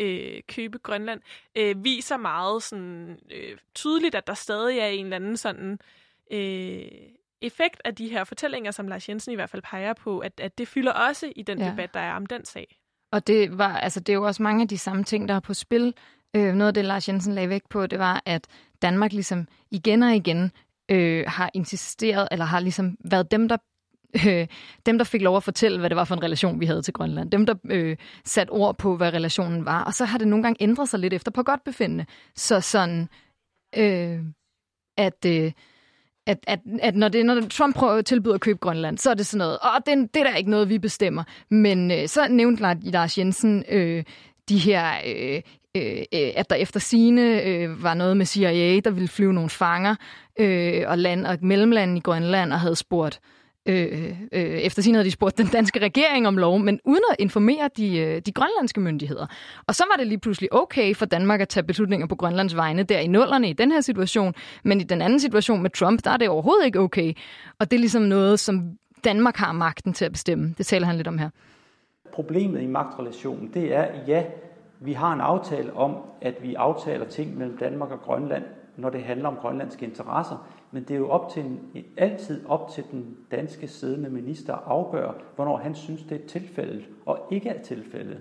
øh, 0.00 0.42
købe 0.48 0.78
Grønland, 0.78 1.20
øh, 1.56 1.84
viser 1.84 2.16
meget 2.16 2.62
sådan, 2.62 3.18
øh, 3.30 3.56
tydeligt, 3.74 4.14
at 4.14 4.26
der 4.26 4.34
stadig 4.34 4.78
er 4.78 4.86
en 4.86 5.04
eller 5.04 5.16
anden 5.16 5.36
sådan 5.36 5.78
øh, 6.30 6.82
effekt 7.40 7.82
af 7.84 7.94
de 7.94 8.08
her 8.08 8.24
fortællinger, 8.24 8.70
som 8.70 8.88
Lars 8.88 9.08
Jensen 9.08 9.32
i 9.32 9.34
hvert 9.34 9.50
fald 9.50 9.62
peger 9.62 9.92
på, 9.92 10.18
at, 10.18 10.40
at 10.40 10.58
det 10.58 10.68
fylder 10.68 10.92
også 10.92 11.32
i 11.36 11.42
den 11.42 11.58
ja. 11.58 11.70
debat, 11.70 11.94
der 11.94 12.00
er 12.00 12.14
om 12.14 12.26
den 12.26 12.44
sag. 12.44 12.76
Og 13.12 13.26
det, 13.26 13.58
var, 13.58 13.78
altså, 13.78 14.00
det 14.00 14.12
er 14.12 14.16
jo 14.16 14.26
også 14.26 14.42
mange 14.42 14.62
af 14.62 14.68
de 14.68 14.78
samme 14.78 15.04
ting, 15.04 15.28
der 15.28 15.34
er 15.34 15.40
på 15.40 15.54
spil. 15.54 15.94
Øh, 16.36 16.54
noget 16.54 16.68
af 16.68 16.74
det, 16.74 16.84
Lars 16.84 17.08
Jensen 17.08 17.34
lagde 17.34 17.48
vægt 17.48 17.68
på, 17.68 17.86
det 17.86 17.98
var, 17.98 18.22
at 18.26 18.46
Danmark 18.82 19.12
ligesom 19.12 19.48
igen 19.70 20.02
og 20.02 20.14
igen 20.14 20.52
øh, 20.88 21.24
har 21.26 21.50
insisteret, 21.54 22.28
eller 22.30 22.44
har 22.44 22.60
ligesom 22.60 22.96
været 23.04 23.30
dem, 23.30 23.48
der 23.48 23.56
øh, 24.26 24.46
dem, 24.86 24.98
der 24.98 25.04
fik 25.04 25.22
lov 25.22 25.36
at 25.36 25.42
fortælle, 25.42 25.78
hvad 25.78 25.90
det 25.90 25.96
var 25.96 26.04
for 26.04 26.14
en 26.14 26.22
relation, 26.22 26.60
vi 26.60 26.66
havde 26.66 26.82
til 26.82 26.94
Grønland. 26.94 27.30
Dem, 27.30 27.46
der 27.46 27.54
øh, 27.64 27.96
satte 28.24 28.50
ord 28.50 28.78
på, 28.78 28.96
hvad 28.96 29.12
relationen 29.12 29.64
var. 29.64 29.84
Og 29.84 29.94
så 29.94 30.04
har 30.04 30.18
det 30.18 30.28
nogle 30.28 30.42
gange 30.42 30.62
ændret 30.62 30.88
sig 30.88 31.00
lidt 31.00 31.12
efter 31.12 31.30
på 31.30 31.42
godt 31.42 31.64
befindende. 31.64 32.06
Så 32.36 32.60
sådan, 32.60 33.08
øh, 33.76 34.18
at... 34.96 35.24
Øh, 35.26 35.52
at, 36.26 36.38
at, 36.46 36.60
at 36.82 36.96
når, 36.96 37.08
det, 37.08 37.26
når 37.26 37.40
Trump 37.40 37.74
prøver 37.74 37.92
at 37.92 38.04
tilbyde 38.04 38.34
at 38.34 38.40
købe 38.40 38.58
Grønland, 38.58 38.98
så 38.98 39.10
er 39.10 39.14
det 39.14 39.26
sådan 39.26 39.38
noget, 39.38 39.58
åh, 39.64 39.80
det, 39.86 40.14
det 40.14 40.20
er 40.20 40.30
da 40.30 40.36
ikke 40.36 40.50
noget, 40.50 40.68
vi 40.68 40.78
bestemmer. 40.78 41.24
Men 41.50 41.90
øh, 41.90 42.08
så 42.08 42.28
nævnte 42.28 42.76
Lars 42.82 43.18
Jensen 43.18 43.64
øh, 43.68 44.04
de 44.48 44.58
her, 44.58 44.92
øh, 45.06 45.42
øh, 45.76 46.02
at 46.36 46.50
der 46.50 46.56
efter 46.56 46.80
sine 46.80 47.42
øh, 47.42 47.82
var 47.82 47.94
noget 47.94 48.16
med 48.16 48.26
CIA, 48.26 48.80
der 48.80 48.90
ville 48.90 49.08
flyve 49.08 49.32
nogle 49.32 49.50
fanger 49.50 49.94
øh, 50.38 50.84
og 50.86 50.98
land 50.98 51.26
og 51.26 51.38
mellemlande 51.42 51.96
i 51.96 52.00
Grønland 52.00 52.52
og 52.52 52.60
havde 52.60 52.76
spurgt 52.76 53.20
Øh, 53.24 53.39
Øh, 53.66 54.14
øh, 54.32 54.42
efter 54.42 54.82
sin 54.82 54.94
havde 54.94 55.04
de 55.04 55.10
spurgt 55.10 55.38
den 55.38 55.46
danske 55.46 55.80
regering 55.80 56.28
om 56.28 56.38
lov, 56.38 56.58
men 56.58 56.80
uden 56.84 57.02
at 57.10 57.16
informere 57.18 57.70
de, 57.76 57.98
øh, 57.98 58.22
de 58.26 58.32
grønlandske 58.32 58.80
myndigheder. 58.80 59.26
Og 59.66 59.74
så 59.74 59.84
var 59.90 59.96
det 59.96 60.06
lige 60.06 60.18
pludselig 60.18 60.52
okay 60.52 60.94
for 60.94 61.06
Danmark 61.06 61.40
at 61.40 61.48
tage 61.48 61.64
beslutninger 61.64 62.06
på 62.06 62.16
Grønlands 62.16 62.56
vegne 62.56 62.82
der 62.82 62.98
i 62.98 63.06
nullerne 63.06 63.50
i 63.50 63.52
den 63.52 63.72
her 63.72 63.80
situation, 63.80 64.34
men 64.64 64.80
i 64.80 64.84
den 64.84 65.02
anden 65.02 65.20
situation 65.20 65.62
med 65.62 65.70
Trump, 65.70 66.04
der 66.04 66.10
er 66.10 66.16
det 66.16 66.28
overhovedet 66.28 66.66
ikke 66.66 66.80
okay. 66.80 67.12
Og 67.58 67.70
det 67.70 67.76
er 67.76 67.80
ligesom 67.80 68.02
noget, 68.02 68.40
som 68.40 68.70
Danmark 69.04 69.36
har 69.36 69.52
magten 69.52 69.92
til 69.92 70.04
at 70.04 70.12
bestemme. 70.12 70.54
Det 70.58 70.66
taler 70.66 70.86
han 70.86 70.96
lidt 70.96 71.08
om 71.08 71.18
her. 71.18 71.30
Problemet 72.12 72.62
i 72.62 72.66
magtrelationen, 72.66 73.50
det 73.54 73.74
er, 73.76 73.86
ja, 74.06 74.24
vi 74.80 74.92
har 74.92 75.12
en 75.12 75.20
aftale 75.20 75.72
om, 75.72 75.96
at 76.20 76.34
vi 76.42 76.54
aftaler 76.54 77.04
ting 77.04 77.38
mellem 77.38 77.56
Danmark 77.56 77.90
og 77.90 78.00
Grønland, 78.00 78.44
når 78.76 78.90
det 78.90 79.02
handler 79.02 79.28
om 79.28 79.36
grønlandske 79.36 79.86
interesser. 79.86 80.46
Men 80.72 80.82
det 80.82 80.94
er 80.94 80.98
jo 80.98 81.08
op 81.08 81.28
til 81.28 81.44
en, 81.44 81.84
altid 81.96 82.46
op 82.46 82.70
til 82.70 82.84
den 82.90 83.16
danske 83.30 83.68
siddende 83.68 84.10
minister 84.10 84.54
at 84.54 84.62
afgøre, 84.66 85.14
hvornår 85.34 85.56
han 85.56 85.74
synes, 85.74 86.02
det 86.02 86.22
er 86.22 86.26
tilfældet 86.26 86.88
og 87.06 87.18
ikke 87.30 87.48
er 87.48 87.62
tilfældet. 87.62 88.20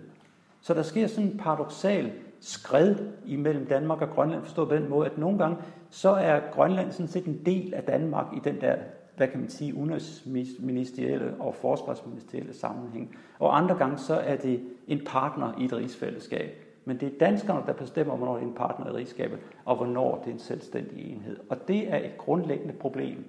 Så 0.62 0.74
der 0.74 0.82
sker 0.82 1.08
sådan 1.08 1.30
en 1.30 1.38
paradoxal 1.38 2.12
skred 2.40 2.96
imellem 3.26 3.66
Danmark 3.66 4.02
og 4.02 4.10
Grønland, 4.10 4.44
forstået 4.44 4.70
på 4.70 4.76
den 4.76 4.90
måde, 4.90 5.06
at 5.06 5.18
nogle 5.18 5.38
gange 5.38 5.58
så 5.90 6.10
er 6.10 6.40
Grønland 6.52 6.92
sådan 6.92 7.08
set 7.08 7.26
en 7.26 7.42
del 7.46 7.74
af 7.74 7.84
Danmark 7.84 8.26
i 8.36 8.40
den 8.44 8.62
der, 8.62 8.76
hvad 9.18 9.28
kan 9.28 9.40
man 9.40 9.50
sige, 9.50 9.76
udenrigsministerielle 9.76 11.36
og 11.40 11.56
forsvarsministerielle 11.56 12.54
sammenhæng. 12.54 13.16
Og 13.40 13.58
andre 13.58 13.76
gange 13.78 13.98
så 13.98 14.14
er 14.16 14.36
det 14.36 14.62
en 14.88 15.02
partner 15.06 15.54
i 15.60 15.66
et 15.66 15.74
rigsfællesskab. 15.74 16.69
Men 16.86 17.00
det 17.00 17.14
er 17.14 17.18
danskerne, 17.20 17.66
der 17.66 17.74
bestemmer, 17.74 18.16
hvornår 18.16 18.34
det 18.36 18.44
er 18.44 18.48
en 18.48 18.54
partner 18.54 18.88
i 18.88 18.94
rigsskabet, 18.94 19.40
og 19.66 19.76
hvornår 19.76 20.18
det 20.18 20.28
er 20.28 20.32
en 20.32 20.40
selvstændig 20.40 21.12
enhed. 21.12 21.40
Og 21.50 21.68
det 21.68 21.94
er 21.94 21.98
et 21.98 22.18
grundlæggende 22.18 22.74
problem. 22.74 23.26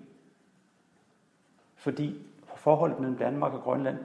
Fordi 1.75 2.15
forholdet 2.57 3.01
mellem 3.01 3.17
Danmark 3.17 3.53
og 3.53 3.61
Grønland 3.61 3.97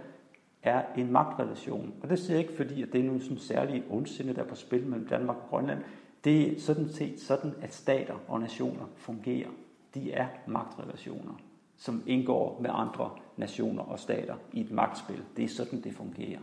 er 0.63 0.83
en 0.97 1.11
magtrelation. 1.11 1.93
Og 2.03 2.09
det 2.09 2.19
siger 2.19 2.33
jeg 2.37 2.41
ikke, 2.41 2.57
fordi 2.57 2.81
at 2.81 2.93
det 2.93 2.99
er 2.99 3.05
nogen 3.05 3.21
sådan 3.21 3.37
særlig 3.37 3.83
ondsinde, 3.89 4.35
der 4.35 4.43
er 4.43 4.47
på 4.47 4.55
spil 4.55 4.87
mellem 4.87 5.07
Danmark 5.07 5.37
og 5.37 5.49
Grønland. 5.49 5.79
Det 6.23 6.53
er 6.53 6.59
sådan 6.59 6.89
set 6.89 7.19
sådan, 7.19 7.53
at 7.61 7.73
stater 7.73 8.15
og 8.27 8.39
nationer 8.39 8.85
fungerer. 8.95 9.49
De 9.93 10.11
er 10.11 10.27
magtrelationer, 10.47 11.33
som 11.77 12.03
indgår 12.07 12.59
med 12.61 12.69
andre 12.73 13.11
nationer 13.37 13.83
og 13.83 13.99
stater 13.99 14.35
i 14.53 14.61
et 14.61 14.71
magtspil. 14.71 15.23
Det 15.37 15.43
er 15.43 15.49
sådan, 15.49 15.81
det 15.81 15.93
fungerer. 15.93 16.39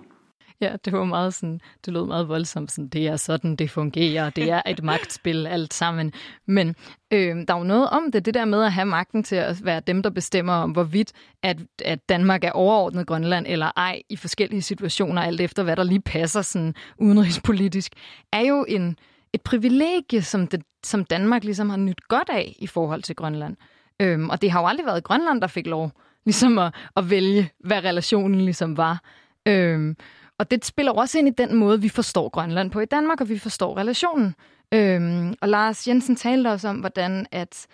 Ja, 0.63 0.77
det 0.85 0.93
var 0.93 1.05
meget 1.05 1.35
sådan, 1.35 1.61
det 1.87 1.93
lød 1.93 2.07
meget 2.07 2.29
voldsomt, 2.29 2.73
sådan, 2.73 2.89
det 2.89 3.07
er 3.07 3.17
sådan, 3.17 3.57
det 3.57 3.71
fungerer, 3.71 4.31
det 4.31 4.51
er 4.51 4.63
et 4.67 4.83
magtspil 4.83 5.47
alt 5.57 5.75
sammen. 5.75 6.13
Men 6.47 6.77
øh, 7.11 7.37
der 7.49 7.55
er 7.55 7.59
jo 7.59 7.65
noget 7.65 7.91
om 7.91 8.13
det, 8.13 8.25
det 8.25 8.35
der 8.35 8.45
med 8.45 8.65
at 8.65 8.73
have 8.73 8.87
magten 8.87 9.23
til 9.23 9.37
at 9.37 9.65
være 9.65 9.81
dem, 9.81 10.03
der 10.03 10.11
bestemmer 10.11 10.53
om, 10.53 10.71
hvorvidt 10.71 11.13
at, 11.43 11.57
at 11.85 12.09
Danmark 12.09 12.45
er 12.45 12.51
overordnet 12.51 13.07
Grønland 13.07 13.47
eller 13.49 13.71
ej 13.77 14.03
i 14.09 14.17
forskellige 14.17 14.63
situationer, 14.63 15.23
alt 15.23 15.41
efter 15.41 15.63
hvad 15.63 15.77
der 15.77 15.83
lige 15.85 16.01
passer 16.01 16.43
sådan 16.43 16.75
udenrigspolitisk, 16.99 17.93
er 18.33 18.41
jo 18.41 18.65
en, 18.69 18.97
et 19.33 19.41
privilegie, 19.41 20.23
som, 20.23 20.47
det, 20.47 20.63
som 20.85 21.05
Danmark 21.05 21.45
ligesom 21.45 21.71
har 21.71 21.77
nyt 21.77 22.09
godt 22.09 22.31
af 22.31 22.57
i 22.59 22.67
forhold 22.67 23.03
til 23.03 23.17
Grønland. 23.17 23.57
Øhm, 24.01 24.31
og 24.31 24.43
det 24.43 24.51
har 24.51 24.61
jo 24.61 24.67
aldrig 24.67 24.87
været 24.87 25.05
Grønland, 25.05 25.41
der 25.41 25.47
fik 25.47 25.67
lov 25.67 25.93
ligesom 26.25 26.59
at, 26.59 26.75
at 26.97 27.11
vælge, 27.11 27.51
hvad 27.61 27.85
relationen 27.85 28.41
ligesom 28.41 28.77
var. 28.77 29.03
Øhm, 29.47 29.97
og 30.43 30.51
det 30.51 30.65
spiller 30.65 30.93
også 30.93 31.19
ind 31.19 31.29
i 31.29 31.31
den 31.31 31.55
måde, 31.55 31.81
vi 31.81 31.89
forstår 31.89 32.29
Grønland 32.29 32.71
på 32.71 32.81
i 32.81 32.85
Danmark, 32.85 33.21
og 33.21 33.29
vi 33.29 33.39
forstår 33.39 33.77
relationen. 33.79 34.35
Øhm, 34.75 35.35
og 35.41 35.49
Lars 35.49 35.89
Jensen 35.89 36.17
talte 36.17 36.49
også 36.49 36.69
om, 36.69 36.77
hvordan 36.77 37.27
at, 37.33 37.67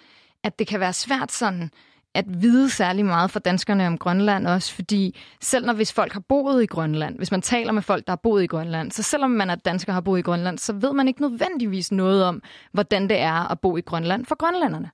at 0.42 0.58
det 0.58 0.66
kan 0.66 0.80
være 0.80 0.92
svært 0.92 1.32
sådan 1.32 1.70
at 2.14 2.24
vide 2.42 2.70
særlig 2.70 3.04
meget 3.04 3.30
for 3.30 3.38
danskerne 3.38 3.86
om 3.86 3.98
Grønland 3.98 4.46
også, 4.46 4.74
fordi 4.74 5.18
selv 5.40 5.66
når 5.66 5.72
hvis 5.72 5.92
folk 5.92 6.12
har 6.12 6.20
boet 6.20 6.62
i 6.62 6.66
Grønland, 6.66 7.16
hvis 7.16 7.30
man 7.30 7.42
taler 7.42 7.72
med 7.72 7.82
folk, 7.82 8.06
der 8.06 8.10
har 8.10 8.20
boet 8.22 8.42
i 8.42 8.46
Grønland, 8.46 8.90
så 8.90 9.02
selvom 9.02 9.30
man 9.30 9.50
er 9.50 9.54
dansker 9.54 9.92
har 9.92 10.00
boet 10.00 10.18
i 10.18 10.22
Grønland, 10.22 10.58
så 10.58 10.72
ved 10.72 10.92
man 10.92 11.08
ikke 11.08 11.20
nødvendigvis 11.20 11.92
noget 11.92 12.24
om, 12.24 12.42
hvordan 12.72 13.08
det 13.08 13.18
er 13.18 13.50
at 13.50 13.60
bo 13.60 13.76
i 13.76 13.80
Grønland 13.80 14.26
for 14.26 14.34
grønlænderne. 14.34 14.90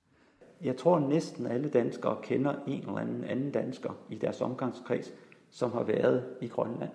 Jeg 0.63 0.77
tror 0.77 0.99
næsten 0.99 1.47
alle 1.47 1.69
danskere 1.69 2.17
kender 2.23 2.53
en 2.67 2.79
eller 2.79 2.97
anden 2.97 3.23
anden 3.23 3.51
dansker 3.51 3.89
i 4.09 4.15
deres 4.15 4.41
omgangskreds, 4.41 5.11
som 5.51 5.71
har 5.71 5.83
været 5.83 6.23
i 6.41 6.47
Grønland 6.47 6.91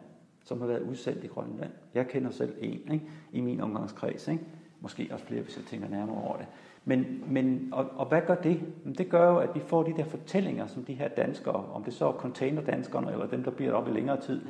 som 0.50 0.60
har 0.60 0.66
været 0.66 0.82
udsendt 0.82 1.24
i 1.24 1.26
Grønland. 1.26 1.70
Jeg 1.94 2.08
kender 2.08 2.30
selv 2.30 2.54
en 2.60 2.92
ikke? 2.92 3.02
i 3.32 3.40
min 3.40 3.60
omgangskreds. 3.60 4.28
Ikke? 4.28 4.44
Måske 4.80 5.08
også 5.12 5.24
flere, 5.24 5.42
hvis 5.42 5.56
jeg 5.56 5.64
tænker 5.64 5.88
nærmere 5.88 6.22
over 6.22 6.36
det. 6.36 6.46
Men, 6.84 7.24
men 7.26 7.68
og, 7.72 7.86
og 7.96 8.06
hvad 8.06 8.20
gør 8.26 8.34
det? 8.34 8.60
Det 8.98 9.08
gør 9.08 9.30
jo, 9.30 9.38
at 9.38 9.54
vi 9.54 9.60
får 9.60 9.82
de 9.82 9.96
der 9.96 10.04
fortællinger, 10.04 10.66
som 10.66 10.84
de 10.84 10.94
her 10.94 11.08
danskere, 11.08 11.64
om 11.72 11.84
det 11.84 11.94
så 11.94 12.08
er 12.08 12.12
containerdanskerne, 12.12 13.12
eller 13.12 13.26
dem, 13.26 13.44
der 13.44 13.50
bliver 13.50 13.70
deroppe 13.70 13.90
i 13.90 13.94
længere 13.94 14.20
tid, 14.20 14.40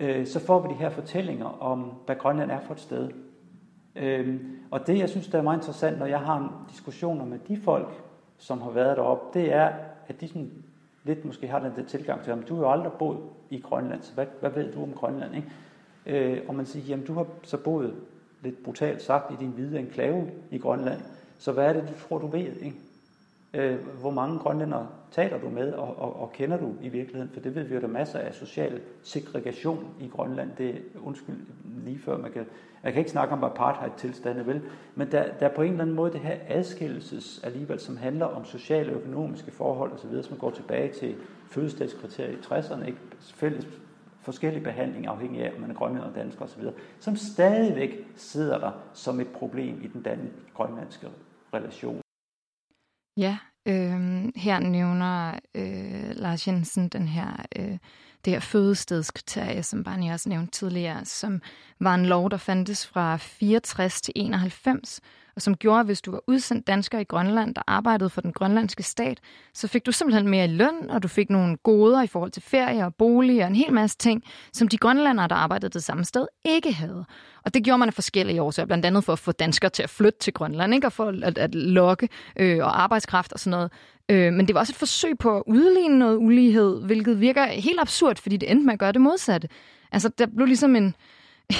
øh, 0.00 0.26
så 0.26 0.40
får 0.40 0.62
vi 0.62 0.68
de 0.68 0.78
her 0.78 0.90
fortællinger 0.90 1.62
om, 1.62 1.92
hvad 2.06 2.16
Grønland 2.16 2.50
er 2.50 2.60
for 2.60 2.74
et 2.74 2.80
sted. 2.80 3.10
Øh, 3.96 4.40
og 4.70 4.86
det, 4.86 4.98
jeg 4.98 5.08
synes, 5.08 5.28
der 5.28 5.38
er 5.38 5.42
meget 5.42 5.58
interessant, 5.58 5.98
når 5.98 6.06
jeg 6.06 6.20
har 6.20 6.66
diskussioner 6.70 7.24
med 7.24 7.38
de 7.48 7.56
folk, 7.56 8.02
som 8.38 8.60
har 8.60 8.70
været 8.70 8.96
deroppe, 8.96 9.38
det 9.38 9.52
er, 9.52 9.72
at 10.08 10.20
de 10.20 10.28
sådan 10.28 10.64
lidt 11.06 11.24
måske 11.24 11.48
har 11.48 11.58
den 11.58 11.72
der 11.76 11.84
tilgang 11.84 12.22
til 12.22 12.34
ham. 12.34 12.42
Du 12.42 12.54
har 12.54 12.62
jo 12.62 12.70
aldrig 12.70 12.92
boet 12.92 13.18
i 13.50 13.60
Grønland, 13.60 14.02
så 14.02 14.14
hvad, 14.14 14.26
hvad 14.40 14.50
ved 14.50 14.72
du 14.72 14.82
om 14.82 14.92
Grønland? 14.92 15.34
Ikke? 15.36 15.48
Øh, 16.06 16.42
og 16.48 16.54
man 16.54 16.66
siger, 16.66 16.84
jamen 16.86 17.06
du 17.06 17.14
har 17.14 17.26
så 17.42 17.56
boet 17.56 17.94
lidt 18.42 18.62
brutalt 18.62 19.02
sagt 19.02 19.32
i 19.32 19.36
din 19.40 19.50
hvide 19.50 19.78
enklave 19.78 20.30
i 20.50 20.58
Grønland, 20.58 21.00
så 21.38 21.52
hvad 21.52 21.64
er 21.64 21.72
det, 21.72 21.88
du 21.88 22.08
tror, 22.08 22.18
du 22.18 22.26
ved? 22.26 22.56
Ikke? 22.56 22.76
Øh, 23.56 23.78
hvor 24.00 24.10
mange 24.10 24.38
grønlændere 24.38 24.86
taler 25.10 25.38
du 25.38 25.48
med, 25.48 25.72
og, 25.72 25.98
og, 25.98 26.20
og 26.20 26.32
kender 26.32 26.56
du 26.56 26.74
i 26.82 26.88
virkeligheden? 26.88 27.30
For 27.32 27.40
det 27.40 27.54
ved 27.54 27.62
vi 27.62 27.74
jo, 27.74 27.80
der 27.80 27.86
er 27.86 27.90
masser 27.90 28.18
af 28.18 28.34
social 28.34 28.80
segregation 29.02 29.86
i 30.00 30.08
Grønland. 30.08 30.50
Det 30.58 30.82
undskyld, 31.04 31.36
lige 31.84 31.98
før 31.98 32.16
man 32.18 32.32
kan, 32.32 32.46
jeg 32.84 32.92
kan 32.92 33.00
ikke 33.00 33.10
snakke 33.10 33.34
om 33.34 33.44
apartheid-tilstande, 33.44 34.46
vel? 34.46 34.62
Men 34.94 35.12
der, 35.12 35.24
der 35.40 35.48
er 35.48 35.54
på 35.54 35.62
en 35.62 35.70
eller 35.70 35.82
anden 35.82 35.96
måde 35.96 36.12
det 36.12 36.20
her 36.20 36.36
adskillelses 36.48 37.40
alligevel, 37.44 37.80
som 37.80 37.96
handler 37.96 38.26
om 38.26 38.44
sociale 38.44 38.92
og 38.92 39.00
økonomiske 39.00 39.50
forhold 39.50 39.92
osv., 39.92 40.22
som 40.22 40.32
man 40.32 40.38
går 40.38 40.50
tilbage 40.50 40.92
til 40.92 41.14
fødselsdagskriterier 41.50 42.32
i 42.32 42.40
60'erne, 42.40 42.86
ikke? 42.86 42.98
Fælles 43.20 43.66
forskellig 44.20 44.62
behandling 44.62 45.06
afhængig 45.06 45.42
af, 45.44 45.52
om 45.54 45.60
man 45.60 45.70
er 45.70 45.74
grønlænder, 45.74 46.12
dansker 46.12 46.44
osv., 46.44 46.62
som 47.00 47.16
stadigvæk 47.16 48.06
sidder 48.16 48.58
der 48.58 48.70
som 48.92 49.20
et 49.20 49.28
problem 49.28 49.80
i 49.82 49.86
den 49.86 50.02
danske 50.02 50.28
grønlandske 50.54 51.06
relation. 51.54 52.05
Ja, 53.16 53.38
Øh, 53.68 54.24
her 54.36 54.58
nævner 54.58 55.38
øh, 55.54 56.10
Lars 56.16 56.48
Jensen 56.48 56.88
den 56.88 57.08
her, 57.08 57.46
øh, 57.56 57.78
det 58.24 58.32
her 58.32 58.40
fødestedskriterie, 58.40 59.62
som 59.62 59.84
Barney 59.84 60.12
også 60.12 60.28
nævnte 60.28 60.50
tidligere, 60.50 61.04
som 61.04 61.42
var 61.80 61.94
en 61.94 62.06
lov, 62.06 62.30
der 62.30 62.36
fandtes 62.36 62.86
fra 62.86 63.16
64 63.16 64.00
til 64.00 64.12
91, 64.16 65.00
og 65.36 65.42
som 65.42 65.56
gjorde, 65.56 65.80
at 65.80 65.86
hvis 65.86 66.00
du 66.00 66.10
var 66.10 66.20
udsendt 66.26 66.66
dansker 66.66 66.98
i 66.98 67.04
Grønland, 67.04 67.54
der 67.54 67.62
arbejdede 67.66 68.10
for 68.10 68.20
den 68.20 68.32
grønlandske 68.32 68.82
stat, 68.82 69.20
så 69.54 69.68
fik 69.68 69.86
du 69.86 69.92
simpelthen 69.92 70.28
mere 70.28 70.44
i 70.44 70.48
løn, 70.48 70.90
og 70.90 71.02
du 71.02 71.08
fik 71.08 71.30
nogle 71.30 71.56
goder 71.56 72.02
i 72.02 72.06
forhold 72.06 72.30
til 72.30 72.42
ferie 72.42 72.84
og 72.84 72.94
bolig 72.94 73.42
og 73.42 73.48
en 73.48 73.54
hel 73.54 73.72
masse 73.72 73.96
ting, 73.98 74.22
som 74.52 74.68
de 74.68 74.78
grønlandere, 74.78 75.28
der 75.28 75.34
arbejdede 75.34 75.70
det 75.70 75.84
samme 75.84 76.04
sted, 76.04 76.26
ikke 76.44 76.72
havde. 76.72 77.04
Og 77.44 77.54
det 77.54 77.64
gjorde 77.64 77.78
man 77.78 77.88
af 77.88 77.94
forskellige 77.94 78.42
årsager, 78.42 78.66
blandt 78.66 78.86
andet 78.86 79.04
for 79.04 79.12
at 79.12 79.18
få 79.18 79.32
danskere 79.32 79.70
til 79.70 79.82
at 79.82 79.90
flytte 79.90 80.18
til 80.18 80.32
Grønland, 80.32 80.74
ikke? 80.74 80.86
og 80.86 80.92
for 80.92 81.04
at, 81.22 81.38
at 81.38 81.54
lokke 81.54 82.08
øh, 82.36 82.58
og 82.58 82.82
arbejdskraft 82.82 83.32
og 83.32 83.38
sådan 83.40 83.50
noget. 83.50 83.72
Øh, 84.08 84.32
men 84.32 84.46
det 84.46 84.54
var 84.54 84.60
også 84.60 84.72
et 84.72 84.76
forsøg 84.76 85.18
på 85.18 85.36
at 85.36 85.42
udligne 85.46 85.98
noget 85.98 86.16
ulighed, 86.16 86.82
hvilket 86.82 87.20
virker 87.20 87.46
helt 87.46 87.80
absurd, 87.80 88.16
fordi 88.16 88.36
det 88.36 88.50
endte 88.50 88.66
med 88.66 88.72
at 88.72 88.78
gøre 88.78 88.92
det 88.92 89.00
modsatte. 89.00 89.48
Altså, 89.92 90.08
der 90.08 90.26
blev 90.36 90.46
ligesom 90.46 90.76
en, 90.76 90.94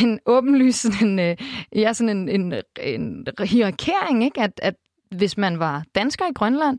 en 0.03 0.21
åbenlys 0.27 0.75
sådan 0.75 1.09
en, 1.09 1.19
øh, 1.19 1.37
ja, 1.73 1.93
sådan 1.93 2.17
en, 2.17 2.29
en, 2.29 2.63
en 2.81 3.27
hierarkering, 3.45 4.25
ikke? 4.25 4.41
At, 4.41 4.61
at 4.63 4.75
hvis 5.11 5.37
man 5.37 5.59
var 5.59 5.85
dansker 5.95 6.27
i 6.27 6.33
Grønland, 6.35 6.79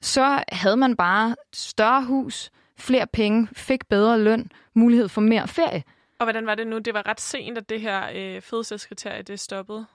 så 0.00 0.44
havde 0.48 0.76
man 0.76 0.96
bare 0.96 1.36
større 1.52 2.04
hus, 2.04 2.50
flere 2.78 3.06
penge, 3.06 3.48
fik 3.52 3.86
bedre 3.88 4.20
løn, 4.20 4.50
mulighed 4.74 5.08
for 5.08 5.20
mere 5.20 5.48
ferie. 5.48 5.82
Og 6.18 6.24
hvordan 6.24 6.46
var 6.46 6.54
det 6.54 6.66
nu? 6.66 6.78
Det 6.78 6.94
var 6.94 7.06
ret 7.08 7.20
sent, 7.20 7.58
at 7.58 7.68
det 7.68 7.80
her 7.80 8.02
øh, 8.14 8.42
fødselskriterie 8.42 9.22
det 9.22 9.40
stoppede. 9.40 9.86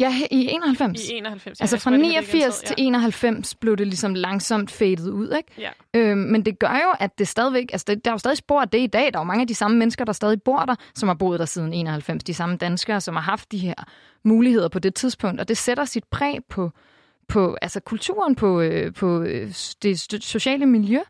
Ja, 0.00 0.14
i 0.30 0.46
91. 0.46 1.08
I 1.08 1.12
91. 1.14 1.60
Ja, 1.60 1.62
altså 1.62 1.78
fra 1.78 1.90
89 1.90 2.58
til 2.58 2.74
91 2.78 3.54
blev 3.54 3.76
det 3.76 3.86
ligesom 3.86 4.14
langsomt 4.14 4.70
fadet 4.70 5.08
ud, 5.08 5.36
ikke? 5.36 5.52
Ja. 5.58 5.70
Øhm, 5.94 6.18
men 6.18 6.44
det 6.44 6.58
gør 6.58 6.80
jo, 6.84 6.94
at 7.00 7.18
det 7.18 7.28
stadigvæk, 7.28 7.72
altså 7.72 7.84
det, 7.88 8.04
der 8.04 8.10
er 8.10 8.14
jo 8.14 8.18
stadig 8.18 8.36
spor 8.36 8.60
af 8.60 8.68
det 8.68 8.78
i 8.78 8.86
dag. 8.86 9.12
Der 9.12 9.18
er 9.18 9.20
jo 9.20 9.24
mange 9.24 9.40
af 9.40 9.46
de 9.46 9.54
samme 9.54 9.76
mennesker, 9.76 10.04
der 10.04 10.12
stadig 10.12 10.42
bor 10.42 10.58
der, 10.58 10.74
som 10.94 11.08
har 11.08 11.14
boet 11.14 11.40
der 11.40 11.46
siden 11.46 11.72
91. 11.74 12.24
De 12.24 12.34
samme 12.34 12.56
danskere, 12.56 13.00
som 13.00 13.16
har 13.16 13.22
haft 13.22 13.52
de 13.52 13.58
her 13.58 13.74
muligheder 14.22 14.68
på 14.68 14.78
det 14.78 14.94
tidspunkt. 14.94 15.40
Og 15.40 15.48
det 15.48 15.56
sætter 15.56 15.84
sit 15.84 16.04
præg 16.04 16.38
på, 16.48 16.70
på 17.28 17.56
altså 17.62 17.80
kulturen, 17.80 18.34
på, 18.34 18.60
øh, 18.60 18.94
på 18.94 19.22
øh, 19.22 19.48
det 19.82 20.24
sociale 20.24 20.66
miljø. 20.66 21.00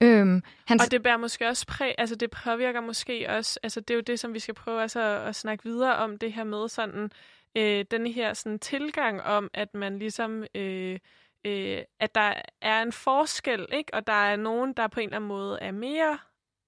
Øhm, 0.00 0.42
hans... 0.66 0.84
Og 0.84 0.90
det 0.90 1.02
bærer 1.02 1.16
måske 1.16 1.48
også 1.48 1.66
præg, 1.66 1.94
altså 1.98 2.14
det 2.14 2.30
påvirker 2.30 2.80
måske 2.80 3.26
også, 3.28 3.60
altså 3.62 3.80
det 3.80 3.90
er 3.90 3.94
jo 3.94 4.00
det, 4.00 4.20
som 4.20 4.34
vi 4.34 4.38
skal 4.38 4.54
prøve 4.54 4.82
altså 4.82 5.00
at 5.26 5.34
snakke 5.34 5.64
videre 5.64 5.96
om, 5.96 6.18
det 6.18 6.32
her 6.32 6.44
med 6.44 6.68
sådan, 6.68 7.10
øh, 7.56 7.84
den 7.90 8.06
her 8.06 8.34
sådan 8.34 8.58
tilgang 8.58 9.22
om, 9.22 9.50
at 9.54 9.74
man 9.74 9.98
ligesom, 9.98 10.44
øh, 10.54 10.98
øh, 11.44 11.82
at 12.00 12.14
der 12.14 12.34
er 12.60 12.82
en 12.82 12.92
forskel, 12.92 13.66
ikke? 13.72 13.94
og 13.94 14.06
der 14.06 14.12
er 14.12 14.36
nogen, 14.36 14.72
der 14.72 14.88
på 14.88 15.00
en 15.00 15.08
eller 15.08 15.16
anden 15.16 15.28
måde 15.28 15.58
er 15.60 15.72
mere 15.72 16.18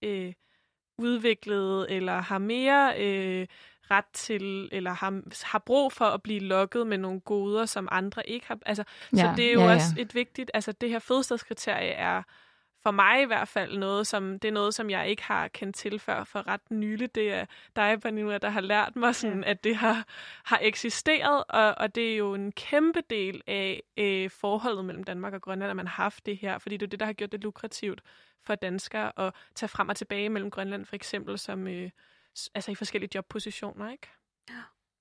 øh, 0.02 0.32
udviklet, 0.98 1.86
eller 1.90 2.20
har 2.20 2.38
mere 2.38 2.94
øh, 2.98 3.46
ret 3.90 4.04
til, 4.12 4.68
eller 4.72 4.90
har, 4.90 5.22
har 5.42 5.58
brug 5.58 5.92
for 5.92 6.04
at 6.04 6.22
blive 6.22 6.40
lokket 6.40 6.86
med 6.86 6.98
nogle 6.98 7.20
goder, 7.20 7.66
som 7.66 7.88
andre 7.90 8.28
ikke 8.28 8.46
har. 8.46 8.58
Altså, 8.66 8.84
ja, 9.12 9.18
så 9.18 9.32
det 9.36 9.48
er 9.48 9.52
jo 9.52 9.60
ja, 9.60 9.66
ja. 9.66 9.74
også 9.74 9.94
et 9.98 10.14
vigtigt, 10.14 10.50
altså 10.54 10.72
det 10.72 10.90
her 10.90 10.98
fødselsdagskriterie 10.98 11.90
er 11.90 12.22
for 12.82 12.90
mig 12.90 13.22
i 13.22 13.24
hvert 13.24 13.48
fald 13.48 13.78
noget, 13.78 14.06
som 14.06 14.38
det 14.38 14.48
er 14.48 14.52
noget, 14.52 14.74
som 14.74 14.90
jeg 14.90 15.08
ikke 15.08 15.22
har 15.22 15.48
kendt 15.48 15.76
til 15.76 15.98
før 15.98 16.24
for 16.24 16.46
ret 16.46 16.70
nylig. 16.70 17.14
Det 17.14 17.32
er 17.32 17.44
dig, 17.76 18.00
Banua, 18.00 18.38
der 18.38 18.48
har 18.48 18.60
lært 18.60 18.96
mig, 18.96 19.14
sådan, 19.14 19.42
ja. 19.44 19.50
at 19.50 19.64
det 19.64 19.76
har, 19.76 20.04
har 20.44 20.58
eksisteret, 20.62 21.44
og, 21.48 21.74
og 21.78 21.94
det 21.94 22.12
er 22.12 22.16
jo 22.16 22.34
en 22.34 22.52
kæmpe 22.52 23.02
del 23.10 23.42
af 23.46 23.82
øh, 23.96 24.30
forholdet 24.30 24.84
mellem 24.84 25.04
Danmark 25.04 25.34
og 25.34 25.42
Grønland, 25.42 25.70
at 25.70 25.76
man 25.76 25.86
har 25.86 26.02
haft 26.02 26.26
det 26.26 26.36
her, 26.36 26.58
fordi 26.58 26.76
det 26.76 26.86
er 26.86 26.90
det, 26.90 27.00
der 27.00 27.06
har 27.06 27.12
gjort 27.12 27.32
det 27.32 27.42
lukrativt 27.42 28.02
for 28.42 28.54
danskere 28.54 29.26
at 29.26 29.34
tage 29.54 29.68
frem 29.68 29.88
og 29.88 29.96
tilbage 29.96 30.28
mellem 30.28 30.50
Grønland, 30.50 30.86
for 30.86 30.96
eksempel, 30.96 31.38
som 31.38 31.68
øh, 31.68 31.90
altså 32.54 32.70
i 32.70 32.74
forskellige 32.74 33.10
jobpositioner, 33.14 33.90
ikke? 33.90 34.08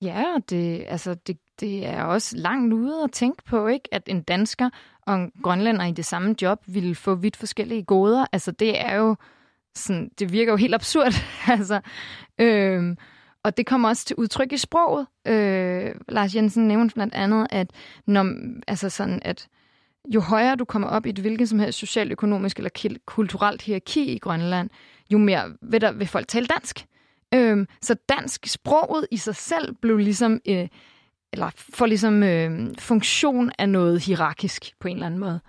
Ja, 0.02 0.38
det, 0.48 0.84
altså 0.88 1.14
det, 1.14 1.38
det 1.60 1.86
er 1.86 2.04
også 2.04 2.36
langt 2.36 2.74
ude 2.74 3.02
at 3.04 3.12
tænke 3.12 3.44
på, 3.44 3.66
ikke, 3.66 3.88
at 3.94 4.02
en 4.06 4.22
dansker 4.22 4.70
og 5.10 5.16
en 5.16 5.32
grønlænder 5.42 5.84
i 5.84 5.92
det 5.92 6.04
samme 6.04 6.34
job 6.42 6.62
ville 6.66 6.94
få 6.94 7.14
vidt 7.14 7.36
forskellige 7.36 7.82
goder. 7.82 8.26
Altså 8.32 8.50
det 8.50 8.80
er 8.80 8.94
jo 8.94 9.16
sådan, 9.74 10.10
det 10.18 10.32
virker 10.32 10.52
jo 10.52 10.56
helt 10.56 10.74
absurd. 10.74 11.12
altså, 11.58 11.80
øhm, 12.38 12.96
og 13.42 13.56
det 13.56 13.66
kommer 13.66 13.88
også 13.88 14.04
til 14.04 14.16
udtryk 14.16 14.52
i 14.52 14.56
sproget. 14.56 15.06
Øh, 15.26 15.94
Lars 16.08 16.34
Jensen 16.34 16.68
nævnte 16.68 16.94
blandt 16.94 17.14
andet, 17.14 17.46
at 17.50 17.70
når, 18.06 18.34
altså 18.68 18.88
sådan, 18.88 19.18
at 19.22 19.48
jo 20.14 20.20
højere 20.20 20.56
du 20.56 20.64
kommer 20.64 20.88
op 20.88 21.06
i 21.06 21.10
et 21.10 21.18
hvilket 21.18 21.48
som 21.48 21.58
helst 21.58 21.78
socialøkonomisk 21.78 22.56
eller 22.56 22.98
kulturelt 23.06 23.62
hierarki 23.62 24.04
i 24.04 24.18
Grønland, 24.18 24.70
jo 25.12 25.18
mere 25.18 25.52
vil, 25.62 25.80
der, 25.80 25.92
vil 25.92 26.06
folk 26.06 26.28
tale 26.28 26.46
dansk. 26.46 26.86
Øhm, 27.34 27.66
så 27.82 27.94
dansk 28.08 28.46
sproget 28.46 29.06
i 29.10 29.16
sig 29.16 29.36
selv 29.36 29.74
blev 29.74 29.96
ligesom, 29.96 30.40
øh, 30.48 30.68
eller 31.32 31.50
får 31.56 31.86
ligesom 31.86 32.22
øh, 32.22 32.74
funktion 32.78 33.50
af 33.58 33.68
noget 33.68 34.00
hierarkisk 34.00 34.74
på 34.80 34.88
en 34.88 34.96
eller 34.96 35.06
anden 35.06 35.20
måde. 35.20 35.40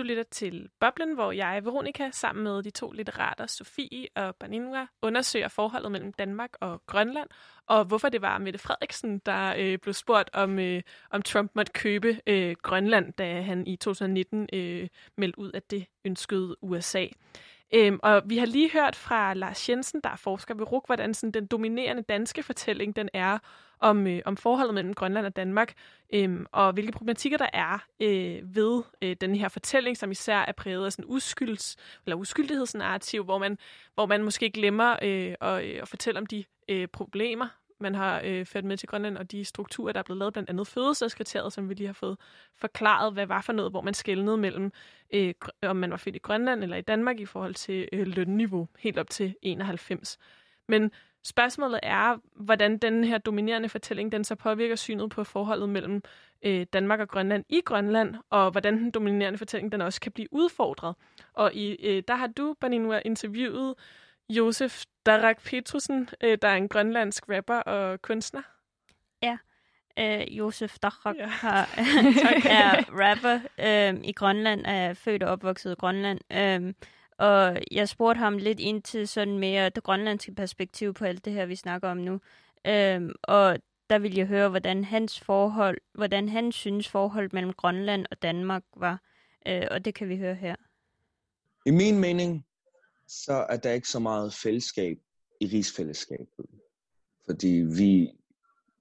Du 0.00 0.04
lytter 0.04 0.22
til 0.22 0.68
Boblen, 0.80 1.14
hvor 1.14 1.32
jeg, 1.32 1.64
Veronika, 1.64 2.10
sammen 2.12 2.44
med 2.44 2.62
de 2.62 2.70
to 2.70 2.90
litterater, 2.90 3.46
Sofie 3.46 4.06
og 4.16 4.36
Baninua, 4.36 4.86
undersøger 5.02 5.48
forholdet 5.48 5.92
mellem 5.92 6.12
Danmark 6.12 6.50
og 6.60 6.82
Grønland, 6.86 7.28
og 7.66 7.84
hvorfor 7.84 8.08
det 8.08 8.22
var 8.22 8.38
Mette 8.38 8.58
Frederiksen, 8.58 9.18
der 9.18 9.54
øh, 9.58 9.78
blev 9.78 9.94
spurgt, 9.94 10.30
om, 10.32 10.58
øh, 10.58 10.82
om 11.10 11.22
Trump 11.22 11.50
måtte 11.54 11.72
købe 11.72 12.20
øh, 12.26 12.56
Grønland, 12.62 13.12
da 13.12 13.42
han 13.42 13.66
i 13.66 13.76
2019 13.76 14.48
øh, 14.52 14.88
meldte 15.16 15.38
ud, 15.38 15.50
at 15.54 15.70
det 15.70 15.86
ønskede 16.04 16.56
USA. 16.62 17.06
Øhm, 17.74 18.00
og 18.02 18.22
vi 18.26 18.38
har 18.38 18.46
lige 18.46 18.70
hørt 18.72 18.96
fra 18.96 19.34
Lars 19.34 19.68
Jensen, 19.68 20.00
der 20.04 20.10
er 20.10 20.16
forsker 20.16 20.54
ved 20.54 20.72
RUK, 20.72 20.86
hvordan 20.86 21.14
sådan, 21.14 21.32
den 21.32 21.46
dominerende 21.46 22.02
danske 22.02 22.42
fortælling 22.42 22.96
den 22.96 23.08
er 23.14 23.38
om, 23.80 24.06
øh, 24.06 24.22
om 24.24 24.36
forholdet 24.36 24.74
mellem 24.74 24.94
Grønland 24.94 25.26
og 25.26 25.36
Danmark, 25.36 25.74
øh, 26.14 26.40
og 26.52 26.72
hvilke 26.72 26.92
problematikker 26.92 27.38
der 27.38 27.48
er 27.52 27.78
øh, 28.00 28.56
ved 28.56 28.82
øh, 29.02 29.16
den 29.20 29.34
her 29.34 29.48
fortælling, 29.48 29.96
som 29.96 30.10
især 30.10 30.38
er 30.38 30.52
præget 30.52 30.84
af 30.84 30.92
sådan 30.92 31.04
uskylds, 31.08 31.76
eller 32.06 32.16
uskyldighedsnarrativ, 32.16 33.24
hvor 33.24 33.38
man, 33.38 33.58
hvor 33.94 34.06
man 34.06 34.22
måske 34.22 34.50
glemmer 34.50 34.96
øh, 35.02 35.34
at, 35.40 35.64
øh, 35.64 35.82
at 35.82 35.88
fortælle 35.88 36.20
om 36.20 36.26
de 36.26 36.44
øh, 36.68 36.88
problemer, 36.88 37.46
man 37.80 37.94
har 37.94 38.20
øh, 38.24 38.46
ført 38.46 38.64
med 38.64 38.76
til 38.76 38.88
Grønland, 38.88 39.16
og 39.16 39.30
de 39.30 39.44
strukturer, 39.44 39.92
der 39.92 39.98
er 39.98 40.04
blevet 40.04 40.18
lavet, 40.18 40.32
blandt 40.32 40.50
andet 40.50 40.66
fødselskriteriet, 40.66 41.52
som 41.52 41.68
vi 41.68 41.74
lige 41.74 41.86
har 41.86 41.92
fået 41.92 42.18
forklaret, 42.56 43.12
hvad 43.12 43.26
var 43.26 43.40
for 43.40 43.52
noget, 43.52 43.72
hvor 43.72 43.80
man 43.80 43.94
skældnede 43.94 44.36
mellem, 44.36 44.72
øh, 45.14 45.34
om 45.62 45.76
man 45.76 45.90
var 45.90 45.96
født 45.96 46.16
i 46.16 46.18
Grønland 46.18 46.62
eller 46.62 46.76
i 46.76 46.82
Danmark 46.82 47.20
i 47.20 47.26
forhold 47.26 47.54
til 47.54 47.88
øh, 47.92 48.06
lønniveau, 48.06 48.68
helt 48.78 48.98
op 48.98 49.10
til 49.10 49.34
91. 49.42 50.18
Men 50.68 50.90
spørgsmålet 51.24 51.80
er, 51.82 52.16
hvordan 52.34 52.78
den 52.78 53.04
her 53.04 53.18
dominerende 53.18 53.68
fortælling, 53.68 54.12
den 54.12 54.24
så 54.24 54.34
påvirker 54.34 54.76
synet 54.76 55.10
på 55.10 55.24
forholdet 55.24 55.68
mellem 55.68 56.02
øh, 56.42 56.66
Danmark 56.72 57.00
og 57.00 57.08
Grønland 57.08 57.44
i 57.48 57.60
Grønland, 57.60 58.14
og 58.30 58.50
hvordan 58.50 58.78
den 58.78 58.90
dominerende 58.90 59.38
fortælling, 59.38 59.72
den 59.72 59.80
også 59.80 60.00
kan 60.00 60.12
blive 60.12 60.28
udfordret. 60.32 60.94
Og 61.32 61.54
i, 61.54 61.86
øh, 61.86 62.02
der 62.08 62.14
har 62.14 62.26
du, 62.26 62.54
Baninua, 62.60 63.00
interviewet 63.04 63.74
Josef 64.28 64.84
Darak 65.06 65.42
Petrusen, 65.44 66.08
øh, 66.20 66.38
der 66.42 66.48
er 66.48 66.56
en 66.56 66.68
grønlandsk 66.68 67.24
rapper 67.28 67.58
og 67.58 68.02
kunstner. 68.02 68.42
Ja, 69.22 69.38
øh, 69.98 70.38
Josef 70.38 70.78
Darak 70.78 71.16
ja. 71.16 71.26
har, 71.26 71.68
er 72.60 72.84
rapper 72.88 73.40
øh, 73.58 74.00
i 74.04 74.12
Grønland, 74.12 74.66
er 74.66 74.94
født 74.94 75.22
og 75.22 75.32
opvokset 75.32 75.72
i 75.72 75.74
Grønland. 75.74 76.20
Øh, 76.32 76.74
og 77.20 77.58
jeg 77.70 77.88
spurgte 77.88 78.18
ham 78.18 78.38
lidt 78.38 78.60
ind 78.60 78.82
til 78.82 79.08
sådan 79.08 79.38
mere 79.38 79.68
det 79.68 79.82
grønlandske 79.82 80.34
perspektiv 80.34 80.94
på 80.94 81.04
alt 81.04 81.24
det 81.24 81.32
her, 81.32 81.46
vi 81.46 81.56
snakker 81.56 81.88
om 81.88 81.96
nu. 81.96 82.20
Øhm, 82.66 83.12
og 83.22 83.58
der 83.90 83.98
ville 83.98 84.18
jeg 84.18 84.26
høre, 84.26 84.48
hvordan 84.48 84.84
hans 84.84 85.20
forhold, 85.20 85.78
hvordan 85.94 86.28
han 86.28 86.52
synes 86.52 86.88
forholdet 86.88 87.32
mellem 87.32 87.52
Grønland 87.52 88.06
og 88.10 88.22
Danmark 88.22 88.62
var. 88.76 89.02
Øh, 89.46 89.66
og 89.70 89.84
det 89.84 89.94
kan 89.94 90.08
vi 90.08 90.16
høre 90.16 90.34
her. 90.34 90.56
I 91.66 91.70
min 91.70 91.98
mening 91.98 92.46
så 93.08 93.32
er 93.32 93.56
der 93.56 93.72
ikke 93.72 93.88
så 93.88 93.98
meget 93.98 94.34
fællesskab 94.34 94.98
i 95.40 95.46
rigsfællesskabet. 95.46 96.46
Fordi 97.26 97.64
vi, 97.76 98.10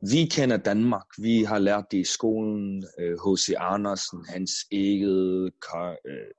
vi 0.02 0.26
kender 0.26 0.58
Danmark. 0.58 1.06
Vi 1.18 1.44
har 1.44 1.60
lært 1.60 1.86
det 1.92 1.98
i 1.98 2.04
skolen. 2.04 2.86
Øh, 3.00 3.14
H.C. 3.14 3.54
Andersen, 3.58 4.26
hans 4.26 4.52
eget 4.72 5.54
øh, 6.06 6.32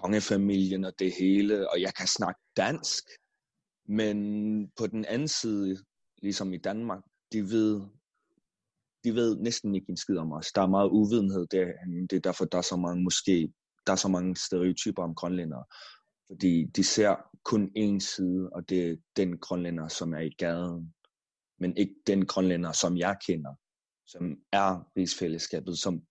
kongefamilien 0.00 0.84
og 0.84 0.92
det 0.98 1.12
hele. 1.18 1.70
Og 1.70 1.80
jeg 1.80 1.94
kan 1.94 2.06
snakke 2.06 2.40
dansk. 2.56 3.04
Men 3.88 4.18
på 4.78 4.86
den 4.86 5.04
anden 5.04 5.28
side, 5.28 5.76
ligesom 6.22 6.52
i 6.52 6.58
Danmark, 6.58 7.02
de 7.32 7.42
ved, 7.42 7.80
de 9.04 9.14
ved 9.14 9.36
næsten 9.36 9.74
ikke 9.74 9.90
en 9.90 9.96
skid 9.96 10.16
om 10.16 10.32
os. 10.32 10.52
Der 10.54 10.62
er 10.62 10.66
meget 10.66 10.90
uvidenhed 10.90 11.46
der. 11.46 11.66
Det 12.10 12.16
er 12.16 12.20
derfor, 12.20 12.44
der 12.44 12.58
er 12.58 12.62
så 12.62 12.76
mange, 12.76 13.02
måske, 13.02 13.52
der 13.86 13.92
er 13.92 13.96
så 13.96 14.08
mange 14.08 14.36
stereotyper 14.36 15.02
om 15.02 15.14
grønlændere. 15.14 15.64
Fordi 16.26 16.64
de 16.76 16.84
ser 16.84 17.16
kun 17.44 17.70
én 17.78 17.98
side, 17.98 18.50
og 18.52 18.68
det 18.68 18.90
er 18.90 18.96
den 19.16 19.38
grønlænder, 19.38 19.88
som 19.88 20.14
er 20.14 20.20
i 20.20 20.34
gaden. 20.38 20.94
Men 21.58 21.76
ikke 21.76 21.94
den 22.06 22.26
grønlænder, 22.26 22.72
som 22.72 22.96
jeg 22.96 23.16
kender, 23.26 23.54
som 24.06 24.36
er 24.52 24.90
rigsfællesskabet. 24.96 25.78
Som... 25.78 26.02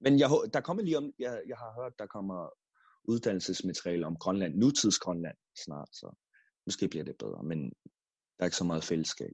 Men 0.00 0.18
jeg, 0.18 0.28
der 0.52 0.60
kommer 0.60 0.82
lige 0.82 0.98
om, 0.98 1.12
jeg, 1.18 1.42
jeg 1.48 1.56
har 1.56 1.82
hørt, 1.82 1.92
der 1.98 2.06
kommer 2.06 2.50
uddannelsesmateriale 3.04 4.06
om 4.06 4.16
Grønland, 4.16 4.54
nutidsgrønland 4.54 5.36
snart, 5.64 5.88
så 5.92 6.14
måske 6.66 6.88
bliver 6.88 7.04
det 7.04 7.16
bedre, 7.18 7.42
men 7.42 7.72
der 8.38 8.40
er 8.40 8.44
ikke 8.44 8.56
så 8.56 8.64
meget 8.64 8.84
fællesskab. 8.84 9.32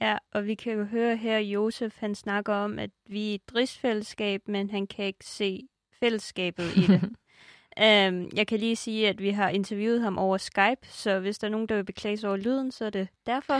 Ja, 0.00 0.18
og 0.32 0.46
vi 0.46 0.54
kan 0.54 0.72
jo 0.72 0.84
høre 0.84 1.16
her, 1.16 1.38
Josef, 1.38 1.96
han 1.98 2.14
snakker 2.14 2.54
om, 2.54 2.78
at 2.78 2.90
vi 3.06 3.30
er 3.30 3.34
et 3.34 3.54
rigsfællesskab, 3.54 4.48
men 4.48 4.70
han 4.70 4.86
kan 4.86 5.04
ikke 5.04 5.26
se 5.26 5.68
fællesskabet 6.00 6.76
i 6.76 6.86
det. 6.86 7.02
um, 7.02 8.30
jeg 8.38 8.46
kan 8.46 8.58
lige 8.58 8.76
sige, 8.76 9.08
at 9.08 9.22
vi 9.22 9.30
har 9.30 9.48
interviewet 9.48 10.00
ham 10.00 10.18
over 10.18 10.36
Skype, 10.36 10.88
så 10.88 11.20
hvis 11.20 11.38
der 11.38 11.46
er 11.46 11.50
nogen, 11.50 11.66
der 11.66 11.74
vil 11.74 11.84
beklage 11.84 12.16
sig 12.16 12.28
over 12.28 12.36
lyden, 12.36 12.72
så 12.72 12.84
er 12.84 12.90
det 12.90 13.08
derfor. 13.26 13.54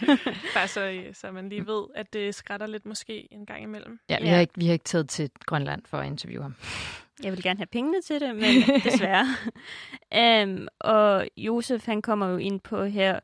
Bare 0.54 0.68
så, 0.68 1.02
så 1.12 1.32
man 1.32 1.48
lige 1.48 1.66
ved, 1.66 1.84
at 1.94 2.12
det 2.12 2.34
skrætter 2.34 2.66
lidt 2.66 2.86
måske 2.86 3.32
en 3.32 3.46
gang 3.46 3.62
imellem. 3.62 3.98
Ja, 4.08 4.18
vi, 4.20 4.24
ja. 4.26 4.32
Har, 4.32 4.40
ikke, 4.40 4.52
vi 4.56 4.66
har 4.66 4.72
ikke 4.72 4.84
taget 4.84 5.08
til 5.08 5.30
Grønland 5.46 5.82
for 5.86 5.98
at 5.98 6.06
interviewe 6.06 6.42
ham. 6.42 6.54
Jeg 7.22 7.32
vil 7.32 7.42
gerne 7.42 7.58
have 7.58 7.66
pengene 7.66 8.02
til 8.02 8.20
det, 8.20 8.34
men 8.34 8.62
desværre. 8.84 9.26
um, 10.44 10.68
og 10.80 11.28
Josef, 11.36 11.86
han 11.86 12.02
kommer 12.02 12.28
jo 12.28 12.36
ind 12.36 12.60
på 12.60 12.84
her, 12.84 13.20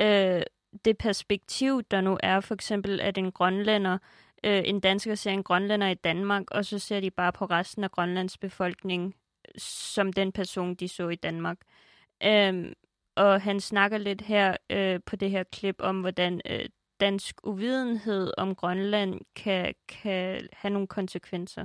uh, 0.00 0.42
det 0.84 0.98
perspektiv, 0.98 1.82
der 1.90 2.00
nu 2.00 2.18
er, 2.22 2.40
for 2.40 2.54
eksempel, 2.54 3.00
at 3.00 3.18
en 3.18 3.32
grønlænder, 3.32 3.98
øh, 4.44 4.62
en 4.64 4.80
dansker 4.80 5.14
ser 5.14 5.30
en 5.30 5.42
grønlænder 5.42 5.88
i 5.88 5.94
Danmark, 5.94 6.50
og 6.50 6.64
så 6.64 6.78
ser 6.78 7.00
de 7.00 7.10
bare 7.10 7.32
på 7.32 7.44
resten 7.44 7.84
af 7.84 7.90
Grønlands 7.90 8.38
befolkning 8.38 9.14
som 9.58 10.12
den 10.12 10.32
person, 10.32 10.74
de 10.74 10.88
så 10.88 11.08
i 11.08 11.14
Danmark. 11.14 11.58
Øhm, 12.24 12.72
og 13.16 13.40
han 13.40 13.60
snakker 13.60 13.98
lidt 13.98 14.20
her 14.20 14.56
øh, 14.70 15.00
på 15.06 15.16
det 15.16 15.30
her 15.30 15.42
klip 15.42 15.76
om, 15.78 16.00
hvordan 16.00 16.40
øh, 16.46 16.64
dansk 17.00 17.46
uvidenhed 17.46 18.32
om 18.38 18.54
Grønland 18.54 19.20
kan, 19.36 19.74
kan 19.88 20.48
have 20.52 20.72
nogle 20.72 20.88
konsekvenser. 20.88 21.64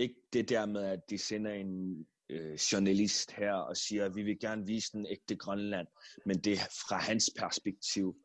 Ikke 0.00 0.14
det 0.32 0.48
der 0.48 0.66
med, 0.66 0.82
at 0.82 1.00
de 1.10 1.18
sender 1.18 1.52
en 1.52 2.06
øh, 2.30 2.54
journalist 2.54 3.32
her 3.32 3.52
og 3.52 3.76
siger, 3.76 4.04
at 4.04 4.14
vi 4.14 4.22
vil 4.22 4.38
gerne 4.38 4.66
vise 4.66 4.92
den 4.92 5.06
ægte 5.06 5.36
Grønland, 5.36 5.86
men 6.26 6.38
det 6.38 6.52
er 6.52 6.68
fra 6.88 6.96
hans 6.96 7.30
perspektiv, 7.38 8.16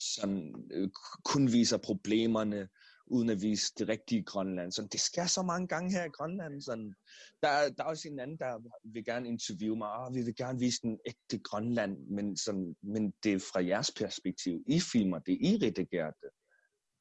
som 0.00 0.54
øh, 0.72 0.90
kun 1.24 1.52
viser 1.52 1.78
problemerne, 1.78 2.68
uden 3.06 3.30
at 3.30 3.42
vise 3.42 3.72
det 3.78 3.88
rigtige 3.88 4.22
Grønland. 4.22 4.72
Så 4.72 4.88
det 4.92 5.00
sker 5.00 5.26
så 5.26 5.42
mange 5.42 5.68
gange 5.68 5.92
her 5.92 6.04
i 6.04 6.08
Grønland. 6.08 6.62
Sådan, 6.62 6.94
der, 7.42 7.48
der 7.76 7.84
er 7.84 7.88
også 7.88 8.08
en 8.08 8.20
anden, 8.20 8.38
der 8.38 8.58
vil 8.84 9.04
gerne 9.04 9.28
interviewe 9.28 9.76
mig, 9.76 9.92
og 9.92 10.14
vi 10.14 10.22
vil 10.22 10.36
gerne 10.36 10.58
vise 10.58 10.80
den 10.82 10.98
ægte 11.06 11.38
Grønland, 11.38 11.98
men, 11.98 12.36
sådan, 12.36 12.76
men 12.82 13.12
det 13.22 13.32
er 13.32 13.38
fra 13.38 13.64
jeres 13.64 13.90
perspektiv. 13.96 14.64
I 14.68 14.80
filmer 14.80 15.18
det, 15.18 15.32
I 15.32 15.58
redigerer 15.62 16.10
det. 16.10 16.30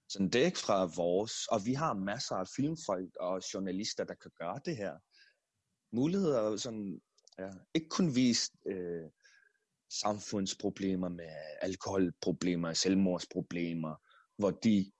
Så 0.10 0.30
det 0.34 0.42
er 0.42 0.46
ikke 0.46 0.60
fra 0.60 0.86
vores, 0.86 1.48
og 1.48 1.66
vi 1.66 1.74
har 1.74 1.94
masser 1.94 2.36
af 2.36 2.48
filmfolk 2.56 3.16
og 3.20 3.42
journalister, 3.54 4.04
der 4.04 4.16
kan 4.16 4.32
gøre 4.40 4.60
det 4.66 4.78
her 4.78 4.98
muligheder, 5.96 6.58
sådan, 6.58 7.02
ja, 7.40 7.50
ikke 7.74 7.90
kun 7.90 8.16
vist 8.16 8.54
øh, 8.66 9.10
samfundsproblemer 10.02 11.10
med 11.10 11.30
alkoholproblemer, 11.62 12.74
selvmordsproblemer, 12.74 13.96
hvor, 14.38 14.52
de, 14.52 14.92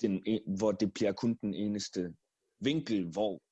den, 0.00 0.22
hvor 0.58 0.72
det 0.72 0.94
bliver 0.94 1.12
kun 1.12 1.34
den 1.34 1.54
eneste 1.54 2.14
vinkel, 2.60 3.10
hvor 3.12 3.42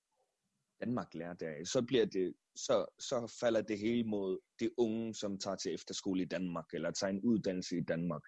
Danmark 0.80 1.14
lærer 1.14 1.34
det 1.34 1.46
af. 1.46 1.66
Så, 1.66 1.82
bliver 1.82 2.06
det, 2.06 2.34
så, 2.56 2.86
så 2.98 3.36
falder 3.40 3.62
det 3.62 3.78
hele 3.78 4.04
mod 4.04 4.38
de 4.60 4.70
unge, 4.78 5.14
som 5.14 5.38
tager 5.38 5.56
til 5.56 5.74
efterskole 5.74 6.22
i 6.22 6.24
Danmark, 6.24 6.64
eller 6.72 6.90
tager 6.90 7.10
en 7.10 7.20
uddannelse 7.20 7.76
i 7.76 7.80
Danmark. 7.80 8.22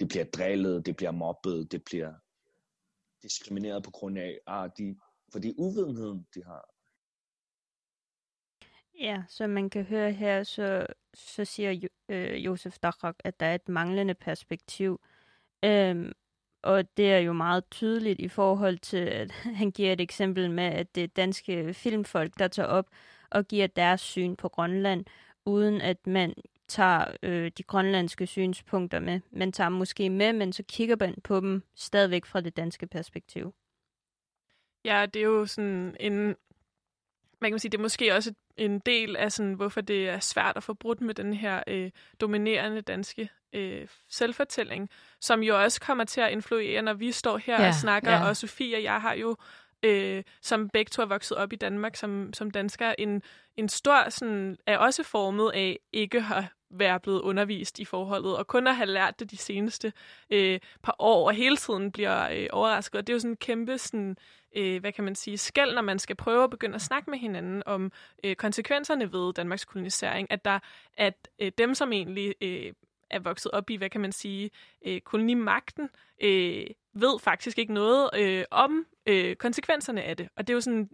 Det 0.00 0.08
bliver 0.08 0.24
drillet, 0.24 0.86
det 0.86 0.96
bliver 0.96 1.10
mobbet, 1.10 1.72
det 1.72 1.84
bliver 1.84 2.12
diskrimineret 3.22 3.84
på 3.84 3.90
grund 3.90 4.18
af, 4.18 4.38
ah, 4.46 4.70
de, 4.78 4.96
fordi 5.32 5.54
uvidenheden, 5.58 6.26
de 6.34 6.44
har, 6.44 6.70
Ja, 9.00 9.22
som 9.28 9.50
man 9.50 9.70
kan 9.70 9.84
høre 9.84 10.12
her, 10.12 10.42
så, 10.42 10.86
så 11.14 11.44
siger 11.44 11.88
øh, 12.08 12.44
Josef 12.44 12.78
Dachrak, 12.78 13.16
at 13.24 13.40
der 13.40 13.46
er 13.46 13.54
et 13.54 13.68
manglende 13.68 14.14
perspektiv. 14.14 15.00
Øhm, 15.64 16.12
og 16.62 16.96
det 16.96 17.12
er 17.12 17.18
jo 17.18 17.32
meget 17.32 17.64
tydeligt 17.70 18.20
i 18.20 18.28
forhold 18.28 18.78
til, 18.78 18.96
at 18.96 19.30
han 19.60 19.70
giver 19.70 19.92
et 19.92 20.00
eksempel 20.00 20.50
med, 20.50 20.64
at 20.64 20.94
det 20.94 21.04
er 21.04 21.08
danske 21.08 21.74
filmfolk, 21.74 22.38
der 22.38 22.48
tager 22.48 22.66
op 22.66 22.90
og 23.30 23.48
giver 23.48 23.66
deres 23.66 24.00
syn 24.00 24.36
på 24.36 24.48
Grønland, 24.48 25.04
uden 25.44 25.80
at 25.80 26.06
man 26.06 26.34
tager 26.68 27.04
øh, 27.22 27.50
de 27.58 27.62
grønlandske 27.62 28.26
synspunkter 28.26 29.00
med. 29.00 29.20
Man 29.30 29.52
tager 29.52 29.70
måske 29.70 30.10
med, 30.10 30.32
men 30.32 30.52
så 30.52 30.62
kigger 30.62 30.96
man 31.00 31.14
på 31.24 31.40
dem 31.40 31.62
stadigvæk 31.74 32.26
fra 32.26 32.40
det 32.40 32.56
danske 32.56 32.86
perspektiv. 32.86 33.54
Ja, 34.84 35.06
det 35.06 35.20
er 35.20 35.26
jo 35.26 35.46
sådan 35.46 35.96
en 36.00 36.36
man 37.40 37.50
kan 37.50 37.58
sige, 37.58 37.70
det 37.70 37.78
er 37.78 37.82
måske 37.82 38.14
også 38.14 38.34
en 38.56 38.78
del 38.78 39.16
af, 39.16 39.32
sådan, 39.32 39.52
hvorfor 39.52 39.80
det 39.80 40.08
er 40.08 40.20
svært 40.20 40.56
at 40.56 40.62
få 40.62 40.74
brudt 40.74 41.00
med 41.00 41.14
den 41.14 41.34
her 41.34 41.62
øh, 41.66 41.90
dominerende 42.20 42.80
danske 42.80 43.28
øh, 43.52 43.88
selvfortælling, 44.08 44.90
som 45.20 45.42
jo 45.42 45.62
også 45.62 45.80
kommer 45.80 46.04
til 46.04 46.20
at 46.20 46.32
influere, 46.32 46.82
når 46.82 46.92
vi 46.92 47.12
står 47.12 47.38
her 47.38 47.62
ja, 47.62 47.68
og 47.68 47.74
snakker, 47.74 48.10
ja. 48.10 48.28
og 48.28 48.36
Sofie 48.36 48.76
og 48.76 48.82
jeg 48.82 49.00
har 49.00 49.12
jo 49.12 49.36
øh, 49.82 50.22
som 50.42 50.68
begge 50.68 50.90
to 50.90 51.02
er 51.02 51.06
vokset 51.06 51.36
op 51.36 51.52
i 51.52 51.56
Danmark 51.56 51.96
som, 51.96 52.32
som 52.32 52.50
danskere, 52.50 53.00
en, 53.00 53.22
en 53.56 53.68
stor, 53.68 54.08
sådan, 54.08 54.56
er 54.66 54.78
også 54.78 55.02
formet 55.02 55.50
af 55.54 55.78
ikke 55.92 56.18
at 56.18 56.44
være 56.70 57.00
blevet 57.00 57.20
undervist 57.20 57.78
i 57.78 57.84
forholdet, 57.84 58.36
og 58.36 58.46
kun 58.46 58.66
at 58.66 58.76
have 58.76 58.86
lært 58.86 59.20
det 59.20 59.30
de 59.30 59.36
seneste 59.36 59.92
øh, 60.30 60.60
par 60.82 60.96
år, 60.98 61.26
og 61.26 61.34
hele 61.34 61.56
tiden 61.56 61.92
bliver 61.92 62.30
øh, 62.30 62.46
overrasket. 62.52 62.98
Og 62.98 63.06
det 63.06 63.12
er 63.12 63.14
jo 63.14 63.20
sådan 63.20 63.32
en 63.32 63.36
kæmpe, 63.36 63.78
sådan, 63.78 64.16
øh, 64.56 64.80
hvad 64.80 64.92
kan 64.92 65.04
man 65.04 65.14
sige, 65.14 65.38
skæld, 65.38 65.74
når 65.74 65.82
man 65.82 65.98
skal 65.98 66.16
prøve 66.16 66.44
at 66.44 66.50
begynde 66.50 66.74
at 66.74 66.82
snakke 66.82 67.10
med 67.10 67.18
hinanden 67.18 67.62
om 67.66 67.92
øh, 68.24 68.36
konsekvenserne 68.36 69.12
ved 69.12 69.34
Danmarks 69.34 69.64
kolonisering, 69.64 70.32
at 70.32 70.44
der 70.44 70.58
at 70.96 71.28
øh, 71.38 71.52
dem, 71.58 71.74
som 71.74 71.92
egentlig 71.92 72.34
øh, 72.40 72.72
er 73.10 73.18
vokset 73.18 73.52
op 73.52 73.70
i, 73.70 73.76
hvad 73.76 73.90
kan 73.90 74.00
man 74.00 74.12
sige, 74.12 74.50
øh, 74.86 75.00
kolonimagten, 75.00 75.88
øh, 76.22 76.66
ved 76.94 77.20
faktisk 77.20 77.58
ikke 77.58 77.72
noget 77.72 78.10
øh, 78.18 78.44
om 78.50 78.86
øh, 79.06 79.36
konsekvenserne 79.36 80.02
af 80.02 80.16
det. 80.16 80.28
Og 80.36 80.46
det 80.46 80.52
er 80.52 80.54
jo 80.54 80.60
sådan 80.60 80.88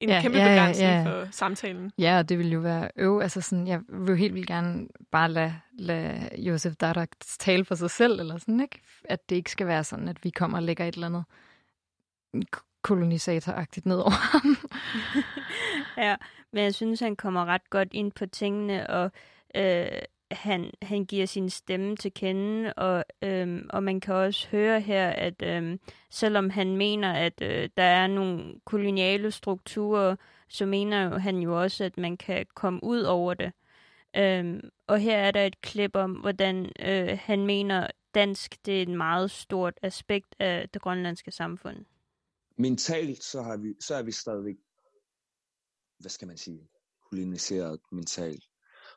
en 0.00 0.08
ja, 0.08 0.20
kæmpe 0.22 0.38
ja, 0.38 0.48
begrænsning 0.48 0.90
ja, 0.90 0.98
ja. 0.98 1.04
for 1.04 1.28
samtalen. 1.30 1.92
Ja, 1.98 2.18
og 2.18 2.28
det 2.28 2.38
vil 2.38 2.52
jo 2.52 2.60
være 2.60 2.90
øv. 2.96 3.20
Altså 3.20 3.40
sådan, 3.40 3.66
jeg 3.66 3.80
vil 3.88 4.08
jo 4.08 4.14
helt 4.14 4.34
vildt 4.34 4.46
gerne 4.46 4.88
bare 5.10 5.30
lade, 5.30 5.54
lade 5.72 6.28
Josef 6.38 6.76
Dadak 6.76 7.08
tale 7.20 7.64
for 7.64 7.74
sig 7.74 7.90
selv, 7.90 8.20
eller 8.20 8.38
sådan, 8.38 8.60
ikke? 8.60 8.80
At 9.04 9.30
det 9.30 9.36
ikke 9.36 9.50
skal 9.50 9.66
være 9.66 9.84
sådan, 9.84 10.08
at 10.08 10.24
vi 10.24 10.30
kommer 10.30 10.58
og 10.58 10.62
lægger 10.62 10.84
et 10.84 10.94
eller 10.94 11.06
andet 11.06 11.24
kolonisatoragtigt 12.82 13.86
ned 13.86 13.98
over 13.98 14.10
ham. 14.10 14.56
ja, 16.06 16.16
men 16.52 16.64
jeg 16.64 16.74
synes, 16.74 17.00
han 17.00 17.16
kommer 17.16 17.44
ret 17.44 17.70
godt 17.70 17.88
ind 17.92 18.12
på 18.12 18.26
tingene, 18.26 18.90
og 18.90 19.10
øh, 19.56 19.86
han, 20.30 20.70
han 20.82 21.04
giver 21.04 21.26
sin 21.26 21.50
stemme 21.50 21.96
til 21.96 22.12
kende, 22.14 22.72
og, 22.72 23.04
øhm, 23.22 23.66
og 23.70 23.82
man 23.82 24.00
kan 24.00 24.14
også 24.14 24.48
høre 24.48 24.80
her, 24.80 25.08
at 25.08 25.42
øhm, 25.42 25.80
selvom 26.10 26.50
han 26.50 26.76
mener, 26.76 27.12
at 27.12 27.42
øh, 27.42 27.68
der 27.76 27.82
er 27.82 28.06
nogle 28.06 28.60
koloniale 28.64 29.30
strukturer, 29.30 30.16
så 30.48 30.66
mener 30.66 31.18
han 31.18 31.38
jo 31.38 31.62
også, 31.62 31.84
at 31.84 31.98
man 31.98 32.16
kan 32.16 32.46
komme 32.54 32.80
ud 32.82 33.00
over 33.02 33.34
det. 33.34 33.52
Øhm, 34.16 34.60
og 34.86 34.98
her 34.98 35.16
er 35.16 35.30
der 35.30 35.46
et 35.46 35.60
klip 35.60 35.96
om, 35.96 36.12
hvordan 36.12 36.72
øh, 36.80 37.18
han 37.22 37.46
mener, 37.46 37.88
dansk 38.14 38.66
det 38.66 38.78
er 38.78 38.82
et 38.82 38.88
meget 38.88 39.30
stort 39.30 39.74
aspekt 39.82 40.34
af 40.38 40.68
det 40.68 40.82
grønlandske 40.82 41.30
samfund. 41.30 41.84
Mentalt 42.56 43.22
så, 43.22 43.42
har 43.42 43.56
vi, 43.56 43.74
så 43.80 43.94
er 43.94 44.02
vi 44.02 44.12
stadigvæk, 44.12 44.56
hvad 45.98 46.10
skal 46.10 46.28
man 46.28 46.36
sige, 46.36 46.68
koloniseret 47.10 47.80
mentalt. 47.92 48.44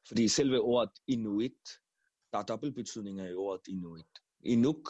Fordi 0.08 0.28
selve 0.28 0.62
ordet 0.62 0.92
inuit, 1.08 1.68
der 2.32 2.38
er 2.38 2.44
dobbeltbetydninger 2.44 3.26
i 3.26 3.34
ordet 3.34 3.68
inuit. 3.68 4.20
Inuk, 4.40 4.90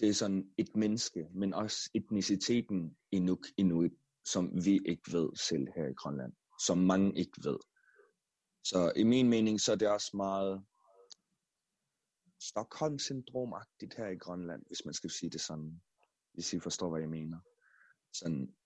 det 0.00 0.08
er 0.08 0.14
sådan 0.14 0.54
et 0.58 0.76
menneske, 0.76 1.28
men 1.34 1.54
også 1.54 1.90
etniciteten 1.94 2.96
inuk, 3.12 3.46
inuit, 3.56 3.92
som 4.24 4.64
vi 4.64 4.80
ikke 4.86 5.12
ved 5.12 5.36
selv 5.36 5.66
her 5.76 5.88
i 5.88 5.94
Grønland. 5.94 6.32
Som 6.66 6.78
mange 6.78 7.18
ikke 7.18 7.38
ved. 7.44 7.58
Så 8.64 8.92
i 8.96 9.02
min 9.02 9.28
mening, 9.28 9.60
så 9.60 9.72
er 9.72 9.76
det 9.76 9.88
også 9.88 10.16
meget 10.16 10.64
Stockholm-syndromagtigt 12.40 13.94
her 13.96 14.08
i 14.08 14.16
Grønland, 14.16 14.62
hvis 14.66 14.84
man 14.84 14.94
skal 14.94 15.10
sige 15.10 15.30
det 15.30 15.40
sådan, 15.40 15.82
hvis 16.32 16.52
I 16.52 16.60
forstår, 16.60 16.90
hvad 16.90 17.00
jeg 17.00 17.08
mener. 17.08 17.38
Sådan, 18.12 18.56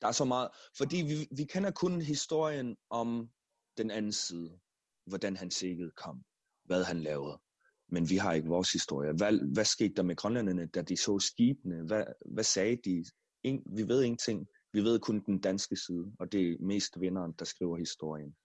der 0.00 0.08
er 0.08 0.12
så 0.12 0.24
meget, 0.24 0.50
fordi 0.76 0.96
vi, 0.96 1.36
vi 1.36 1.44
kender 1.44 1.70
kun 1.70 2.00
historien 2.00 2.76
om 2.90 3.30
den 3.78 3.90
anden 3.90 4.12
side, 4.12 4.58
hvordan 5.06 5.36
han 5.36 5.50
sikkert 5.50 5.94
kom, 5.94 6.24
hvad 6.64 6.84
han 6.84 7.00
lavede. 7.00 7.40
Men 7.88 8.10
vi 8.10 8.16
har 8.16 8.32
ikke 8.32 8.48
vores 8.48 8.72
historie. 8.72 9.12
Hvad, 9.12 9.52
hvad 9.52 9.64
skete 9.64 9.94
der 9.94 10.02
med 10.02 10.16
grønlænderne, 10.16 10.66
da 10.66 10.82
de 10.82 10.96
så 10.96 11.18
skibene? 11.18 11.82
Hvad, 11.86 12.04
hvad 12.26 12.44
sagde 12.44 12.76
de? 12.84 13.04
In, 13.42 13.62
vi 13.76 13.88
ved 13.88 14.02
ingenting. 14.02 14.48
vi 14.72 14.80
ved 14.80 15.00
kun 15.00 15.20
den 15.20 15.40
danske 15.40 15.76
side, 15.76 16.12
og 16.18 16.32
det 16.32 16.50
er 16.50 16.56
mest 16.60 17.00
vinderen, 17.00 17.32
der 17.32 17.44
skriver 17.44 17.76
historien. 17.76 18.36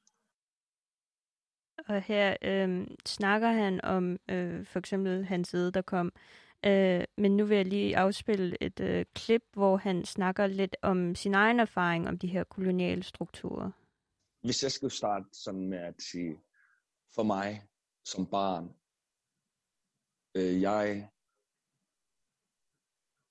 Og 1.87 2.01
her 2.01 2.37
øh, 2.41 2.87
snakker 3.05 3.51
han 3.51 3.85
om 3.85 4.17
øh, 4.29 4.65
for 4.65 4.79
eksempel 4.79 5.25
hans 5.25 5.47
side, 5.47 5.71
der 5.71 5.81
kom. 5.81 6.11
Øh, 6.65 7.03
men 7.17 7.37
nu 7.37 7.45
vil 7.45 7.57
jeg 7.57 7.65
lige 7.65 7.97
afspille 7.97 8.57
et 8.61 8.79
øh, 8.79 9.05
klip, 9.15 9.43
hvor 9.53 9.77
han 9.77 10.05
snakker 10.05 10.47
lidt 10.47 10.75
om 10.81 11.15
sin 11.15 11.33
egen 11.33 11.59
erfaring 11.59 12.07
om 12.07 12.17
de 12.17 12.27
her 12.27 12.43
koloniale 12.43 13.03
strukturer. 13.03 13.71
Hvis 14.41 14.63
jeg 14.63 14.71
skulle 14.71 14.93
starte 14.93 15.25
sådan 15.33 15.69
med 15.69 15.77
at 15.77 16.01
sige, 16.01 16.41
for 17.15 17.23
mig 17.23 17.67
som 18.05 18.29
barn, 18.29 18.65
øh, 20.35 20.61
jeg 20.61 21.09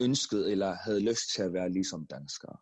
ønskede 0.01 0.53
eller 0.53 0.73
havde 0.75 1.01
lyst 1.01 1.31
til 1.35 1.43
at 1.43 1.53
være 1.53 1.71
ligesom 1.71 2.07
danskere. 2.07 2.59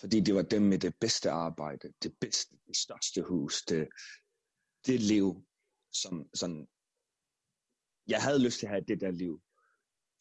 Fordi 0.00 0.20
det 0.20 0.34
var 0.34 0.42
dem 0.42 0.62
med 0.62 0.78
det 0.78 0.94
bedste 1.00 1.30
arbejde, 1.30 1.92
det 2.02 2.18
bedste, 2.20 2.56
det 2.66 2.76
største 2.76 3.22
hus, 3.22 3.62
det, 3.62 3.88
det 4.86 5.00
liv, 5.00 5.46
som 5.92 6.30
sådan, 6.34 6.68
jeg 8.06 8.22
havde 8.22 8.44
lyst 8.44 8.58
til 8.58 8.66
at 8.66 8.72
have 8.72 8.84
det 8.88 9.00
der 9.00 9.10
liv. 9.10 9.42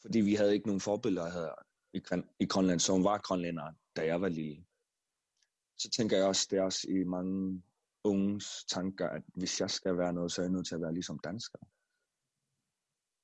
Fordi 0.02 0.20
vi 0.20 0.36
havde 0.36 0.54
ikke 0.54 0.68
nogen 0.68 0.82
forbilleder 0.82 1.32
her 1.32 1.52
i, 1.94 2.02
i 2.44 2.46
Grønland, 2.46 2.80
som 2.80 3.04
var 3.04 3.18
grønlændere, 3.18 3.76
da 3.96 4.06
jeg 4.06 4.22
var 4.22 4.30
lille. 4.30 4.66
Så 5.80 5.90
tænker 5.90 6.18
jeg 6.18 6.26
også, 6.26 6.48
det 6.52 6.60
er 6.60 6.64
også 6.64 6.88
i 6.90 7.04
mange 7.04 7.64
unges 8.04 8.66
tanker, 8.66 9.10
at 9.10 9.22
hvis 9.36 9.62
jeg 9.62 9.70
skal 9.70 9.98
være 9.98 10.14
noget, 10.14 10.32
så 10.32 10.42
er 10.42 10.46
jeg 10.46 10.52
nødt 10.52 10.68
til 10.68 10.76
at 10.76 10.82
være 10.82 10.94
ligesom 10.94 11.20
dansker. 11.20 11.60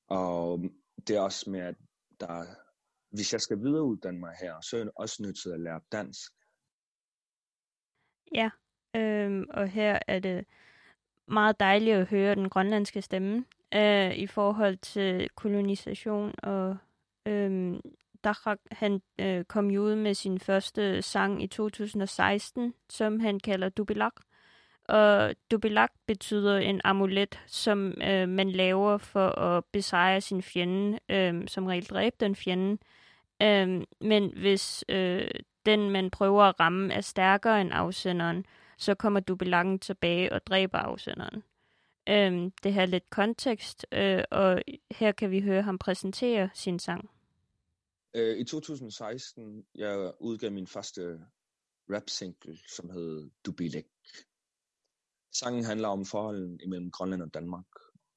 Og 0.08 0.64
det 1.06 1.16
er 1.16 1.20
også 1.20 1.50
med, 1.50 1.60
at 1.60 1.74
der, 2.20 2.44
hvis 3.10 3.32
jeg 3.32 3.40
skal 3.40 3.58
videreuddanne 3.58 4.20
mig 4.20 4.34
her, 4.40 4.60
så 4.60 4.76
er 4.76 4.80
jeg 4.80 4.90
også 4.96 5.22
nødt 5.22 5.38
til 5.38 5.50
at 5.50 5.60
lære 5.60 5.80
dansk. 5.92 6.32
Ja, 8.32 8.50
øhm, 8.96 9.46
og 9.50 9.68
her 9.68 9.98
er 10.06 10.18
det 10.18 10.46
meget 11.26 11.60
dejligt 11.60 11.96
at 11.96 12.08
høre 12.08 12.34
den 12.34 12.48
grønlandske 12.48 13.02
stemme 13.02 13.44
øh, 13.74 14.16
i 14.16 14.26
forhold 14.26 14.76
til 14.76 15.30
kolonisation. 15.34 16.34
Og 16.38 16.76
øh, 17.26 17.80
Dachak, 18.26 18.58
han 18.72 19.02
øh, 19.18 19.44
kom 19.44 19.70
jo 19.70 19.82
ud 19.82 19.94
med 19.94 20.14
sin 20.14 20.38
første 20.38 21.02
sang 21.02 21.42
i 21.42 21.46
2016, 21.46 22.74
som 22.90 23.20
han 23.20 23.40
kalder 23.40 23.68
Dubilak. 23.68 24.14
Og 24.84 25.34
Dubilak 25.50 25.90
betyder 26.06 26.58
en 26.58 26.80
amulet, 26.84 27.40
som 27.46 28.02
øh, 28.02 28.28
man 28.28 28.50
laver 28.50 28.98
for 28.98 29.28
at 29.28 29.64
besejre 29.72 30.20
sin 30.20 30.42
fjende, 30.42 30.98
øh, 31.08 31.48
som 31.48 31.66
regel 31.66 31.86
dræbe 31.86 32.16
den 32.20 32.36
fjende. 32.36 32.78
Øh, 33.42 33.82
men 34.00 34.32
hvis 34.36 34.84
øh, 34.88 35.30
den, 35.66 35.90
man 35.90 36.10
prøver 36.10 36.42
at 36.42 36.60
ramme, 36.60 36.94
er 36.94 37.00
stærkere 37.00 37.60
end 37.60 37.70
afsenderen, 37.72 38.46
så 38.78 38.94
kommer 38.94 39.20
Dubilakken 39.20 39.78
tilbage 39.78 40.32
og 40.32 40.46
dræber 40.46 40.78
afsenderen. 40.78 41.42
Øh, 42.08 42.50
det 42.62 42.72
her 42.72 42.86
lidt 42.86 43.10
kontekst, 43.10 43.86
øh, 43.92 44.22
og 44.30 44.62
her 44.90 45.12
kan 45.12 45.30
vi 45.30 45.40
høre 45.40 45.62
ham 45.62 45.78
præsentere 45.78 46.50
sin 46.54 46.78
sang. 46.78 47.10
Øh, 48.16 48.38
I 48.38 48.44
2016, 48.44 49.66
jeg 49.74 50.12
udgav 50.20 50.52
min 50.52 50.66
første 50.66 51.20
rap-single, 51.90 52.58
som 52.68 52.90
hed 52.90 53.30
Dubilek. 53.46 53.86
Sangen 55.32 55.64
handler 55.64 55.88
om 55.88 56.04
forholdet 56.04 56.60
imellem 56.62 56.90
Grønland 56.90 57.22
og 57.22 57.34
Danmark, 57.34 57.66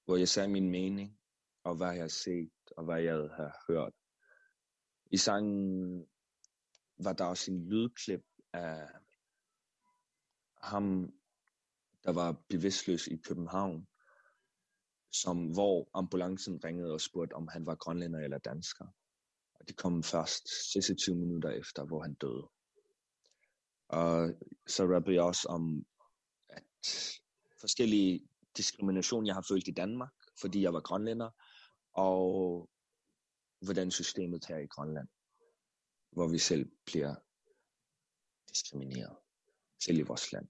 hvor 0.05 0.15
jeg 0.15 0.27
sagde 0.27 0.49
min 0.49 0.69
mening, 0.69 1.19
og 1.63 1.75
hvad 1.75 1.91
jeg 1.91 2.01
har 2.01 2.07
set, 2.07 2.51
og 2.77 2.83
hvad 2.85 3.01
jeg 3.01 3.15
har 3.15 3.63
hørt. 3.67 3.93
I 5.11 5.17
sangen 5.17 6.05
var 6.97 7.13
der 7.13 7.25
også 7.25 7.51
en 7.51 7.69
lydklip 7.69 8.25
af 8.53 8.87
ham, 10.61 11.13
der 12.03 12.11
var 12.11 12.43
bevidstløs 12.49 13.07
i 13.07 13.17
København, 13.17 13.87
som, 15.11 15.51
hvor 15.51 15.89
ambulancen 15.93 16.63
ringede 16.63 16.93
og 16.93 17.01
spurgte, 17.01 17.33
om 17.33 17.47
han 17.47 17.65
var 17.65 17.75
grønlænder 17.75 18.19
eller 18.19 18.37
dansker. 18.37 18.87
Og 19.59 19.67
det 19.67 19.77
kom 19.77 20.03
først 20.03 20.71
26 20.73 21.15
minutter 21.15 21.49
efter, 21.49 21.85
hvor 21.85 22.01
han 22.01 22.13
døde. 22.13 22.49
Og 23.87 24.33
så 24.67 24.83
rappede 24.83 25.15
jeg 25.15 25.23
også 25.23 25.47
om, 25.47 25.85
at 26.49 26.63
forskellige 27.59 28.29
diskrimination, 28.57 29.27
jeg 29.27 29.35
har 29.35 29.45
følt 29.49 29.67
i 29.67 29.71
Danmark, 29.71 30.13
fordi 30.41 30.61
jeg 30.61 30.73
var 30.73 30.81
grønlænder, 30.81 31.29
og 31.93 32.69
hvordan 33.61 33.91
systemet 33.91 34.45
her 34.45 34.57
i 34.57 34.67
Grønland, 34.67 35.07
hvor 36.11 36.27
vi 36.27 36.39
selv 36.39 36.71
bliver 36.85 37.15
diskrimineret, 38.49 39.17
selv 39.83 39.97
i 39.97 40.01
vores 40.01 40.31
land. 40.31 40.47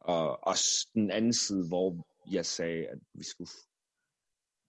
Og 0.00 0.46
også 0.46 0.88
den 0.94 1.10
anden 1.10 1.32
side, 1.32 1.68
hvor 1.68 2.08
jeg 2.30 2.46
sagde, 2.46 2.86
at 2.86 2.98
vi 3.14 3.24
skulle, 3.24 3.50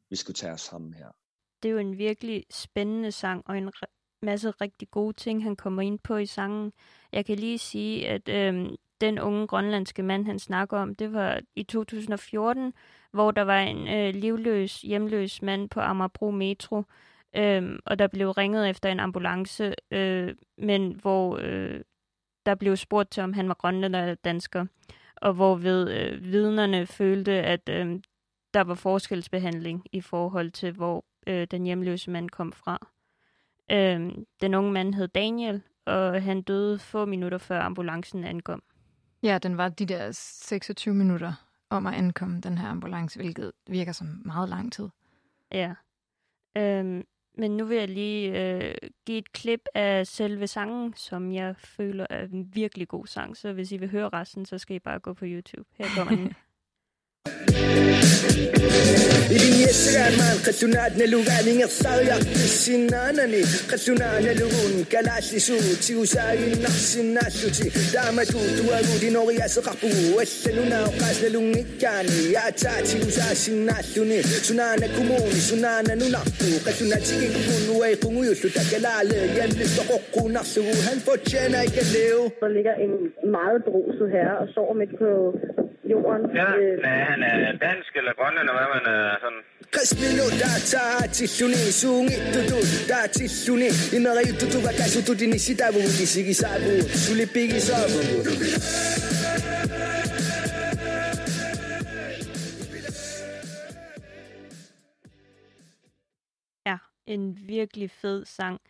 vi 0.10 0.16
skulle 0.16 0.36
tage 0.36 0.54
os 0.54 0.62
sammen 0.62 0.94
her. 0.94 1.12
Det 1.64 1.70
er 1.70 1.74
jo 1.74 1.80
en 1.80 1.98
virkelig 1.98 2.44
spændende 2.52 3.12
sang, 3.12 3.44
og 3.46 3.58
en 3.58 3.72
masse 4.22 4.52
rigtig 4.52 4.92
gode 4.92 5.14
ting, 5.14 5.44
han 5.44 5.56
kommer 5.56 5.82
ind 5.82 6.00
på 6.00 6.18
i 6.18 6.26
sangen. 6.26 6.74
Jeg 7.12 7.26
kan 7.26 7.36
lige 7.36 7.58
sige, 7.58 8.08
at 8.08 8.30
øh, 8.30 8.70
den 9.02 9.20
unge 9.20 9.48
grønlandske 9.48 10.04
mand, 10.04 10.26
han 10.26 10.40
snakker 10.40 10.78
om, 10.78 10.96
det 10.96 11.14
var 11.14 11.42
i 11.56 11.64
2014, 11.64 12.74
hvor 13.12 13.32
der 13.32 13.42
var 13.42 13.60
en 13.60 13.88
øh, 13.88 14.14
livløs, 14.16 14.82
hjemløs 14.82 15.42
mand 15.42 15.70
på 15.70 15.80
Amagerbro 15.80 16.32
Metro, 16.32 16.84
øh, 17.36 17.80
og 17.86 18.00
der 18.00 18.08
blev 18.08 18.30
ringet 18.30 18.70
efter 18.70 18.90
en 18.90 19.00
ambulance, 19.00 19.74
øh, 19.92 20.36
men 20.58 20.92
hvor 20.92 21.38
øh, 21.42 21.82
der 22.46 22.56
blev 22.56 22.76
spurgt 22.76 23.12
til, 23.12 23.24
om 23.24 23.34
han 23.34 23.48
var 23.48 23.54
grønlænder 23.54 24.02
eller 24.02 24.16
dansker 24.16 24.66
og 25.22 25.34
hvor 25.34 25.56
ved 25.56 25.92
øh, 25.92 26.24
vidnerne 26.24 26.88
følte, 26.88 27.32
at 27.32 27.70
øh, 27.70 28.00
der 28.54 28.62
var 28.62 28.76
forskelsbehandling 28.76 29.84
i 29.92 30.02
forhold 30.02 30.52
til, 30.52 30.72
hvor 30.72 31.06
øh, 31.30 31.48
den 31.52 31.66
hjemløse 31.66 32.12
mand 32.12 32.30
kom 32.30 32.52
fra. 32.52 32.88
Øh, 33.72 34.12
den 34.42 34.54
unge 34.54 34.72
mand 34.72 34.94
hed 34.94 35.08
Daniel, 35.08 35.62
og 35.86 36.24
han 36.24 36.42
døde 36.42 36.80
få 36.80 37.06
minutter 37.06 37.38
før 37.38 37.62
ambulancen 37.62 38.24
ankom. 38.24 38.64
Ja, 39.24 39.38
den 39.38 39.58
var 39.58 39.70
de 39.70 39.86
der 39.86 40.12
26 40.12 40.96
minutter 40.96 41.34
om 41.70 41.88
at 41.88 41.94
ankomme, 41.94 42.42
den 42.42 42.58
her 42.58 42.68
ambulance, 42.68 43.20
hvilket 43.20 43.52
virker 43.68 43.92
som 43.92 44.22
meget 44.26 44.50
lang 44.50 44.74
tid. 44.74 44.90
Ja. 45.52 45.74
Øh, 46.58 47.04
men 47.38 47.58
nu 47.58 47.66
vil 47.66 47.78
jeg 47.78 47.90
lige 47.90 48.42
øh, 48.42 48.76
give 49.06 49.18
et 49.18 49.32
klip 49.32 49.62
af 49.74 50.08
selve 50.08 50.48
sangen, 50.48 50.94
som 50.94 51.32
jeg 51.32 51.56
føler 51.58 52.08
er 52.10 52.24
en 52.24 52.56
virkelig 52.56 52.88
god 52.88 53.08
sang. 53.08 53.38
Så 53.38 53.54
hvis 53.54 53.72
I 53.72 53.78
vil 53.78 53.90
høre 53.90 54.10
resten, 54.10 54.46
så 54.46 54.58
skal 54.58 54.76
I 54.76 54.80
bare 54.80 55.00
gå 55.00 55.14
på 55.14 55.26
YouTube. 55.26 55.70
Her 55.78 55.86
kommer 55.98 56.16
den. 56.16 56.34
Ibinyesaman 59.30 60.42
katunad 60.42 60.98
na 60.98 61.06
lugaling 61.06 61.62
at 61.62 61.70
sayak 61.70 62.24
sinanani 62.50 63.46
katunad 63.70 64.26
na 64.26 64.34
lugun 64.34 64.82
kalash 64.90 65.30
lisu 65.38 65.54
ti 65.78 65.94
usayin 65.94 66.58
naksinasuti 66.58 67.70
dama 67.94 68.26
tu 68.26 68.42
tuwagu 68.58 68.98
dinoriya 68.98 69.46
sa 69.48 69.62
kapu 69.62 69.86
wasanuna 70.18 70.90
ukas 70.90 71.22
na 71.22 71.30
lungikani 71.30 72.34
yata 72.34 72.82
ti 72.82 72.98
usasin 73.06 73.70
nasuni 73.70 74.24
sunana 74.24 74.88
kumuni 74.98 75.38
sunana 75.38 75.94
nunaku 75.94 76.50
katunad 76.66 77.04
sigin 77.06 77.30
kunway 77.46 77.96
kunguyusu 78.02 78.50
takalale 78.50 79.38
yan 79.38 79.54
listo 79.54 79.84
kokku 79.86 80.30
naksu 80.30 80.66
han 80.90 80.98
Der 81.06 82.48
ligger 82.50 82.74
en 82.82 83.14
meget 83.32 83.64
beruset 83.64 84.10
herre 84.10 84.38
og 84.42 84.48
sover 84.56 84.74
midt 84.74 84.98
på 84.98 85.38
jorden. 85.92 86.24
Ja, 86.40 86.48
Øh, 86.62 86.74
nej, 86.86 86.98
han 87.12 87.20
er 87.32 87.38
dansk 87.68 87.92
eller 88.00 88.14
grønlænder, 88.20 88.54
hvad 88.58 88.68
man 88.76 88.84
er 88.96 89.04
sådan. 89.24 89.42
Kasmino 89.76 90.26
data 90.44 90.84
tisuni 91.18 91.62
sungi 91.82 92.16
tutu 92.34 92.60
da 92.90 93.00
tisuni 93.18 93.70
imari 93.98 94.26
tutu 94.40 94.58
bakasu 94.66 95.00
tutu 95.08 95.26
ni 95.34 95.40
sitabu 95.46 95.80
disigi 96.00 96.34
sabu 96.42 96.72
suli 97.04 97.26
pigi 97.34 97.60
sabu 97.68 98.00
Ja, 106.66 106.78
en 107.08 107.38
virkelig 107.48 107.92
fed 107.92 108.26
sang. 108.26 108.62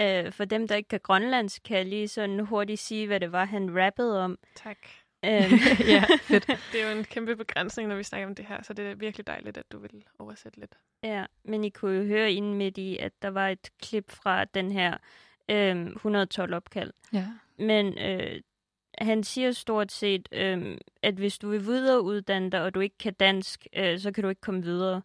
Uh, 0.00 0.32
for 0.32 0.44
dem, 0.44 0.68
der 0.68 0.74
ikke 0.76 0.88
kan 0.88 1.00
grønlandsk, 1.02 1.62
kan 1.62 1.76
jeg 1.76 1.86
lige 1.86 2.08
sådan 2.08 2.40
hurtigt 2.40 2.80
sige, 2.80 3.06
hvad 3.06 3.20
det 3.20 3.32
var, 3.32 3.44
han 3.44 3.82
rappede 3.82 4.24
om. 4.24 4.38
Tak. 4.56 4.78
Um, 5.26 5.30
ja, 5.94 6.04
fedt. 6.20 6.46
Det 6.72 6.82
er 6.82 6.90
jo 6.90 6.98
en 6.98 7.04
kæmpe 7.04 7.36
begrænsning, 7.36 7.88
når 7.88 7.96
vi 7.96 8.02
snakker 8.02 8.26
om 8.28 8.34
det 8.34 8.44
her, 8.44 8.62
så 8.62 8.72
det 8.72 8.86
er 8.86 8.94
virkelig 8.94 9.26
dejligt, 9.26 9.56
at 9.56 9.72
du 9.72 9.78
vil 9.78 10.04
oversætte 10.18 10.60
lidt. 10.60 10.78
Ja, 11.02 11.24
men 11.44 11.64
I 11.64 11.68
kunne 11.68 11.96
jo 11.96 12.04
høre 12.04 12.32
inden 12.32 12.54
midt 12.54 12.78
i, 12.78 12.98
at 12.98 13.12
der 13.22 13.28
var 13.28 13.48
et 13.48 13.70
klip 13.82 14.10
fra 14.10 14.44
den 14.44 14.72
her 14.72 14.96
øhm, 15.48 15.86
112 15.86 16.54
opkald. 16.54 16.92
Ja. 17.12 17.26
Men 17.58 17.98
øh, 17.98 18.40
han 18.98 19.24
siger 19.24 19.52
stort 19.52 19.92
set, 19.92 20.28
øh, 20.32 20.78
at 21.02 21.14
hvis 21.14 21.38
du 21.38 21.48
vil 21.48 21.66
videreuddanne 21.66 22.50
dig, 22.50 22.62
og 22.62 22.74
du 22.74 22.80
ikke 22.80 22.98
kan 22.98 23.14
dansk, 23.14 23.66
øh, 23.76 23.98
så 23.98 24.12
kan 24.12 24.22
du 24.22 24.28
ikke 24.28 24.40
komme 24.40 24.62
videre. 24.62 25.02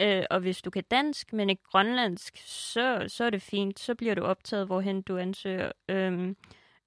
Øh, 0.00 0.24
og 0.30 0.40
hvis 0.40 0.62
du 0.62 0.70
kan 0.70 0.84
dansk, 0.90 1.32
men 1.32 1.50
ikke 1.50 1.62
grønlandsk, 1.62 2.42
så, 2.46 3.04
så 3.08 3.24
er 3.24 3.30
det 3.30 3.42
fint. 3.42 3.80
Så 3.80 3.94
bliver 3.94 4.14
du 4.14 4.22
optaget, 4.22 4.66
hvorhen 4.66 5.02
du 5.02 5.18
ansøger. 5.18 5.72
Øhm, 5.88 6.36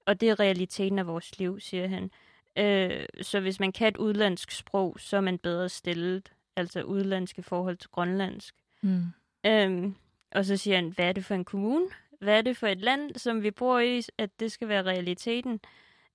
og 0.06 0.20
det 0.20 0.28
er 0.28 0.40
realiteten 0.40 0.98
af 0.98 1.06
vores 1.06 1.38
liv, 1.38 1.60
siger 1.60 1.88
han. 1.88 2.10
Øh, 2.58 3.06
så 3.22 3.40
hvis 3.40 3.60
man 3.60 3.72
kan 3.72 3.88
et 3.88 3.96
udlandsk 3.96 4.50
sprog, 4.50 4.96
så 4.98 5.16
er 5.16 5.20
man 5.20 5.38
bedre 5.38 5.68
stillet. 5.68 6.32
Altså 6.56 6.82
udlandske 6.82 7.42
forhold 7.42 7.76
til 7.76 7.90
grønlandsk. 7.90 8.54
Mm. 8.82 9.04
Øhm, 9.46 9.94
og 10.32 10.44
så 10.44 10.56
siger 10.56 10.76
han, 10.76 10.88
hvad 10.88 11.08
er 11.08 11.12
det 11.12 11.24
for 11.24 11.34
en 11.34 11.44
kommune? 11.44 11.86
Hvad 12.20 12.38
er 12.38 12.42
det 12.42 12.56
for 12.56 12.66
et 12.66 12.80
land, 12.80 13.14
som 13.14 13.42
vi 13.42 13.50
bor 13.50 13.78
i, 13.78 14.02
at 14.18 14.40
det 14.40 14.52
skal 14.52 14.68
være 14.68 14.82
realiteten? 14.82 15.60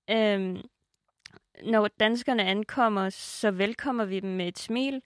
Øhm, 0.10 0.58
når 1.64 1.88
danskerne 2.00 2.44
ankommer, 2.44 3.10
så 3.10 3.52
velkommer 3.52 4.06
vi 4.06 4.20
dem 4.20 4.30
med 4.30 4.48
et 4.48 4.60
smil, 4.60 5.02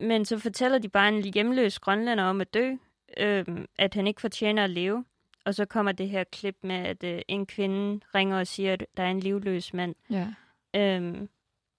men 0.00 0.24
så 0.24 0.38
fortæller 0.38 0.78
de 0.78 0.88
bare 0.88 1.08
en 1.08 1.24
hjemløs 1.24 1.78
grønlænder 1.78 2.24
om 2.24 2.40
at 2.40 2.54
dø, 2.54 2.74
øhm, 3.16 3.66
at 3.78 3.94
han 3.94 4.06
ikke 4.06 4.20
fortjener 4.20 4.64
at 4.64 4.70
leve. 4.70 5.04
Og 5.44 5.54
så 5.54 5.64
kommer 5.64 5.92
det 5.92 6.08
her 6.08 6.24
klip 6.24 6.56
med, 6.62 6.76
at 6.76 7.04
øh, 7.04 7.22
en 7.28 7.46
kvinde 7.46 8.00
ringer 8.14 8.38
og 8.38 8.46
siger, 8.46 8.72
at 8.72 8.86
der 8.96 9.02
er 9.02 9.10
en 9.10 9.20
livløs 9.20 9.74
mand. 9.74 9.94
Ja. 10.10 10.26
Øhm, 10.76 11.28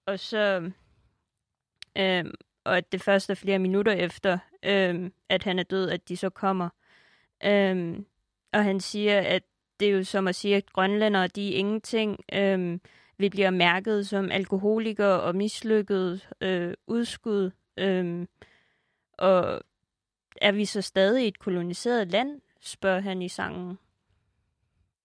og 0.06 0.18
så... 0.18 0.70
Øhm, 1.98 2.34
og 2.64 2.76
at 2.76 2.92
det 2.92 3.02
først 3.02 3.30
er 3.30 3.34
flere 3.34 3.58
minutter 3.58 3.92
efter, 3.92 4.38
øhm, 4.62 5.12
at 5.28 5.44
han 5.44 5.58
er 5.58 5.62
død, 5.62 5.90
at 5.90 6.08
de 6.08 6.16
så 6.16 6.30
kommer. 6.30 6.68
Øhm, 7.44 8.06
og 8.52 8.64
han 8.64 8.80
siger, 8.80 9.20
at 9.20 9.42
det 9.80 9.88
er 9.88 9.92
jo 9.92 10.04
som 10.04 10.28
at 10.28 10.34
sige, 10.34 10.56
at 10.56 10.72
grønlændere, 10.72 11.26
de 11.26 11.54
er 11.54 11.58
ingenting. 11.58 12.24
Øhm, 12.32 12.80
vi 13.18 13.28
bliver 13.28 13.50
mærket 13.50 14.08
som 14.08 14.30
alkoholikere 14.30 15.20
og 15.20 15.36
mislykket 15.36 16.28
øh, 16.40 16.74
udskud. 16.86 17.50
Øhm, 17.76 18.28
og 19.12 19.60
er 20.36 20.52
vi 20.52 20.64
så 20.64 20.82
stadig 20.82 21.28
et 21.28 21.38
koloniseret 21.38 22.08
land, 22.08 22.40
spørger 22.60 23.00
han 23.00 23.22
i 23.22 23.28
sangen. 23.28 23.78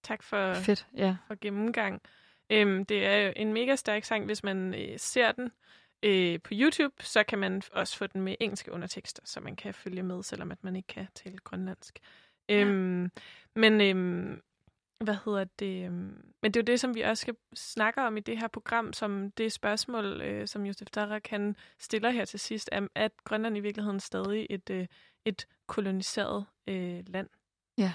Tak 0.04 0.24
for, 0.24 0.54
Fedt, 0.54 0.88
ja. 0.98 1.16
for 1.28 1.36
gennemgang. 1.42 2.02
Øhm, 2.54 2.86
det 2.86 3.06
er 3.06 3.34
en 3.36 3.54
mega 3.54 3.76
stærk 3.76 4.04
sang, 4.04 4.26
hvis 4.26 4.44
man 4.44 4.74
øh, 4.74 5.00
ser 5.00 5.32
den 5.32 5.52
øh, 6.04 6.40
på 6.44 6.50
YouTube, 6.54 6.96
så 7.00 7.24
kan 7.24 7.40
man 7.40 7.62
også 7.72 7.98
få 7.98 8.08
den 8.08 8.22
med 8.22 8.36
engelske 8.40 8.72
undertekster, 8.72 9.22
så 9.26 9.40
man 9.40 9.56
kan 9.56 9.74
følge 9.74 10.04
med, 10.04 10.24
selvom 10.24 10.52
at 10.52 10.64
man 10.64 10.76
ikke 10.76 10.88
kan 10.88 11.08
tale 11.16 11.38
grønlandsk. 11.38 12.00
Ja. 12.50 12.56
Øhm, 12.56 13.12
men 13.56 13.82
øhm, 13.82 14.42
hvad 15.04 15.18
hedder 15.26 15.44
det? 15.60 15.86
øhm, 15.86 16.34
Men 16.42 16.52
det 16.52 16.56
er 16.56 16.62
jo 16.62 16.72
det, 16.72 16.80
som 16.80 16.96
vi 16.96 17.02
også 17.02 17.22
skal 17.22 17.36
snakke 17.56 18.02
om 18.02 18.18
i 18.18 18.20
det 18.20 18.38
her 18.38 18.48
program, 18.48 18.94
som 18.94 19.32
det 19.32 19.52
spørgsmål, 19.52 20.22
øh, 20.22 20.48
som 20.48 20.66
Josef 20.66 20.88
Darak 20.96 21.22
kan 21.22 21.56
stiller 21.80 22.10
her 22.10 22.26
til 22.26 22.40
sidst, 22.40 22.70
er, 22.72 22.88
at 22.96 23.12
Grønland 23.24 23.58
i 23.58 23.60
virkeligheden 23.60 24.00
stadig 24.00 24.48
et, 24.50 24.70
øh, 24.70 24.88
et 25.26 25.48
koloniseret 25.68 26.46
øh, 26.68 27.04
land. 27.08 27.30
Ja. 27.78 27.94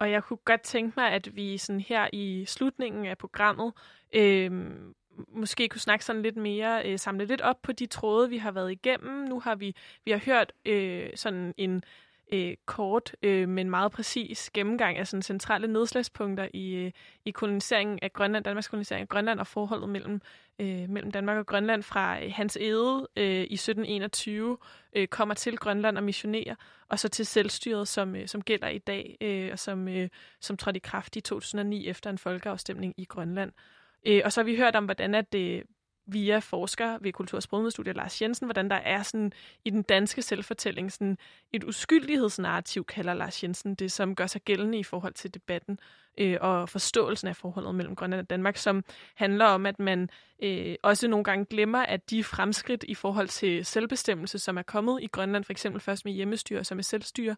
Og 0.00 0.10
jeg 0.10 0.24
kunne 0.24 0.38
godt 0.44 0.60
tænke 0.60 0.92
mig, 0.96 1.10
at 1.10 1.36
vi 1.36 1.58
sådan 1.58 1.80
her 1.80 2.08
i 2.12 2.44
slutningen 2.44 3.06
af 3.06 3.18
programmet 3.18 3.72
øh, 4.14 4.70
måske 5.28 5.68
kunne 5.68 5.80
snakke 5.80 6.04
sådan 6.04 6.22
lidt 6.22 6.36
mere, 6.36 6.88
øh, 6.88 6.98
samle 6.98 7.24
lidt 7.24 7.40
op 7.40 7.62
på 7.62 7.72
de 7.72 7.86
tråde, 7.86 8.28
vi 8.28 8.36
har 8.36 8.50
været 8.50 8.72
igennem. 8.72 9.24
Nu 9.24 9.40
har 9.40 9.54
vi, 9.54 9.76
vi 10.04 10.10
har 10.10 10.18
hørt 10.18 10.52
øh, 10.66 11.10
sådan 11.14 11.54
en 11.56 11.84
øh, 12.32 12.54
kort, 12.66 13.16
øh, 13.22 13.48
men 13.48 13.70
meget 13.70 13.92
præcis 13.92 14.50
gennemgang 14.50 14.98
af 14.98 15.06
sådan 15.06 15.22
centrale 15.22 15.66
nedslagspunkter 15.66 16.48
i, 16.54 16.74
øh, 16.74 16.92
i 17.24 17.30
koloniseringen 17.30 17.98
af 18.02 18.12
Grønland, 18.12 18.44
Danmarks 18.44 18.68
kolonisering 18.68 19.02
af 19.02 19.08
Grønland 19.08 19.40
og 19.40 19.46
forholdet 19.46 19.88
mellem, 19.88 20.20
øh, 20.58 20.88
mellem 20.88 21.10
Danmark 21.10 21.36
og 21.38 21.46
Grønland 21.46 21.82
fra 21.82 22.24
øh, 22.24 22.32
Hans 22.34 22.58
Ede 22.60 23.08
øh, 23.16 23.24
i 23.24 23.54
1721 23.54 24.58
øh, 24.96 25.08
kommer 25.08 25.34
til 25.34 25.56
Grønland 25.56 25.96
og 25.96 26.04
missionerer, 26.04 26.54
og 26.88 26.98
så 26.98 27.08
til 27.08 27.26
selvstyret, 27.26 27.88
som, 27.88 28.16
øh, 28.16 28.28
som 28.28 28.42
gælder 28.42 28.68
i 28.68 28.78
dag, 28.78 29.16
øh, 29.20 29.48
og 29.52 29.58
som, 29.58 29.88
øh, 29.88 30.08
som 30.40 30.56
trådte 30.56 30.76
i 30.76 30.80
kraft 30.84 31.16
i 31.16 31.20
2009 31.20 31.88
efter 31.88 32.10
en 32.10 32.18
folkeafstemning 32.18 32.94
i 32.96 33.04
Grønland. 33.04 33.52
Øh, 34.06 34.22
og 34.24 34.32
så 34.32 34.40
har 34.40 34.44
vi 34.44 34.56
hørt 34.56 34.76
om, 34.76 34.84
hvordan 34.84 35.14
at 35.14 35.32
det 35.32 35.62
via 36.06 36.38
forsker 36.38 36.98
ved 37.00 37.12
Kultur- 37.12 37.36
og 37.36 37.42
Sprogmedstudiet 37.42 37.96
Lars 37.96 38.22
Jensen, 38.22 38.46
hvordan 38.46 38.70
der 38.70 38.76
er 38.76 39.02
sådan 39.02 39.32
i 39.64 39.70
den 39.70 39.82
danske 39.82 40.22
selvfortælling 40.22 40.92
sådan 40.92 41.18
et 41.52 41.64
uskyldighedsnarrativ, 41.64 42.84
kalder 42.84 43.14
Lars 43.14 43.42
Jensen 43.42 43.74
det, 43.74 43.92
som 43.92 44.14
gør 44.14 44.26
sig 44.26 44.42
gældende 44.42 44.78
i 44.78 44.82
forhold 44.82 45.14
til 45.14 45.34
debatten 45.34 45.78
øh, 46.18 46.38
og 46.40 46.68
forståelsen 46.68 47.28
af 47.28 47.36
forholdet 47.36 47.74
mellem 47.74 47.96
Grønland 47.96 48.20
og 48.20 48.30
Danmark, 48.30 48.56
som 48.56 48.84
handler 49.14 49.44
om, 49.44 49.66
at 49.66 49.78
man 49.78 50.10
øh, 50.42 50.74
også 50.82 51.08
nogle 51.08 51.24
gange 51.24 51.44
glemmer, 51.44 51.78
at 51.78 52.10
de 52.10 52.24
fremskridt 52.24 52.84
i 52.88 52.94
forhold 52.94 53.28
til 53.28 53.64
selvbestemmelse, 53.64 54.38
som 54.38 54.58
er 54.58 54.62
kommet 54.62 55.02
i 55.02 55.06
Grønland, 55.06 55.44
for 55.44 55.52
eksempel 55.52 55.80
først 55.80 56.04
med 56.04 56.12
hjemmestyre 56.12 56.58
og 56.58 56.66
så 56.66 56.74
med 56.74 56.84
selvstyre, 56.84 57.36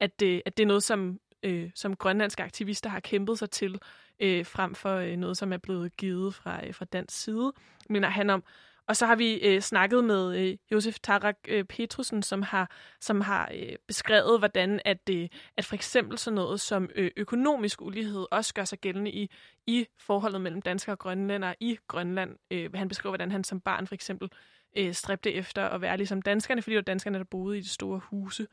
at 0.00 0.20
det, 0.20 0.42
at 0.46 0.56
det 0.56 0.62
er 0.62 0.66
noget, 0.66 0.82
som, 0.82 1.20
øh, 1.42 1.70
som 1.74 1.96
grønlandske 1.96 2.42
aktivister 2.42 2.90
har 2.90 3.00
kæmpet 3.00 3.38
sig 3.38 3.50
til, 3.50 3.78
øh, 4.20 4.46
frem 4.46 4.74
for 4.74 4.94
øh, 4.96 5.16
noget, 5.16 5.36
som 5.36 5.52
er 5.52 5.56
blevet 5.56 5.96
givet 5.96 6.34
fra, 6.34 6.66
øh, 6.66 6.74
fra 6.74 6.84
dansk 6.84 7.22
side, 7.22 7.52
mener 7.88 8.08
han 8.08 8.30
om. 8.30 8.44
Og 8.88 8.96
så 8.96 9.06
har 9.06 9.16
vi 9.16 9.34
øh, 9.34 9.60
snakket 9.60 10.04
med 10.04 10.38
øh, 10.38 10.56
Josef 10.72 10.98
Tarak 11.02 11.36
øh, 11.48 11.64
Petrusen, 11.64 12.22
som 12.22 12.42
har, 12.42 12.70
som 13.00 13.20
har 13.20 13.50
øh, 13.54 13.76
beskrevet, 13.86 14.38
hvordan 14.38 14.80
at, 14.84 15.08
øh, 15.10 15.28
at 15.56 15.64
for 15.64 15.74
eksempel 15.74 16.18
sådan 16.18 16.34
noget 16.34 16.60
som 16.60 16.90
øh, 16.94 17.10
økonomisk 17.16 17.82
ulighed 17.82 18.26
også 18.30 18.54
gør 18.54 18.64
sig 18.64 18.78
gældende 18.78 19.10
i, 19.10 19.30
i 19.66 19.86
forholdet 19.98 20.40
mellem 20.40 20.62
danskere 20.62 20.94
og 20.94 20.98
grønlændere 20.98 21.54
i 21.60 21.78
Grønland. 21.88 22.36
Øh, 22.50 22.74
han 22.74 22.88
beskriver, 22.88 23.10
hvordan 23.10 23.30
han 23.30 23.44
som 23.44 23.60
barn 23.60 23.86
for 23.86 23.94
eksempel 23.94 24.30
øh, 24.76 24.94
stræbte 24.94 25.32
efter 25.32 25.64
at 25.64 25.80
være 25.80 25.96
ligesom 25.96 26.22
danskerne, 26.22 26.62
fordi 26.62 26.72
det 26.72 26.76
var 26.76 26.82
danskerne, 26.82 27.18
der 27.18 27.24
boede 27.24 27.58
i 27.58 27.60
de 27.60 27.68
store 27.68 28.00
huse. 28.10 28.46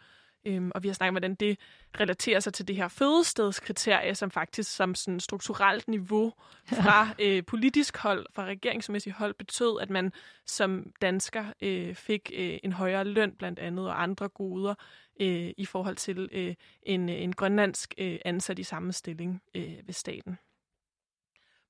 Øhm, 0.45 0.71
og 0.75 0.83
vi 0.83 0.87
har 0.87 0.93
snakket 0.93 1.09
om, 1.09 1.13
hvordan 1.13 1.35
det 1.35 1.59
relaterer 1.99 2.39
sig 2.39 2.53
til 2.53 2.67
det 2.67 2.75
her 2.75 2.87
fødestedskriterie, 2.87 4.15
som 4.15 4.31
faktisk 4.31 4.75
som 4.75 4.95
sådan 4.95 5.19
strukturelt 5.19 5.87
niveau 5.87 6.33
fra 6.65 7.07
øh, 7.19 7.43
politisk 7.43 7.97
hold, 7.97 8.25
fra 8.33 8.45
regeringsmæssigt 8.45 9.15
hold, 9.15 9.33
betød, 9.33 9.81
at 9.81 9.89
man 9.89 10.11
som 10.45 10.91
dansker 11.01 11.45
øh, 11.61 11.95
fik 11.95 12.31
øh, 12.35 12.59
en 12.63 12.73
højere 12.73 13.03
løn 13.03 13.31
blandt 13.31 13.59
andet 13.59 13.87
og 13.87 14.03
andre 14.03 14.27
goder 14.27 14.75
øh, 15.21 15.51
i 15.57 15.65
forhold 15.65 15.95
til 15.95 16.29
øh, 16.31 16.55
en, 16.83 17.09
en 17.09 17.33
grønlandsk 17.33 17.93
øh, 17.97 18.19
ansat 18.25 18.59
i 18.59 18.63
samme 18.63 18.93
stilling 18.93 19.41
øh, 19.55 19.77
ved 19.85 19.93
staten. 19.93 20.37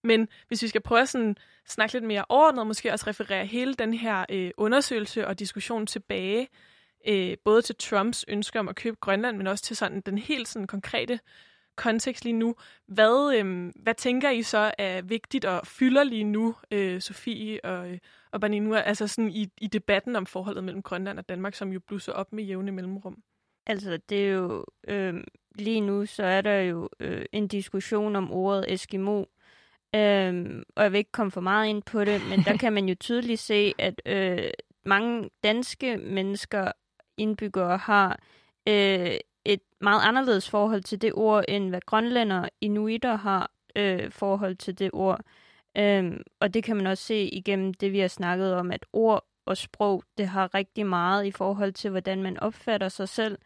Men 0.03 0.27
hvis 0.47 0.61
vi 0.61 0.67
skal 0.67 0.81
prøve 0.81 1.01
at 1.01 1.09
sådan, 1.09 1.37
snakke 1.67 1.93
lidt 1.93 2.03
mere 2.03 2.25
overordnet, 2.29 2.67
måske 2.67 2.91
også 2.91 3.07
referere 3.07 3.45
hele 3.45 3.73
den 3.73 3.93
her 3.93 4.25
øh, 4.29 4.51
undersøgelse 4.57 5.27
og 5.27 5.39
diskussion 5.39 5.87
tilbage, 5.87 6.41
øh, 6.41 6.47
både 7.43 7.61
til 7.61 7.75
Trumps 7.75 8.25
ønske 8.27 8.59
om 8.59 8.69
at 8.69 8.75
købe 8.75 8.97
Grønland, 9.01 9.37
men 9.37 9.47
også 9.47 9.63
til 9.63 9.75
sådan 9.75 10.01
den 10.01 10.17
helt 10.17 10.47
sådan 10.47 10.67
konkrete 10.67 11.19
kontekst 11.75 12.23
lige 12.23 12.33
nu. 12.33 12.55
Hvad, 12.87 13.35
øh, 13.35 13.71
hvad 13.75 13.93
tænker 13.93 14.29
I 14.29 14.41
så 14.41 14.71
er 14.77 15.01
vigtigt 15.01 15.45
og 15.45 15.67
fylder 15.67 16.03
lige 16.03 16.23
nu, 16.23 16.55
øh, 16.71 17.01
Sofie 17.01 17.65
og, 17.65 17.99
og 18.31 18.41
Baninu, 18.41 18.75
altså 18.75 19.07
sådan 19.07 19.31
i, 19.31 19.47
i 19.61 19.67
debatten 19.67 20.15
om 20.15 20.25
forholdet 20.25 20.63
mellem 20.63 20.81
Grønland 20.81 21.19
og 21.19 21.29
Danmark, 21.29 21.55
som 21.55 21.71
jo 21.71 21.79
blusser 21.79 22.13
op 22.13 22.33
med 22.33 22.43
jævne 22.43 22.71
mellemrum? 22.71 23.17
Altså, 23.65 23.99
det 24.09 24.27
er 24.27 24.31
jo... 24.31 24.65
Øh, 24.87 25.23
lige 25.55 25.81
nu, 25.81 26.05
så 26.05 26.23
er 26.23 26.41
der 26.41 26.59
jo 26.59 26.89
øh, 26.99 27.25
en 27.31 27.47
diskussion 27.47 28.15
om 28.15 28.31
ordet 28.31 28.73
Eskimo. 28.73 29.23
Øhm, 29.95 30.63
og 30.75 30.83
jeg 30.83 30.91
vil 30.91 30.97
ikke 30.97 31.11
komme 31.11 31.31
for 31.31 31.41
meget 31.41 31.69
ind 31.69 31.83
på 31.83 32.05
det, 32.05 32.21
men 32.29 32.39
der 32.39 32.57
kan 32.63 32.73
man 32.73 32.89
jo 32.89 32.95
tydeligt 32.99 33.39
se, 33.39 33.73
at 33.77 34.01
øh, 34.05 34.51
mange 34.85 35.29
danske 35.43 35.97
mennesker 35.97 36.71
indbyggere 37.17 37.77
har 37.77 38.19
øh, 38.67 39.17
et 39.45 39.61
meget 39.81 40.01
anderledes 40.03 40.49
forhold 40.49 40.81
til 40.83 41.01
det 41.01 41.13
ord, 41.13 41.45
end 41.47 41.69
hvad 41.69 41.81
grønlænder 41.85 42.49
inuiter 42.61 43.15
har 43.15 43.51
øh, 43.75 44.11
forhold 44.11 44.55
til 44.55 44.79
det 44.79 44.89
ord. 44.93 45.21
Øhm, 45.77 46.23
og 46.39 46.53
det 46.53 46.63
kan 46.63 46.75
man 46.75 46.87
også 46.87 47.03
se 47.03 47.23
igennem 47.23 47.73
det, 47.73 47.91
vi 47.91 47.99
har 47.99 48.07
snakket 48.07 48.53
om, 48.53 48.71
at 48.71 48.85
ord 48.93 49.25
og 49.45 49.57
sprog, 49.57 50.03
det 50.17 50.27
har 50.27 50.53
rigtig 50.53 50.85
meget 50.85 51.25
i 51.25 51.31
forhold 51.31 51.73
til, 51.73 51.89
hvordan 51.89 52.23
man 52.23 52.39
opfatter 52.39 52.89
sig 52.89 53.09
selv, 53.09 53.37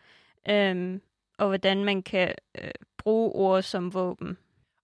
øhm, 0.49 1.01
og 1.37 1.47
hvordan 1.47 1.83
man 1.83 2.03
kan 2.03 2.33
øh, 2.61 2.71
bruge 2.97 3.31
ord 3.31 3.61
som 3.61 3.93
våben. 3.93 4.37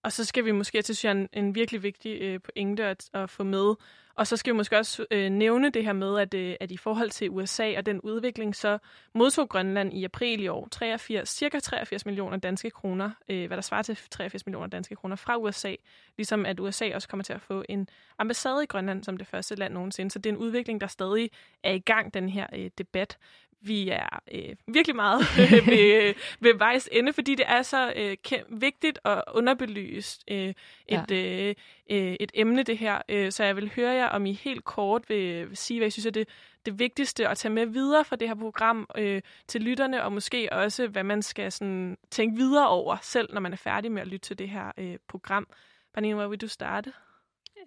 Og 0.03 0.11
så 0.11 0.25
skal 0.25 0.45
vi 0.45 0.51
måske 0.51 0.81
til 0.81 0.95
synes 0.95 1.15
en, 1.17 1.29
en 1.34 1.55
virkelig 1.55 1.84
vigtig 1.84 2.21
øh, 2.21 2.39
pointe 2.39 2.86
at, 2.86 3.09
at 3.13 3.29
få 3.29 3.43
med. 3.43 3.75
Og 4.16 4.28
så 4.28 4.38
skal 4.38 4.53
vi 4.53 4.57
måske 4.57 4.78
også 4.78 5.05
øh, 5.11 5.30
nævne 5.30 5.70
det 5.70 5.84
her 5.84 5.93
med, 5.93 6.20
at, 6.20 6.34
øh, 6.34 6.55
at 6.59 6.72
i 6.72 6.78
forhold 6.78 7.09
til 7.09 7.30
USA 7.30 7.78
og 7.78 7.86
den 7.86 8.01
udvikling, 8.01 8.55
så 8.55 8.78
modtog 9.14 9.49
Grønland 9.49 9.93
i 9.93 10.03
april 10.03 10.43
i 10.43 10.47
år 10.47 10.68
83, 10.72 11.30
cirka 11.30 11.59
83 11.59 12.05
millioner 12.05 12.38
danske 12.38 12.70
kroner, 12.70 13.11
øh, 13.30 13.47
hvad 13.47 13.57
der 13.57 13.61
svarer 13.61 13.82
til 13.82 13.97
83 14.11 14.45
millioner 14.45 14.68
danske 14.68 14.95
kroner 14.95 15.16
fra 15.16 15.38
USA. 15.38 15.76
Ligesom 16.18 16.45
at 16.45 16.59
USA 16.59 16.95
også 16.95 17.07
kommer 17.07 17.24
til 17.24 17.34
at 17.34 17.41
få 17.41 17.64
en 17.70 17.89
ambassade 18.18 18.64
i 18.64 18.66
Grønland 18.66 19.03
som 19.03 19.18
det 19.18 19.28
første 19.28 19.55
land 19.55 19.74
nogensinde. 19.74 20.11
Så 20.11 20.20
det 20.20 20.30
er 20.30 20.34
en 20.34 20.39
udvikling, 20.39 20.82
der 20.82 20.88
stadig 20.88 21.30
er 21.64 21.74
i 21.74 21.80
gang, 21.80 22.14
den 22.14 22.30
her 22.30 22.47
øh, 22.53 22.70
debat 22.78 23.18
vi 23.64 23.89
er 23.89 24.20
øh, 24.32 24.55
virkelig 24.68 24.95
meget 24.95 25.20
ved, 25.68 26.14
ved 26.39 26.53
vejs 26.57 26.89
ende, 26.91 27.14
fordi 27.14 27.36
det 27.36 27.45
er 27.47 27.61
så 27.61 27.93
øh, 27.95 28.18
vigtigt 28.49 28.99
og 29.03 29.24
underbelyst 29.34 30.24
øh, 30.32 30.38
et, 30.38 30.55
ja. 30.89 31.05
øh, 31.11 31.55
øh, 31.91 32.16
et 32.20 32.32
emne, 32.34 32.64
det 32.64 32.78
her. 32.78 33.01
Øh, 33.09 33.32
så 33.32 33.43
jeg 33.43 33.55
vil 33.55 33.72
høre 33.76 33.91
jer, 33.91 34.07
om 34.07 34.26
I 34.26 34.34
helt 34.34 34.64
kort 34.64 35.09
vil, 35.09 35.49
vil 35.49 35.57
sige, 35.57 35.80
hvad 35.80 35.88
I 35.88 35.91
synes 35.91 36.05
er 36.05 36.11
det, 36.11 36.28
det 36.66 36.80
vigtigste 36.80 37.28
at 37.28 37.38
tage 37.38 37.53
med 37.53 37.66
videre 37.66 38.05
fra 38.05 38.16
det 38.16 38.28
her 38.28 38.36
program 38.36 38.89
øh, 38.97 39.22
til 39.47 39.61
lytterne, 39.61 40.03
og 40.03 40.11
måske 40.11 40.49
også, 40.51 40.88
hvad 40.88 41.03
man 41.03 41.22
skal 41.22 41.51
sådan, 41.51 41.97
tænke 42.11 42.38
videre 42.38 42.68
over 42.68 42.97
selv, 43.01 43.34
når 43.34 43.41
man 43.41 43.53
er 43.53 43.57
færdig 43.57 43.91
med 43.91 44.01
at 44.01 44.07
lytte 44.07 44.28
til 44.28 44.39
det 44.39 44.49
her 44.49 44.72
øh, 44.78 44.97
program. 45.07 45.47
Pernille, 45.93 46.16
hvor 46.16 46.28
vil 46.28 46.41
du 46.41 46.47
starte? 46.47 46.93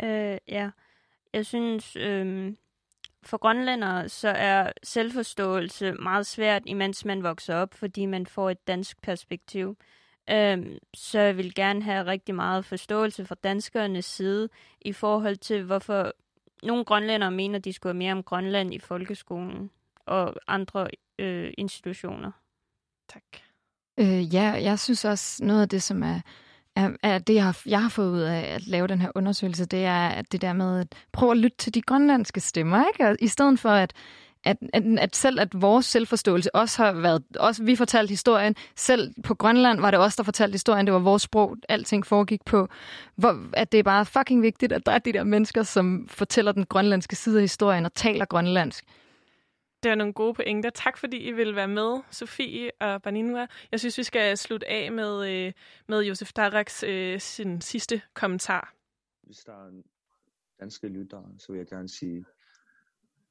Øh, 0.03 0.39
ja, 0.49 0.71
jeg 1.33 1.47
synes, 1.47 1.97
øh, 1.97 2.53
for 3.29 3.37
grønlændere, 3.37 4.09
så 4.09 4.29
er 4.29 4.73
selvforståelse 4.83 5.93
meget 5.93 6.27
svært, 6.27 6.63
imens 6.67 7.05
man 7.05 7.23
vokser 7.23 7.55
op, 7.55 7.75
fordi 7.75 8.07
man 8.07 8.27
får 8.27 8.51
et 8.51 8.67
dansk 8.67 9.03
perspektiv. 9.03 9.77
Øhm, 10.31 10.79
så 10.95 11.21
jeg 11.21 11.37
vil 11.37 11.55
gerne 11.55 11.83
have 11.83 12.07
rigtig 12.07 12.35
meget 12.35 12.65
forståelse 12.65 13.25
fra 13.25 13.37
danskernes 13.45 14.05
side 14.05 14.49
i 14.81 14.93
forhold 14.93 15.37
til, 15.37 15.63
hvorfor 15.65 16.13
nogle 16.63 16.85
grønlændere 16.85 17.31
mener, 17.31 17.59
de 17.59 17.73
skulle 17.73 17.93
have 17.93 17.99
mere 17.99 18.13
om 18.13 18.23
Grønland 18.23 18.75
i 18.75 18.79
folkeskolen 18.79 19.71
og 20.07 20.35
andre 20.47 20.89
øh, 21.19 21.53
institutioner. 21.59 22.31
Tak. 23.09 23.23
Øh, 23.99 24.35
ja, 24.35 24.51
jeg 24.63 24.79
synes 24.79 25.05
også, 25.05 25.45
noget 25.45 25.63
af 25.63 25.69
det, 25.69 25.83
som 25.83 26.03
er 26.03 26.21
at 27.03 27.27
det, 27.27 27.35
jeg 27.35 27.45
har, 27.45 27.61
jeg 27.67 27.83
har 27.83 27.89
fået 27.89 28.11
ud 28.11 28.21
af 28.21 28.55
at 28.55 28.67
lave 28.67 28.87
den 28.87 29.01
her 29.01 29.11
undersøgelse, 29.15 29.67
det 29.67 29.85
er 29.85 30.09
at 30.09 30.33
det 30.33 30.43
der 30.43 30.53
med 30.53 30.81
at 30.81 30.87
prøve 31.13 31.33
at 31.33 31.39
lytte 31.39 31.57
til 31.57 31.75
de 31.75 31.83
grønlandske 31.83 32.41
stemmer, 32.41 32.85
ikke? 32.93 33.09
Og 33.09 33.17
I 33.21 33.29
stedet 33.29 33.61
for 33.61 33.71
at 33.71 33.93
at, 34.47 34.57
at, 34.73 34.83
at 34.99 35.17
selv 35.17 35.41
at 35.41 35.49
vores 35.63 35.87
selvforståelse 35.87 36.55
også 36.55 36.85
har 36.85 36.93
været, 36.93 37.23
også 37.41 37.63
vi 37.65 37.77
fortalte 37.77 38.11
historien, 38.11 38.55
selv 38.77 39.15
på 39.25 39.35
Grønland 39.35 39.81
var 39.81 39.91
det 39.91 40.01
os, 40.01 40.17
der 40.17 40.23
fortalte 40.23 40.55
historien, 40.55 40.87
det 40.87 40.95
var 40.95 41.01
vores 41.01 41.23
sprog, 41.23 41.57
alting 41.69 42.07
foregik 42.07 42.45
på, 42.45 42.69
hvor, 43.17 43.37
at 43.53 43.73
det 43.73 43.79
er 43.79 43.83
bare 43.83 44.05
fucking 44.05 44.43
vigtigt, 44.43 44.73
at 44.73 44.87
der 44.87 44.93
er 44.93 44.99
de 44.99 45.13
der 45.13 45.25
mennesker, 45.25 45.63
som 45.63 46.09
fortæller 46.11 46.53
den 46.53 46.65
grønlandske 46.65 47.17
side 47.17 47.37
af 47.37 47.43
historien 47.43 47.85
og 47.85 47.95
taler 47.95 48.25
grønlandsk. 48.25 48.85
Det 49.87 49.91
var 49.91 49.97
nogle 49.97 50.13
gode 50.13 50.35
pointer. 50.35 50.71
Tak 50.71 50.99
fordi 50.99 51.17
I 51.17 51.33
ville 51.33 51.57
være 51.57 51.69
med, 51.69 52.01
Sofie 52.11 52.71
og 52.81 53.03
Baninua. 53.03 53.47
Jeg 53.73 53.81
synes, 53.81 53.99
vi 53.99 54.03
skal 54.03 54.37
slutte 54.37 54.69
af 54.69 54.93
med, 54.93 55.31
øh, 55.31 55.53
med 55.89 56.01
Josef 56.03 56.33
Daraks 56.33 56.83
øh, 56.83 57.21
sin 57.21 57.61
sidste 57.61 58.03
kommentar. 58.15 58.75
Hvis 59.23 59.37
der 59.37 59.53
er 59.53 59.83
danske 60.61 60.89
lyttere, 60.89 61.35
så 61.39 61.53
vil 61.53 61.59
jeg 61.59 61.67
gerne 61.67 61.89
sige, 61.89 62.25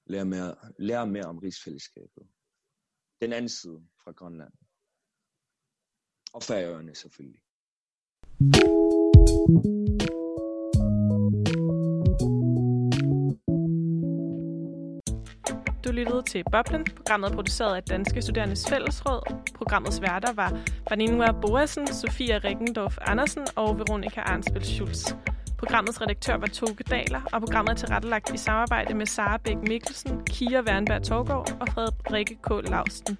lær 0.05 0.23
mere, 0.23 0.55
lær 0.77 1.05
mere 1.05 1.25
om 1.25 1.37
rigsfællesskabet. 1.37 2.27
Den 3.21 3.33
anden 3.33 3.49
side 3.49 3.87
fra 4.03 4.11
Grønland. 4.11 4.53
Og 6.33 6.43
Færøerne 6.43 6.95
selvfølgelig. 6.95 7.41
Du 15.85 15.91
lyttede 15.91 16.23
til 16.23 16.43
Boblen. 16.51 16.85
Programmet 16.95 17.31
er 17.31 17.35
produceret 17.35 17.75
af 17.75 17.83
Danske 17.83 18.21
Studerendes 18.21 18.69
Fællesråd. 18.69 19.21
Programmets 19.55 20.01
værter 20.01 20.33
var 20.33 20.59
Vaninua 20.89 21.31
Boasen, 21.31 21.87
Sofia 21.87 22.39
Rikkendorf 22.43 22.97
Andersen 23.01 23.47
og 23.55 23.79
Veronika 23.79 24.21
Arnsbøl 24.21 24.63
Schulz. 24.63 25.13
Programmets 25.57 26.01
redaktør 26.01 26.37
var 26.37 26.47
Toge 26.47 26.83
Daler, 26.89 27.21
og 27.33 27.41
programmet 27.41 27.71
er 27.71 27.75
tilrettelagt 27.75 28.33
i 28.33 28.37
samarbejde 28.37 28.93
med 28.93 29.05
Sara 29.05 29.37
Bæk 29.37 29.57
Mikkelsen, 29.67 30.25
Kira 30.25 30.61
Wernberg 30.61 31.03
Torgård 31.03 31.57
og 31.59 31.67
Frederikke 31.67 32.35
K. 32.35 32.69
Lausten. 32.69 33.17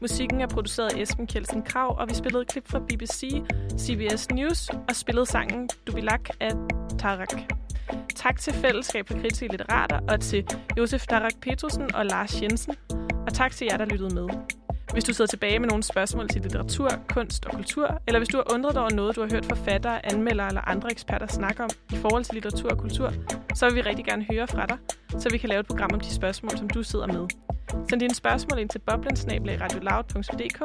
Musikken 0.00 0.40
er 0.40 0.46
produceret 0.46 0.92
af 0.94 1.00
Esben 1.00 1.26
Kjeldsen 1.26 1.62
Krav, 1.62 1.96
og 1.98 2.08
vi 2.08 2.14
spillede 2.14 2.42
et 2.42 2.48
klip 2.48 2.68
fra 2.68 2.78
BBC, 2.78 3.42
CBS 3.78 4.30
News 4.30 4.68
og 4.68 4.96
spillede 4.96 5.26
sangen 5.26 5.68
Dubilak 5.86 6.28
af 6.40 6.52
Tarak. 6.98 7.57
Tak 8.14 8.40
til 8.40 8.52
Fællesskab 8.52 9.08
for 9.08 9.14
Kritiske 9.14 9.48
Litterater 9.48 10.00
og 10.08 10.20
til 10.20 10.44
Josef 10.78 11.06
Darak 11.06 11.32
Petersen 11.42 11.94
og 11.94 12.06
Lars 12.06 12.42
Jensen. 12.42 12.74
Og 13.26 13.34
tak 13.34 13.52
til 13.52 13.66
jer, 13.70 13.76
der 13.76 13.84
lyttede 13.84 14.14
med. 14.14 14.28
Hvis 14.92 15.04
du 15.04 15.12
sidder 15.12 15.28
tilbage 15.28 15.58
med 15.58 15.68
nogle 15.68 15.82
spørgsmål 15.82 16.28
til 16.28 16.42
litteratur, 16.42 16.88
kunst 17.08 17.46
og 17.46 17.52
kultur, 17.52 18.02
eller 18.06 18.18
hvis 18.18 18.28
du 18.28 18.36
har 18.36 18.54
undret 18.54 18.74
dig 18.74 18.82
over 18.82 18.90
noget, 18.90 19.16
du 19.16 19.20
har 19.20 19.28
hørt 19.32 19.46
forfattere, 19.46 20.06
anmeldere 20.06 20.48
eller 20.48 20.60
andre 20.60 20.90
eksperter 20.90 21.26
snakke 21.26 21.62
om 21.62 21.70
i 21.92 21.96
forhold 21.96 22.24
til 22.24 22.34
litteratur 22.34 22.70
og 22.70 22.78
kultur, 22.78 23.12
så 23.54 23.66
vil 23.66 23.74
vi 23.74 23.80
rigtig 23.80 24.04
gerne 24.04 24.26
høre 24.30 24.46
fra 24.46 24.66
dig, 24.66 24.78
så 25.20 25.28
vi 25.30 25.38
kan 25.38 25.48
lave 25.48 25.60
et 25.60 25.66
program 25.66 25.90
om 25.92 26.00
de 26.00 26.10
spørgsmål, 26.14 26.58
som 26.58 26.70
du 26.70 26.82
sidder 26.82 27.06
med. 27.06 27.26
Send 27.88 28.00
dine 28.00 28.14
spørgsmål 28.14 28.58
ind 28.58 28.68
til 28.68 28.78
boblensnabelagradioloud.dk 28.78 30.62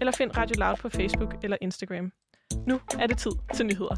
eller 0.00 0.12
find 0.12 0.36
Radio 0.36 0.54
Loud 0.58 0.76
på 0.76 0.88
Facebook 0.88 1.34
eller 1.42 1.56
Instagram. 1.60 2.12
Nu 2.66 2.80
er 2.98 3.06
det 3.06 3.18
tid 3.18 3.32
til 3.54 3.66
nyheder. 3.66 3.96